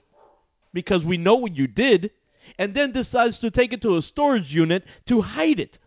because 0.74 1.04
we 1.04 1.18
know 1.18 1.36
what 1.36 1.56
you 1.56 1.68
did." 1.68 2.12
And 2.60 2.74
then 2.74 2.92
decides 2.92 3.38
to 3.40 3.52
take 3.52 3.74
it 3.74 3.82
to 3.84 3.98
a 3.98 4.02
storage 4.02 4.50
unit 4.50 4.84
to 5.10 5.22
hide 5.22 5.60
it. 5.60 5.78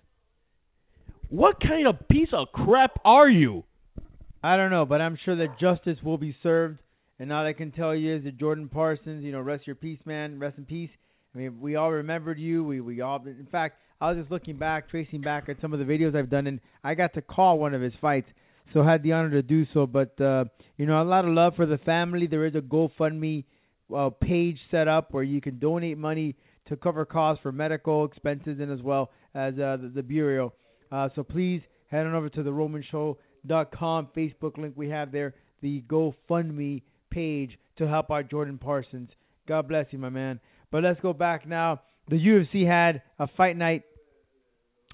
What 1.29 1.61
kind 1.61 1.87
of 1.87 2.09
piece 2.09 2.33
of 2.33 2.53
crap 2.53 2.99
are 3.05 3.29
you? 3.29 3.65
I 4.43 4.57
don't 4.57 4.71
know, 4.71 4.87
but 4.87 5.01
I'm 5.01 5.17
sure 5.17 5.37
that 5.37 5.59
justice 5.59 6.03
will 6.03 6.19
be 6.19 6.37
served. 6.43 6.79
And 7.21 7.31
all 7.31 7.47
I 7.47 7.53
can 7.53 7.71
tell 7.71 7.95
you 7.95 8.17
is 8.17 8.25
that 8.25 8.39
Jordan 8.39 8.69
Parsons, 8.69 9.23
you 9.23 9.31
know, 9.31 9.41
rest 9.41 9.67
your 9.67 9.77
peace, 9.77 9.99
man. 10.07 10.39
Rest 10.39 10.57
in 10.57 10.65
peace. 10.65 10.89
I 11.35 11.39
mean, 11.39 11.61
we 11.61 11.77
all 11.77 11.93
remembered 11.93 12.39
you. 12.39 12.65
We 12.65 12.81
we 12.81 13.03
all. 13.03 13.23
In 13.27 13.47
fact, 13.53 13.79
I 14.01 14.09
was 14.09 14.19
just 14.19 14.31
looking 14.31 14.57
back, 14.57 14.89
tracing 14.89 15.21
back 15.21 15.51
at 15.51 15.61
some 15.61 15.75
of 15.75 15.79
the 15.79 15.85
videos 15.85 16.17
I've 16.17 16.31
done, 16.31 16.47
and 16.47 16.61
I 16.83 16.95
got 16.95 17.13
to 17.15 17.23
call 17.23 17.59
one 17.59 17.75
of 17.75 17.83
his 17.83 17.93
fights, 18.01 18.29
so 18.73 18.81
I 18.81 18.91
had 18.91 19.03
the 19.03 19.13
honor 19.13 19.31
to 19.33 19.43
do 19.43 19.67
so. 19.75 19.87
But 19.87 20.19
uh, 20.19 20.47
you 20.79 20.87
know, 20.87 21.01
a 21.01 21.05
lot 21.05 21.27
of 21.27 21.33
love 21.33 21.57
for 21.57 21.67
the 21.67 21.77
family. 21.79 22.27
There 22.27 22.47
is 22.47 22.55
a 22.55 22.63
GoFundMe 22.63 23.45
uh, 23.95 24.09
page 24.09 24.59
set 24.71 24.89
up 24.89 25.13
where 25.13 25.23
you 25.23 25.43
can 25.43 25.59
donate 25.59 25.99
money 25.99 26.37
to 26.69 26.77
cover 26.77 27.05
costs 27.05 27.43
for 27.43 27.53
medical 27.53 28.07
expenses 28.07 28.61
and 28.61 28.73
as 28.73 28.81
well 28.81 29.11
as 29.35 29.55
uh, 29.55 29.77
the, 29.77 29.93
the 29.95 30.03
burial. 30.03 30.55
Uh, 30.91 31.11
so 31.15 31.23
please 31.23 31.61
head 31.89 32.07
on 32.07 32.15
over 32.15 32.31
to 32.31 32.43
the 32.43 32.51
RomanShow.com 32.51 34.09
Facebook 34.17 34.57
link 34.57 34.73
we 34.75 34.89
have 34.89 35.13
there, 35.13 35.35
the 35.61 35.83
GoFundMe 35.89 36.83
page 37.11 37.59
to 37.79 37.87
help 37.87 38.11
out 38.11 38.31
Jordan 38.31 38.59
Parsons. 38.59 39.11
God 39.47 39.69
bless 39.69 39.87
you, 39.91 39.99
my 39.99 40.11
man. 40.11 40.41
But 40.71 40.83
let's 40.83 41.01
go 41.01 41.13
back 41.13 41.47
now. 41.47 41.81
The 42.09 42.17
UFC 42.17 42.67
had 42.67 43.03
a 43.19 43.27
fight 43.37 43.57
night 43.57 43.83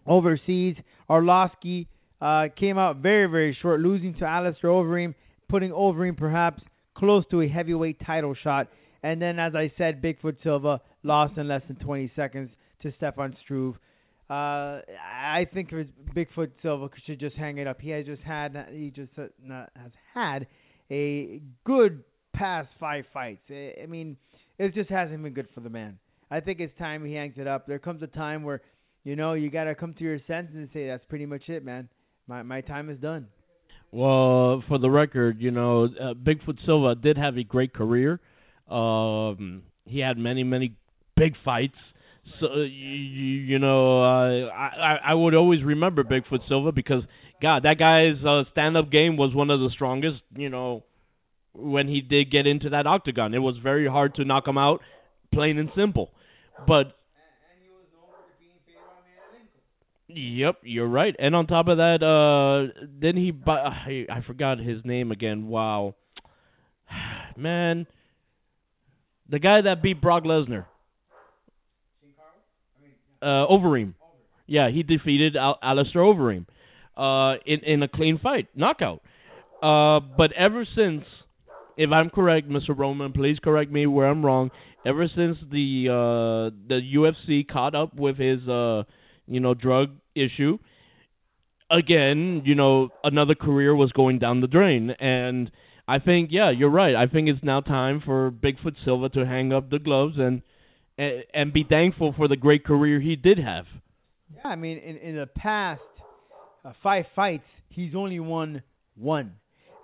overseas. 0.06 0.76
Arlovski 1.08 1.86
uh, 2.20 2.46
came 2.58 2.78
out 2.78 2.96
very, 2.96 3.26
very 3.26 3.56
short, 3.60 3.80
losing 3.80 4.14
to 4.14 4.24
Alistair 4.24 4.70
Overeem, 4.70 5.14
putting 5.48 5.70
Overeem 5.70 6.16
perhaps 6.16 6.62
close 6.94 7.24
to 7.30 7.42
a 7.42 7.48
heavyweight 7.48 8.04
title 8.04 8.34
shot. 8.42 8.68
And 9.02 9.20
then, 9.20 9.38
as 9.38 9.54
I 9.54 9.70
said, 9.76 10.02
Bigfoot 10.02 10.36
Silva 10.42 10.80
lost 11.02 11.36
in 11.38 11.48
less 11.48 11.62
than 11.68 11.76
20 11.76 12.10
seconds 12.16 12.50
to 12.82 12.92
Stefan 12.96 13.36
Struve. 13.44 13.76
Uh, 14.28 14.80
I 14.98 15.46
think 15.54 15.70
Bigfoot 16.14 16.50
Silva 16.60 16.88
should 17.06 17.20
just 17.20 17.36
hang 17.36 17.58
it 17.58 17.66
up. 17.66 17.80
He 17.80 17.90
has 17.90 18.06
just 18.06 18.22
had 18.22 18.66
he 18.72 18.90
just 18.90 19.12
uh, 19.18 19.26
has 19.76 19.92
had 20.12 20.46
a 20.90 21.40
good 21.64 22.02
past 22.34 22.68
five 22.78 23.04
fights. 23.12 23.42
I 23.50 23.86
mean, 23.88 24.16
it 24.58 24.74
just 24.74 24.90
hasn't 24.90 25.22
been 25.22 25.32
good 25.32 25.48
for 25.54 25.60
the 25.60 25.70
man. 25.70 25.98
I 26.30 26.40
think 26.40 26.60
it's 26.60 26.76
time 26.78 27.04
he 27.04 27.14
hangs 27.14 27.34
it 27.36 27.46
up. 27.46 27.66
There 27.66 27.78
comes 27.78 28.02
a 28.02 28.08
time 28.08 28.42
where, 28.42 28.60
you 29.04 29.16
know, 29.16 29.34
you 29.34 29.50
gotta 29.50 29.74
come 29.74 29.94
to 29.94 30.04
your 30.04 30.18
senses 30.26 30.54
and 30.54 30.68
say 30.72 30.86
that's 30.86 31.04
pretty 31.04 31.26
much 31.26 31.48
it, 31.48 31.64
man. 31.64 31.88
My 32.26 32.42
my 32.42 32.60
time 32.60 32.90
is 32.90 32.98
done. 32.98 33.28
Well, 33.92 34.62
for 34.68 34.78
the 34.78 34.90
record, 34.90 35.40
you 35.40 35.52
know, 35.52 35.84
uh, 35.84 36.14
Bigfoot 36.14 36.58
Silva 36.66 36.96
did 36.96 37.16
have 37.16 37.38
a 37.38 37.44
great 37.44 37.72
career. 37.72 38.20
Um, 38.68 39.62
he 39.84 40.00
had 40.00 40.18
many 40.18 40.42
many 40.42 40.74
big 41.16 41.34
fights. 41.44 41.76
So 42.40 42.56
you, 42.56 42.66
you 42.66 43.58
know, 43.60 44.02
uh, 44.02 44.48
I 44.48 44.98
I 45.04 45.14
would 45.14 45.34
always 45.34 45.62
remember 45.62 46.02
Bigfoot 46.02 46.46
Silva 46.48 46.72
because 46.72 47.04
God, 47.40 47.64
that 47.64 47.78
guy's 47.78 48.24
uh, 48.24 48.44
stand-up 48.52 48.90
game 48.90 49.16
was 49.16 49.34
one 49.34 49.50
of 49.50 49.60
the 49.60 49.70
strongest. 49.70 50.22
You 50.34 50.48
know, 50.48 50.84
when 51.52 51.88
he 51.88 52.00
did 52.00 52.30
get 52.30 52.46
into 52.46 52.70
that 52.70 52.86
octagon, 52.86 53.34
it 53.34 53.38
was 53.38 53.56
very 53.62 53.86
hard 53.86 54.14
to 54.16 54.24
knock 54.24 54.48
him 54.48 54.56
out, 54.56 54.80
plain 55.32 55.58
and 55.58 55.70
simple. 55.76 56.10
But 56.66 56.86
and 56.86 57.60
he 57.62 57.68
was 57.68 57.84
known 57.92 58.08
for 58.08 58.38
being 58.38 58.52
paid 58.66 58.76
on 58.78 59.02
the 59.04 59.38
link. 59.38 60.38
Yep, 60.38 60.60
you're 60.62 60.88
right. 60.88 61.14
And 61.18 61.36
on 61.36 61.46
top 61.46 61.68
of 61.68 61.76
that, 61.76 62.02
uh, 62.02 62.72
then 63.00 63.16
he 63.16 63.32
bu- 63.32 63.50
I, 63.50 64.06
I 64.10 64.22
forgot 64.26 64.58
his 64.58 64.82
name 64.84 65.12
again. 65.12 65.48
Wow, 65.48 65.94
man, 67.36 67.86
the 69.28 69.38
guy 69.38 69.60
that 69.60 69.82
beat 69.82 70.00
Brock 70.00 70.24
Lesnar. 70.24 70.66
Uh, 73.22 73.46
Overeem. 73.46 73.94
Yeah, 74.46 74.68
he 74.68 74.82
defeated 74.82 75.36
Al- 75.36 75.58
Alistair 75.62 76.02
Overeem 76.02 76.46
uh, 76.96 77.34
in 77.44 77.60
in 77.60 77.82
a 77.82 77.88
clean 77.88 78.18
fight, 78.18 78.48
knockout. 78.54 79.02
Uh, 79.62 80.00
but 80.00 80.32
ever 80.32 80.66
since, 80.76 81.04
if 81.76 81.90
I'm 81.90 82.10
correct, 82.10 82.48
Mr. 82.48 82.76
Roman, 82.76 83.12
please 83.12 83.38
correct 83.42 83.70
me 83.70 83.86
where 83.86 84.06
I'm 84.06 84.24
wrong. 84.24 84.50
Ever 84.84 85.08
since 85.08 85.38
the 85.50 85.88
uh, 85.90 86.56
the 86.68 86.80
UFC 86.94 87.46
caught 87.46 87.74
up 87.74 87.94
with 87.94 88.18
his 88.18 88.46
uh, 88.48 88.84
you 89.26 89.40
know 89.40 89.54
drug 89.54 89.90
issue, 90.14 90.58
again, 91.70 92.42
you 92.44 92.54
know 92.54 92.90
another 93.02 93.34
career 93.34 93.74
was 93.74 93.92
going 93.92 94.18
down 94.18 94.40
the 94.40 94.46
drain, 94.46 94.90
and 94.90 95.50
I 95.88 95.98
think 95.98 96.30
yeah, 96.32 96.50
you're 96.50 96.70
right. 96.70 96.94
I 96.94 97.06
think 97.06 97.28
it's 97.28 97.42
now 97.42 97.60
time 97.60 98.02
for 98.04 98.30
Bigfoot 98.30 98.76
Silva 98.84 99.08
to 99.10 99.26
hang 99.26 99.52
up 99.52 99.70
the 99.70 99.78
gloves 99.78 100.16
and 100.18 100.42
and, 100.98 101.24
and 101.34 101.52
be 101.52 101.64
thankful 101.64 102.14
for 102.16 102.28
the 102.28 102.36
great 102.36 102.64
career 102.64 103.00
he 103.00 103.16
did 103.16 103.38
have. 103.38 103.66
Yeah, 104.34 104.48
I 104.48 104.56
mean, 104.56 104.78
in 104.78 104.96
in 104.96 105.16
the 105.16 105.26
past 105.26 105.82
uh, 106.66 106.72
five 106.82 107.04
fights, 107.14 107.44
he's 107.68 107.94
only 107.94 108.20
won 108.20 108.62
one. 108.96 109.32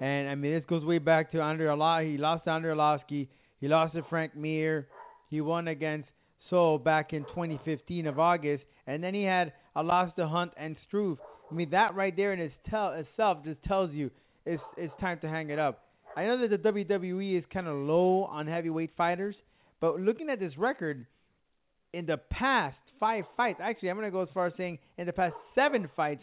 And 0.00 0.28
I 0.28 0.34
mean, 0.34 0.52
this 0.52 0.64
goes 0.66 0.84
way 0.84 0.98
back 0.98 1.30
to 1.32 1.40
Andrei 1.40 1.66
Arlovski. 1.66 2.12
He 2.12 2.18
lost 2.18 2.44
to 2.44 2.50
Andrei 2.50 2.74
Arlovski. 2.74 3.28
He 3.60 3.68
lost 3.68 3.94
to 3.94 4.02
Frank 4.10 4.34
Mir. 4.34 4.88
He 5.30 5.40
won 5.40 5.68
against 5.68 6.08
So 6.50 6.78
back 6.78 7.12
in 7.12 7.24
2015 7.26 8.06
of 8.06 8.18
August. 8.18 8.64
And 8.86 9.02
then 9.02 9.14
he 9.14 9.22
had 9.22 9.52
a 9.76 9.82
loss 9.82 10.10
to 10.16 10.26
Hunt 10.26 10.52
and 10.56 10.76
Struve. 10.88 11.18
I 11.50 11.54
mean, 11.54 11.70
that 11.70 11.94
right 11.94 12.16
there 12.16 12.32
in 12.32 12.40
its 12.40 12.54
tell, 12.68 12.92
itself 12.92 13.38
just 13.44 13.62
tells 13.62 13.92
you 13.92 14.10
it's 14.44 14.62
it's 14.76 14.92
time 15.00 15.18
to 15.20 15.28
hang 15.28 15.50
it 15.50 15.58
up. 15.58 15.84
I 16.16 16.24
know 16.24 16.40
that 16.40 16.50
the 16.50 16.70
WWE 16.70 17.38
is 17.38 17.44
kind 17.52 17.68
of 17.68 17.76
low 17.76 18.24
on 18.24 18.46
heavyweight 18.46 18.90
fighters, 18.96 19.36
but 19.80 20.00
looking 20.00 20.28
at 20.28 20.40
this 20.40 20.56
record, 20.58 21.06
in 21.92 22.06
the 22.06 22.16
past 22.30 22.76
five 22.98 23.24
fights, 23.36 23.60
actually, 23.62 23.90
I'm 23.90 23.96
going 23.96 24.06
to 24.06 24.12
go 24.12 24.22
as 24.22 24.28
far 24.34 24.46
as 24.46 24.52
saying 24.56 24.78
in 24.98 25.06
the 25.06 25.12
past 25.12 25.34
seven 25.54 25.88
fights, 25.94 26.22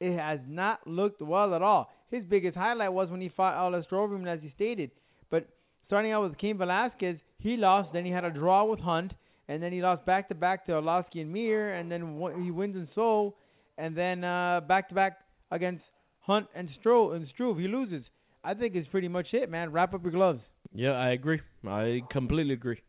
it 0.00 0.16
has 0.18 0.40
not 0.48 0.86
looked 0.86 1.20
well 1.20 1.54
at 1.54 1.62
all. 1.62 1.90
His 2.10 2.24
biggest 2.24 2.56
highlight 2.56 2.92
was 2.92 3.10
when 3.10 3.20
he 3.20 3.28
fought 3.28 3.54
Alistair 3.54 3.98
Overeem, 3.98 4.26
as 4.26 4.40
he 4.40 4.50
stated. 4.54 4.90
But 5.30 5.48
starting 5.86 6.12
out 6.12 6.22
with 6.22 6.38
Cain 6.38 6.56
Velasquez, 6.56 7.16
he 7.38 7.56
lost. 7.56 7.90
Then 7.92 8.04
he 8.04 8.10
had 8.10 8.24
a 8.24 8.30
draw 8.30 8.64
with 8.64 8.80
Hunt, 8.80 9.12
and 9.48 9.62
then 9.62 9.72
he 9.72 9.82
lost 9.82 10.04
back 10.06 10.28
to 10.28 10.34
back 10.34 10.66
to 10.66 10.72
Arlovski 10.72 11.20
and 11.20 11.32
Mir, 11.32 11.74
and 11.74 11.90
then 11.90 12.18
w- 12.18 12.42
he 12.42 12.50
wins 12.50 12.76
in 12.76 12.88
Seoul, 12.94 13.36
and 13.76 13.96
then 13.96 14.20
back 14.22 14.88
to 14.88 14.94
back 14.94 15.18
against 15.50 15.84
Hunt 16.20 16.46
and 16.54 16.68
Struve. 16.80 17.12
And 17.12 17.26
Struve, 17.34 17.58
he 17.58 17.68
loses. 17.68 18.04
I 18.44 18.54
think 18.54 18.74
it's 18.74 18.88
pretty 18.88 19.08
much 19.08 19.26
it, 19.32 19.50
man. 19.50 19.72
Wrap 19.72 19.92
up 19.94 20.02
your 20.02 20.12
gloves. 20.12 20.40
Yeah, 20.72 20.92
I 20.92 21.10
agree. 21.10 21.40
I 21.66 22.02
completely 22.10 22.54
agree. 22.54 22.80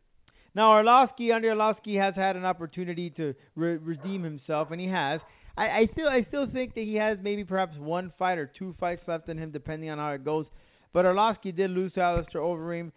Now 0.56 0.72
Arlovski, 0.72 1.34
Andrei 1.34 1.52
Arlovski 1.52 2.00
has 2.00 2.16
had 2.16 2.36
an 2.36 2.46
opportunity 2.46 3.10
to 3.12 3.34
re- 3.56 3.78
redeem 3.78 4.24
himself, 4.24 4.72
and 4.72 4.80
he 4.82 4.88
has. 4.88 5.22
I, 5.60 5.80
I 5.80 5.90
still, 5.92 6.08
I 6.08 6.26
still 6.30 6.48
think 6.50 6.74
that 6.76 6.86
he 6.86 6.96
has 6.96 7.18
maybe 7.22 7.44
perhaps 7.44 7.78
one 7.78 8.14
fight 8.18 8.38
or 8.38 8.50
two 8.58 8.74
fights 8.80 9.02
left 9.08 9.28
in 9.28 9.38
him, 9.38 9.52
depending 9.52 9.90
on 9.90 9.98
how 9.98 10.12
it 10.12 10.24
goes. 10.24 10.46
But 10.94 11.04
Arlovski 11.04 11.54
did 11.54 11.72
lose 11.72 11.92
to 11.94 12.02
Alistair 12.02 12.40
Overeem. 12.42 12.94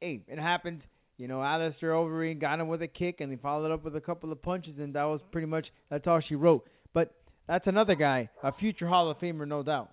Hey, 0.00 0.20
it 0.28 0.38
happens. 0.38 0.82
You 1.16 1.26
know, 1.26 1.42
Alistair 1.42 1.92
Overeem 1.92 2.38
got 2.38 2.60
him 2.60 2.68
with 2.68 2.82
a 2.82 2.86
kick, 2.86 3.20
and 3.20 3.32
he 3.32 3.38
followed 3.38 3.72
up 3.72 3.82
with 3.82 3.96
a 3.96 4.00
couple 4.00 4.30
of 4.30 4.42
punches, 4.42 4.74
and 4.78 4.94
that 4.94 5.04
was 5.04 5.20
pretty 5.32 5.46
much 5.46 5.66
that's 5.90 6.06
all 6.06 6.20
she 6.20 6.34
wrote. 6.34 6.66
But 6.92 7.14
that's 7.48 7.66
another 7.66 7.94
guy, 7.94 8.28
a 8.42 8.52
future 8.52 8.86
Hall 8.86 9.10
of 9.10 9.18
Famer, 9.18 9.48
no 9.48 9.62
doubt. 9.62 9.90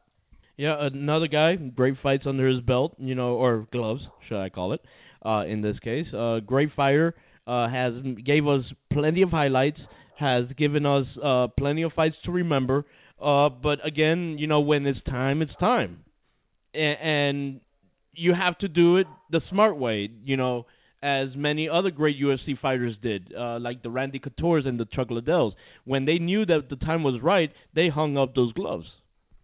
Yeah, 0.57 0.75
another 0.79 1.27
guy, 1.27 1.55
great 1.55 1.95
fights 2.03 2.25
under 2.27 2.47
his 2.47 2.59
belt, 2.59 2.95
you 2.99 3.15
know, 3.15 3.35
or 3.35 3.67
gloves, 3.71 4.01
should 4.27 4.39
I 4.39 4.49
call 4.49 4.73
it? 4.73 4.81
Uh, 5.25 5.45
in 5.47 5.61
this 5.61 5.79
case, 5.79 6.05
uh, 6.13 6.41
great 6.45 6.69
fighter, 6.75 7.15
uh, 7.47 7.69
has 7.69 7.93
gave 8.25 8.45
us 8.45 8.63
plenty 8.91 9.21
of 9.21 9.29
highlights, 9.29 9.79
has 10.17 10.45
given 10.57 10.85
us 10.85 11.05
uh, 11.23 11.47
plenty 11.57 11.81
of 11.83 11.93
fights 11.93 12.15
to 12.25 12.31
remember. 12.31 12.85
Uh, 13.21 13.49
but 13.49 13.85
again, 13.85 14.37
you 14.37 14.47
know, 14.47 14.59
when 14.59 14.85
it's 14.85 15.01
time, 15.03 15.41
it's 15.41 15.55
time, 15.59 16.03
A- 16.73 16.77
and 16.77 17.61
you 18.13 18.33
have 18.33 18.57
to 18.59 18.67
do 18.67 18.97
it 18.97 19.07
the 19.31 19.41
smart 19.49 19.77
way. 19.77 20.09
You 20.23 20.37
know, 20.37 20.65
as 21.01 21.29
many 21.35 21.69
other 21.69 21.91
great 21.91 22.19
UFC 22.19 22.59
fighters 22.59 22.95
did, 23.01 23.33
uh, 23.37 23.59
like 23.59 23.83
the 23.83 23.89
Randy 23.89 24.19
Couture's 24.19 24.65
and 24.65 24.79
the 24.79 24.85
Chuck 24.85 25.09
Liddells. 25.09 25.53
When 25.85 26.05
they 26.05 26.17
knew 26.17 26.45
that 26.45 26.69
the 26.69 26.75
time 26.75 27.03
was 27.03 27.21
right, 27.21 27.51
they 27.73 27.89
hung 27.89 28.17
up 28.17 28.35
those 28.35 28.53
gloves. 28.53 28.87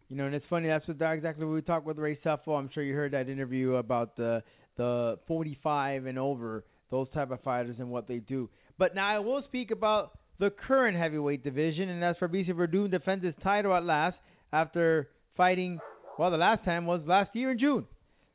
You 0.10 0.18
know, 0.18 0.26
and 0.26 0.36
it's 0.36 0.46
funny. 0.50 0.68
That's 0.68 0.86
what 0.88 1.02
exactly 1.14 1.46
what 1.46 1.54
we 1.54 1.62
talked 1.62 1.86
with 1.86 1.98
Ray 1.98 2.18
Sefo. 2.26 2.58
I'm 2.60 2.70
sure 2.74 2.84
you 2.84 2.94
heard 2.94 3.14
that 3.14 3.30
interview 3.30 3.76
about 3.76 4.18
the 4.18 4.44
the 4.78 5.20
45 5.28 6.06
and 6.06 6.18
over 6.18 6.64
those 6.90 7.08
type 7.14 7.32
of 7.32 7.42
fighters 7.42 7.76
and 7.80 7.90
what 7.90 8.08
they 8.08 8.18
do. 8.18 8.50
But 8.78 8.96
now 8.96 9.08
I 9.08 9.20
will 9.20 9.44
speak 9.44 9.72
about 9.72 10.18
the 10.42 10.50
current 10.50 10.98
heavyweight 10.98 11.44
division, 11.44 11.88
and 11.90 12.02
that's 12.02 12.20
Fabricio 12.20 12.50
Werdum 12.50 12.90
defends 12.90 13.24
his 13.24 13.36
title 13.44 13.76
at 13.76 13.86
last 13.86 14.18
after 14.52 15.08
fighting. 15.38 15.80
Well, 16.18 16.32
the 16.32 16.38
last 16.38 16.66
time 16.66 16.88
was 16.88 17.02
last 17.06 17.30
year 17.36 17.52
in 17.52 17.60
June. 17.60 17.86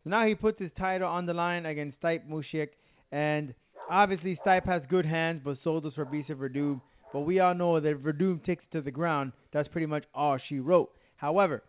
So 0.04 0.10
now 0.10 0.24
he 0.24 0.36
puts 0.36 0.60
his 0.60 0.70
title 0.78 1.08
on 1.08 1.26
the 1.26 1.34
line 1.34 1.66
against 1.66 2.00
Stipe 2.00 2.30
Miocic, 2.30 2.68
and 3.10 3.52
obviously 3.90 4.38
Stipe 4.46 4.66
has 4.66 4.82
good 4.88 5.04
hands, 5.04 5.42
but 5.44 5.58
so 5.64 5.80
does 5.80 5.94
Fabricio 5.94 6.36
Werdum. 6.36 6.80
But 7.12 7.22
we 7.22 7.40
all 7.40 7.54
know 7.56 7.80
that 7.80 8.04
Werdum 8.04 8.44
takes 8.44 8.64
to 8.72 8.80
the 8.80 8.92
ground. 8.92 9.32
That's 9.52 9.68
pretty 9.68 9.88
much 9.88 10.04
all 10.14 10.38
she 10.48 10.60
wrote. 10.60 10.90
However, 11.16 11.64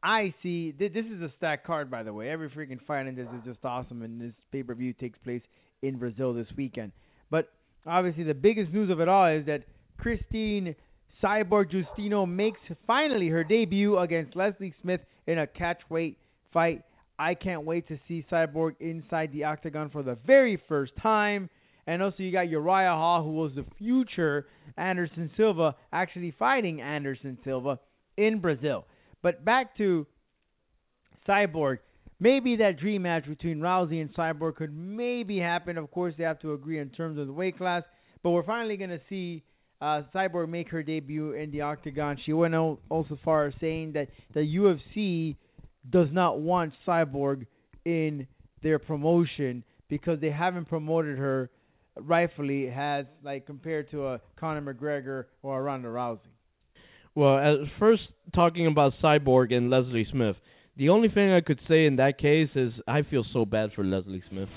I 0.00 0.32
see 0.44 0.70
th- 0.78 0.92
this 0.92 1.06
is 1.06 1.20
a 1.22 1.32
stacked 1.38 1.66
card, 1.66 1.90
by 1.90 2.04
the 2.04 2.12
way. 2.12 2.30
Every 2.30 2.48
freaking 2.50 2.80
fight 2.86 3.08
in 3.08 3.16
this 3.16 3.26
is 3.36 3.44
just 3.44 3.64
awesome, 3.64 4.02
and 4.02 4.20
this 4.20 4.32
pay 4.52 4.62
per 4.62 4.74
view 4.74 4.92
takes 4.92 5.18
place 5.24 5.42
in 5.82 5.98
Brazil 5.98 6.32
this 6.32 6.46
weekend. 6.56 6.92
But 7.32 7.48
obviously, 7.86 8.24
the 8.24 8.34
biggest 8.34 8.72
news 8.72 8.90
of 8.90 9.00
it 9.00 9.08
all 9.08 9.26
is 9.26 9.46
that 9.46 9.62
Cristiane 10.00 10.74
Cyborg 11.22 11.72
Justino 11.72 12.28
makes 12.28 12.60
finally 12.86 13.28
her 13.28 13.42
debut 13.42 13.98
against 13.98 14.36
Leslie 14.36 14.74
Smith 14.82 15.00
in 15.26 15.38
a 15.38 15.46
catchweight 15.46 16.16
fight. 16.52 16.82
I 17.18 17.34
can't 17.34 17.64
wait 17.64 17.88
to 17.88 17.98
see 18.06 18.24
Cyborg 18.30 18.74
inside 18.80 19.32
the 19.32 19.44
octagon 19.44 19.88
for 19.90 20.02
the 20.02 20.18
very 20.26 20.60
first 20.68 20.92
time. 21.02 21.48
And 21.86 22.02
also, 22.02 22.22
you 22.22 22.32
got 22.32 22.48
Uriah 22.48 22.90
Hall, 22.90 23.22
who 23.22 23.30
was 23.30 23.52
the 23.54 23.64
future 23.78 24.46
Anderson 24.76 25.30
Silva, 25.36 25.74
actually 25.92 26.34
fighting 26.38 26.80
Anderson 26.80 27.38
Silva 27.44 27.78
in 28.16 28.40
Brazil. 28.40 28.84
But 29.22 29.44
back 29.44 29.76
to 29.78 30.06
Cyborg. 31.26 31.78
Maybe 32.18 32.56
that 32.56 32.78
dream 32.78 33.02
match 33.02 33.26
between 33.26 33.58
Rousey 33.58 34.00
and 34.00 34.14
Cyborg 34.14 34.56
could 34.56 34.74
maybe 34.74 35.38
happen. 35.38 35.76
Of 35.76 35.90
course, 35.90 36.14
they 36.16 36.24
have 36.24 36.40
to 36.40 36.54
agree 36.54 36.78
in 36.78 36.88
terms 36.90 37.18
of 37.18 37.26
the 37.26 37.32
weight 37.32 37.58
class. 37.58 37.82
But 38.22 38.30
we're 38.30 38.42
finally 38.42 38.76
going 38.76 38.90
to 38.90 39.00
see 39.08 39.42
uh, 39.80 40.02
Cyborg 40.14 40.48
make 40.48 40.70
her 40.70 40.82
debut 40.82 41.32
in 41.32 41.50
the 41.50 41.60
octagon. 41.60 42.18
She 42.24 42.32
went 42.32 42.54
out 42.54 42.78
also 42.88 43.18
far 43.24 43.46
as 43.46 43.54
saying 43.60 43.92
that 43.92 44.08
the 44.32 44.40
UFC 44.40 45.36
does 45.90 46.08
not 46.10 46.40
want 46.40 46.72
Cyborg 46.86 47.46
in 47.84 48.26
their 48.62 48.78
promotion 48.78 49.62
because 49.88 50.20
they 50.20 50.30
haven't 50.30 50.66
promoted 50.66 51.18
her 51.18 51.50
rightfully 51.96 52.68
as 52.68 53.06
like 53.22 53.46
compared 53.46 53.90
to 53.90 54.06
a 54.06 54.20
Conor 54.38 54.74
McGregor 54.74 55.24
or 55.42 55.60
a 55.60 55.62
Ronda 55.62 55.88
Rousey. 55.88 56.18
Well, 57.14 57.66
first 57.78 58.02
talking 58.34 58.66
about 58.66 58.92
Cyborg 59.02 59.54
and 59.54 59.70
Leslie 59.70 60.06
Smith, 60.10 60.36
the 60.76 60.90
only 60.90 61.08
thing 61.08 61.32
I 61.32 61.40
could 61.40 61.60
say 61.68 61.86
in 61.86 61.96
that 61.96 62.18
case 62.18 62.50
is 62.54 62.72
I 62.86 63.02
feel 63.02 63.24
so 63.32 63.44
bad 63.44 63.72
for 63.74 63.84
Leslie 63.84 64.22
Smith. 64.28 64.48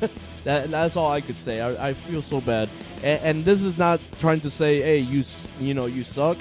that 0.44 0.70
that's 0.70 0.96
all 0.96 1.10
I 1.10 1.20
could 1.20 1.36
say. 1.44 1.60
I 1.60 1.90
I 1.90 1.94
feel 2.08 2.22
so 2.30 2.40
bad, 2.40 2.68
and, 2.68 3.38
and 3.38 3.46
this 3.46 3.58
is 3.58 3.78
not 3.78 4.00
trying 4.20 4.40
to 4.42 4.50
say, 4.58 4.82
hey, 4.82 4.98
you 4.98 5.22
you 5.60 5.74
know 5.74 5.86
you 5.86 6.04
suck, 6.14 6.36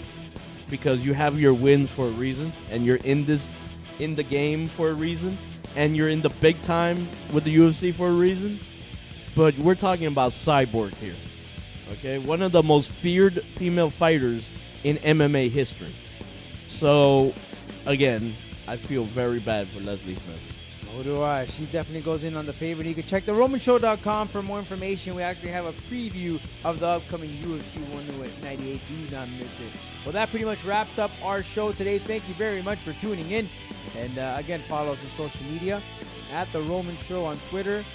because 0.69 0.99
you 0.99 1.13
have 1.13 1.35
your 1.35 1.53
wins 1.53 1.89
for 1.95 2.09
a 2.09 2.17
reason, 2.17 2.51
and 2.71 2.85
you're 2.85 2.97
in 2.97 3.25
this 3.25 3.39
in 3.99 4.15
the 4.15 4.23
game 4.23 4.71
for 4.75 4.89
a 4.89 4.93
reason, 4.93 5.37
and 5.77 5.95
you're 5.95 6.09
in 6.09 6.21
the 6.21 6.31
big 6.41 6.55
time 6.65 7.07
with 7.33 7.45
the 7.45 7.55
UFC 7.55 7.95
for 7.97 8.09
a 8.09 8.13
reason. 8.13 8.59
But 9.35 9.53
we're 9.59 9.75
talking 9.75 10.07
about 10.07 10.31
Cyborg 10.47 10.97
here, 10.97 11.17
okay? 11.97 12.17
One 12.17 12.41
of 12.41 12.53
the 12.53 12.63
most 12.63 12.87
feared 13.03 13.39
female 13.59 13.91
fighters 13.99 14.41
in 14.83 14.97
MMA 14.97 15.53
history. 15.53 15.93
So, 16.79 17.31
again, 17.85 18.37
I 18.68 18.78
feel 18.88 19.07
very 19.13 19.39
bad 19.39 19.68
for 19.74 19.80
Leslie 19.80 20.18
Smith. 20.26 20.39
So 20.86 21.03
do 21.03 21.24
I. 21.24 21.45
She 21.57 21.66
definitely 21.66 22.01
goes 22.01 22.24
in 22.24 22.36
on 22.36 22.45
the 22.45 22.53
favorite. 22.53 22.88
You 22.88 22.95
can 22.95 23.07
check 23.09 23.26
theromanshow.com 23.26 24.30
for 24.30 24.41
more 24.41 24.59
information. 24.59 25.16
We 25.16 25.24
actually 25.24 25.51
have 25.51 25.66
a 25.66 25.74
preview 25.91 26.38
of 26.63 26.80
the 26.80 26.86
upcoming 26.86 27.32
UFC 27.32 27.93
198. 27.93 28.82
Do 28.88 29.11
not 29.11 29.26
miss 29.26 29.47
it. 29.59 29.74
Well, 30.05 30.13
that 30.13 30.30
pretty 30.30 30.45
much 30.45 30.59
wraps 30.66 30.97
up 30.99 31.11
our 31.24 31.43
show 31.53 31.74
today. 31.74 31.99
Thank 32.07 32.24
you 32.28 32.36
very 32.38 32.61
much 32.61 32.78
for 32.86 32.95
tuning 33.01 33.32
in. 33.32 33.49
And 33.95 34.18
uh, 34.18 34.36
again, 34.38 34.63
follow 34.70 34.93
us 34.93 34.99
on 35.03 35.30
social 35.30 35.51
media 35.51 35.82
at 36.32 36.47
The 36.53 36.59
Roman 36.59 36.97
Show 37.07 37.26
on 37.26 37.41
Twitter. 37.51 37.86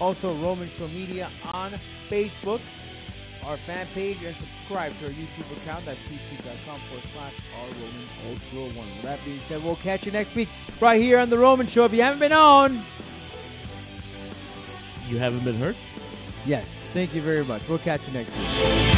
Also, 0.00 0.28
Roman 0.40 0.70
Show 0.78 0.88
Media 0.88 1.28
on 1.52 1.74
Facebook. 2.10 2.60
Our 3.48 3.56
fan 3.66 3.88
page 3.94 4.18
and 4.22 4.36
subscribe 4.36 4.92
to 5.00 5.06
our 5.06 5.10
YouTube 5.10 5.62
account. 5.62 5.86
That's 5.86 5.98
youtube.com 6.12 6.80
forward 6.88 7.04
slash 7.14 7.32
R 7.56 7.66
Roman 7.68 8.08
Ultra 8.28 8.76
One. 8.76 8.94
With 8.96 9.04
that 9.04 9.24
being 9.24 9.40
said, 9.48 9.64
we'll 9.64 9.78
catch 9.82 10.00
you 10.04 10.12
next 10.12 10.36
week 10.36 10.48
right 10.82 11.00
here 11.00 11.18
on 11.18 11.30
The 11.30 11.38
Roman 11.38 11.66
Show. 11.74 11.86
If 11.86 11.92
you 11.92 12.02
haven't 12.02 12.20
been 12.20 12.32
on, 12.32 12.84
You 15.08 15.16
haven't 15.16 15.44
been 15.44 15.58
hurt? 15.58 15.76
yes. 16.46 16.66
Thank 16.92 17.14
you 17.14 17.22
very 17.22 17.44
much. 17.44 17.62
We'll 17.70 17.78
catch 17.78 18.00
you 18.06 18.12
next 18.12 18.30
week. 18.30 18.97